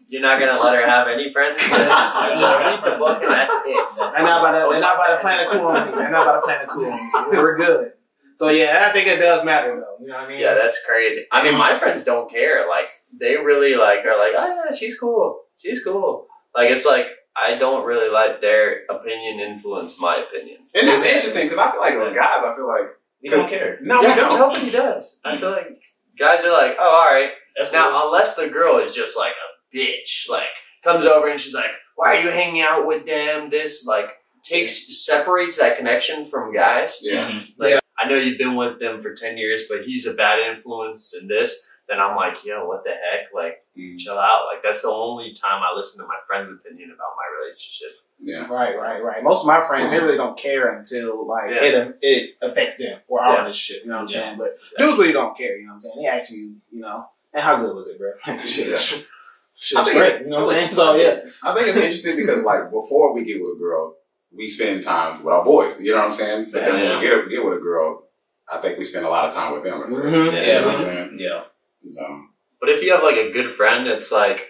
You're 0.08 0.22
not 0.22 0.40
gonna 0.40 0.58
let 0.60 0.74
her 0.74 0.84
have 0.84 1.06
any 1.06 1.32
friends. 1.32 1.58
Just 1.58 1.70
read 1.70 2.80
the 2.82 2.98
book 2.98 3.22
and 3.22 3.30
that's 3.30 3.54
it. 3.66 4.12
They're 4.16 4.24
not 4.24 4.40
about 4.42 4.58
to, 4.58 4.70
they're 4.70 4.80
not 4.80 4.94
about 4.96 5.14
to 5.14 5.20
plan 5.20 5.46
a 5.46 5.50
coup 5.50 5.68
on 5.68 5.90
me. 5.90 5.96
They're 5.96 6.10
not 6.10 6.26
about 6.26 6.40
to 6.40 6.42
plan 6.42 6.64
a 6.64 6.66
coup 6.66 6.86
on 6.86 7.30
me. 7.30 7.38
We're 7.38 7.56
good. 7.56 7.92
So 8.34 8.48
yeah, 8.48 8.86
I 8.88 8.92
think 8.92 9.06
it 9.06 9.18
does 9.18 9.44
matter 9.44 9.76
though. 9.76 10.04
You 10.04 10.10
know 10.10 10.18
what 10.18 10.24
I 10.24 10.28
mean? 10.28 10.40
Yeah, 10.40 10.54
that's 10.54 10.80
crazy. 10.84 11.26
I 11.30 11.44
mean, 11.44 11.56
my 11.56 11.78
friends 11.78 12.02
don't 12.02 12.28
care. 12.28 12.68
Like, 12.68 12.88
they 13.16 13.36
really 13.36 13.76
like 13.76 14.04
are 14.04 14.18
like, 14.18 14.32
oh 14.36 14.64
yeah, 14.64 14.76
she's 14.76 14.98
cool. 14.98 15.42
She's 15.58 15.84
cool. 15.84 16.26
Like, 16.54 16.70
it's 16.70 16.86
like 16.86 17.06
I 17.46 17.56
don't 17.58 17.84
really 17.84 18.10
let 18.10 18.40
their 18.40 18.84
opinion 18.90 19.40
influence 19.40 20.00
my 20.00 20.16
opinion. 20.16 20.58
And 20.74 20.88
it's 20.88 21.06
interesting 21.06 21.44
because 21.44 21.58
I 21.58 21.70
feel 21.70 21.80
like 21.80 21.92
as 21.94 21.98
guys, 22.14 22.44
I 22.44 22.54
feel 22.56 22.66
like 22.68 22.88
We 23.22 23.28
don't 23.30 23.48
care. 23.48 23.78
no, 23.82 24.00
yeah, 24.02 24.14
we 24.14 24.20
don't. 24.20 24.38
Nobody 24.38 24.70
does. 24.70 25.18
I 25.24 25.36
feel 25.36 25.50
like 25.50 25.82
guys 26.18 26.44
are 26.44 26.52
like, 26.52 26.76
oh, 26.78 26.84
all 27.06 27.14
right. 27.14 27.30
That's 27.56 27.72
Now, 27.72 28.06
unless 28.06 28.34
the 28.36 28.48
girl 28.48 28.78
is 28.78 28.94
just 28.94 29.16
like 29.18 29.32
a 29.32 29.76
bitch, 29.76 30.28
like 30.28 30.44
comes 30.84 31.04
over 31.04 31.28
and 31.28 31.38
she's 31.40 31.54
like, 31.54 31.70
"Why 31.96 32.16
are 32.16 32.20
you 32.20 32.30
hanging 32.30 32.62
out 32.62 32.86
with 32.86 33.04
them?" 33.06 33.50
This 33.50 33.84
like 33.84 34.08
takes 34.42 35.04
separates 35.04 35.58
that 35.58 35.76
connection 35.76 36.24
from 36.26 36.54
guys. 36.54 36.98
Yeah. 37.02 37.28
Mhm. 37.28 37.48
Like, 37.58 37.70
Yeah. 37.70 37.80
I 38.02 38.08
know 38.08 38.14
you've 38.16 38.38
been 38.38 38.56
with 38.56 38.78
them 38.78 39.00
for 39.02 39.12
ten 39.14 39.36
years, 39.36 39.64
but 39.68 39.82
he's 39.82 40.06
a 40.06 40.14
bad 40.14 40.38
influence 40.38 41.14
in 41.20 41.28
this. 41.28 41.62
Then 41.90 41.98
I'm 42.00 42.14
like, 42.16 42.44
yo, 42.44 42.66
what 42.66 42.84
the 42.84 42.90
heck? 42.90 43.34
Like, 43.34 43.56
Mm, 43.76 43.98
chill 43.98 44.18
out. 44.18 44.46
Like, 44.52 44.62
that's 44.62 44.82
the 44.82 44.88
only 44.88 45.32
time 45.32 45.62
I 45.62 45.74
listen 45.76 46.00
to 46.00 46.06
my 46.06 46.18
friend's 46.26 46.50
opinion 46.50 46.90
about 46.94 47.12
my 47.16 47.26
relationship. 47.42 47.90
Yeah. 48.22 48.46
Right, 48.52 48.76
right, 48.78 49.02
right. 49.02 49.22
Most 49.24 49.42
of 49.42 49.46
my 49.48 49.60
friends, 49.60 49.90
they 49.90 49.98
really 49.98 50.16
don't 50.16 50.36
care 50.38 50.68
until 50.76 51.26
like 51.26 51.50
Yeah. 51.50 51.64
it 51.64 51.98
it 52.02 52.30
affects 52.42 52.76
them 52.78 53.00
or 53.08 53.20
our 53.22 53.34
Yeah. 53.34 53.40
relationship. 53.42 53.84
You 53.84 53.90
know 53.90 53.96
what 54.02 54.10
I'm 54.10 54.16
Yeah. 54.16 54.24
saying? 54.26 54.38
But 54.38 54.58
dudes 54.78 54.98
really 54.98 55.12
don't 55.12 55.36
care. 55.36 55.56
You 55.56 55.66
know 55.66 55.72
what 55.72 55.76
I'm 55.76 55.80
saying? 55.82 56.02
They 56.02 56.08
actually, 56.08 56.54
you 56.70 56.80
know, 56.80 57.06
and 57.32 57.42
how 57.42 57.56
good 57.62 57.74
was 57.74 57.88
it, 57.88 57.98
bro? 57.98 58.10
shit, 58.44 58.68
Yeah. 58.68 58.76
shit, 58.76 59.78
I 59.78 59.84
think 59.84 59.96
great. 59.96 60.20
You 60.22 60.26
know 60.28 60.40
what 60.40 60.50
I'm 60.50 60.56
saying? 60.56 60.72
So 60.72 60.94
yeah, 60.96 61.20
I 61.42 61.54
think 61.54 61.68
it's 61.68 61.76
interesting 61.76 62.16
because 62.16 62.44
like 62.44 62.70
before 62.70 63.14
we 63.14 63.24
get 63.24 63.40
with 63.40 63.56
a 63.56 63.58
girl, 63.58 63.96
we 64.36 64.46
spend 64.48 64.82
time 64.82 65.24
with 65.24 65.32
our 65.32 65.44
boys. 65.44 65.80
You 65.80 65.92
know 65.92 65.98
what 65.98 66.06
I'm 66.06 66.12
saying? 66.12 66.50
But 66.52 66.60
then 66.64 66.74
when 66.76 66.96
we 66.96 67.02
get 67.02 67.28
get 67.30 67.44
with 67.44 67.56
a 67.58 67.60
girl, 67.62 68.08
I 68.52 68.58
think 68.58 68.76
we 68.78 68.84
spend 68.84 69.06
a 69.06 69.08
lot 69.08 69.26
of 69.26 69.32
time 69.34 69.52
with 69.54 69.62
them. 69.64 69.80
Mhm. 69.80 70.32
You 70.32 70.38
Yeah, 70.40 70.60
know 70.60 70.66
what 70.66 70.74
I'm 70.76 70.80
saying? 70.82 71.16
yeah. 71.18 71.44
So 71.88 72.04
um, 72.04 72.30
But 72.60 72.68
if 72.70 72.82
you 72.82 72.92
have 72.92 73.02
like 73.02 73.16
a 73.16 73.30
good 73.32 73.54
friend, 73.54 73.86
it's 73.86 74.12
like 74.12 74.40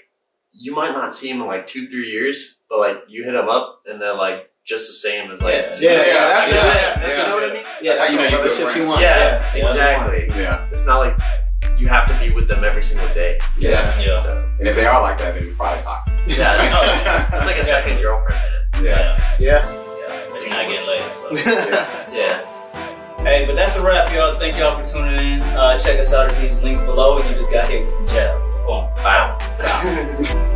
you 0.52 0.74
might 0.74 0.92
not 0.92 1.14
see 1.14 1.28
him 1.30 1.40
in 1.40 1.46
like 1.46 1.66
two, 1.66 1.88
three 1.88 2.10
years, 2.10 2.58
but 2.68 2.78
like 2.78 2.96
you 3.08 3.24
hit 3.24 3.32
them 3.32 3.48
up 3.48 3.82
and 3.86 4.00
they're 4.00 4.14
like 4.14 4.50
just 4.64 4.88
the 4.88 4.94
same 4.94 5.30
as 5.30 5.40
like 5.42 5.54
Yeah. 5.54 5.74
yeah, 5.80 5.90
yeah. 5.90 6.28
That's 6.28 6.52
Yeah. 6.52 6.58
it. 6.58 6.64
Yeah, 6.74 7.00
that's 7.00 7.12
you 7.12 7.18
Yeah. 7.22 7.28
know 7.28 7.34
what 7.34 7.44
I 7.50 7.52
mean? 7.52 7.62
Yeah, 7.82 7.94
That's 7.94 7.98
that's 7.98 8.10
how 8.10 8.16
you 8.16 8.18
what 8.20 8.30
know 8.30 8.36
good 8.36 8.44
relationships 8.44 8.76
you 8.76 8.82
friends. 8.82 8.88
want. 8.90 9.00
Yeah, 9.00 9.08
Yeah, 9.08 9.38
that's 9.38 9.54
what 9.54 9.58
you 9.58 9.64
want. 9.64 10.14
exactly. 10.14 10.42
yeah, 10.42 10.68
It's 10.72 10.86
not 10.86 10.98
like 10.98 11.16
you 11.78 11.88
have 11.88 12.06
to 12.08 12.18
be 12.18 12.34
with 12.34 12.48
them 12.48 12.62
every 12.64 12.82
single 12.82 13.08
day. 13.14 13.38
yeah. 13.58 13.98
Yeah. 14.00 14.22
So 14.22 14.48
And 14.58 14.68
if 14.68 14.76
they 14.76 14.84
are 14.86 15.00
like 15.00 15.18
that, 15.18 15.34
then 15.34 15.44
it's 15.46 15.56
probably 15.56 15.82
toxic. 15.82 16.14
yeah, 16.26 16.56
it's, 16.60 17.34
it's 17.36 17.46
like 17.46 17.56
a 17.56 17.64
second 17.64 18.02
girlfriend. 18.02 18.40
Man. 18.74 18.84
Yeah. 18.84 19.16
Yeah. 19.38 19.62
Yeah. 19.64 20.26
But 20.30 20.40
you're 20.42 20.50
not 20.50 20.68
getting 20.68 20.88
laid. 20.88 21.14
So. 21.14 21.30
Yeah. 22.12 22.49
Hey, 23.22 23.44
but 23.46 23.54
that's 23.54 23.76
a 23.76 23.82
wrap, 23.82 24.10
y'all. 24.12 24.38
Thank 24.38 24.56
y'all 24.56 24.78
for 24.78 24.84
tuning 24.84 25.20
in. 25.20 25.42
Uh, 25.42 25.78
check 25.78 25.98
us 25.98 26.12
out 26.14 26.32
at 26.32 26.40
these 26.40 26.62
links 26.62 26.80
below. 26.82 27.18
You 27.18 27.34
just 27.34 27.52
got 27.52 27.68
hit 27.68 27.86
with 27.86 28.08
the 28.08 28.14
jab. 28.14 28.40
Boom. 28.66 28.88
Bow. 28.96 30.46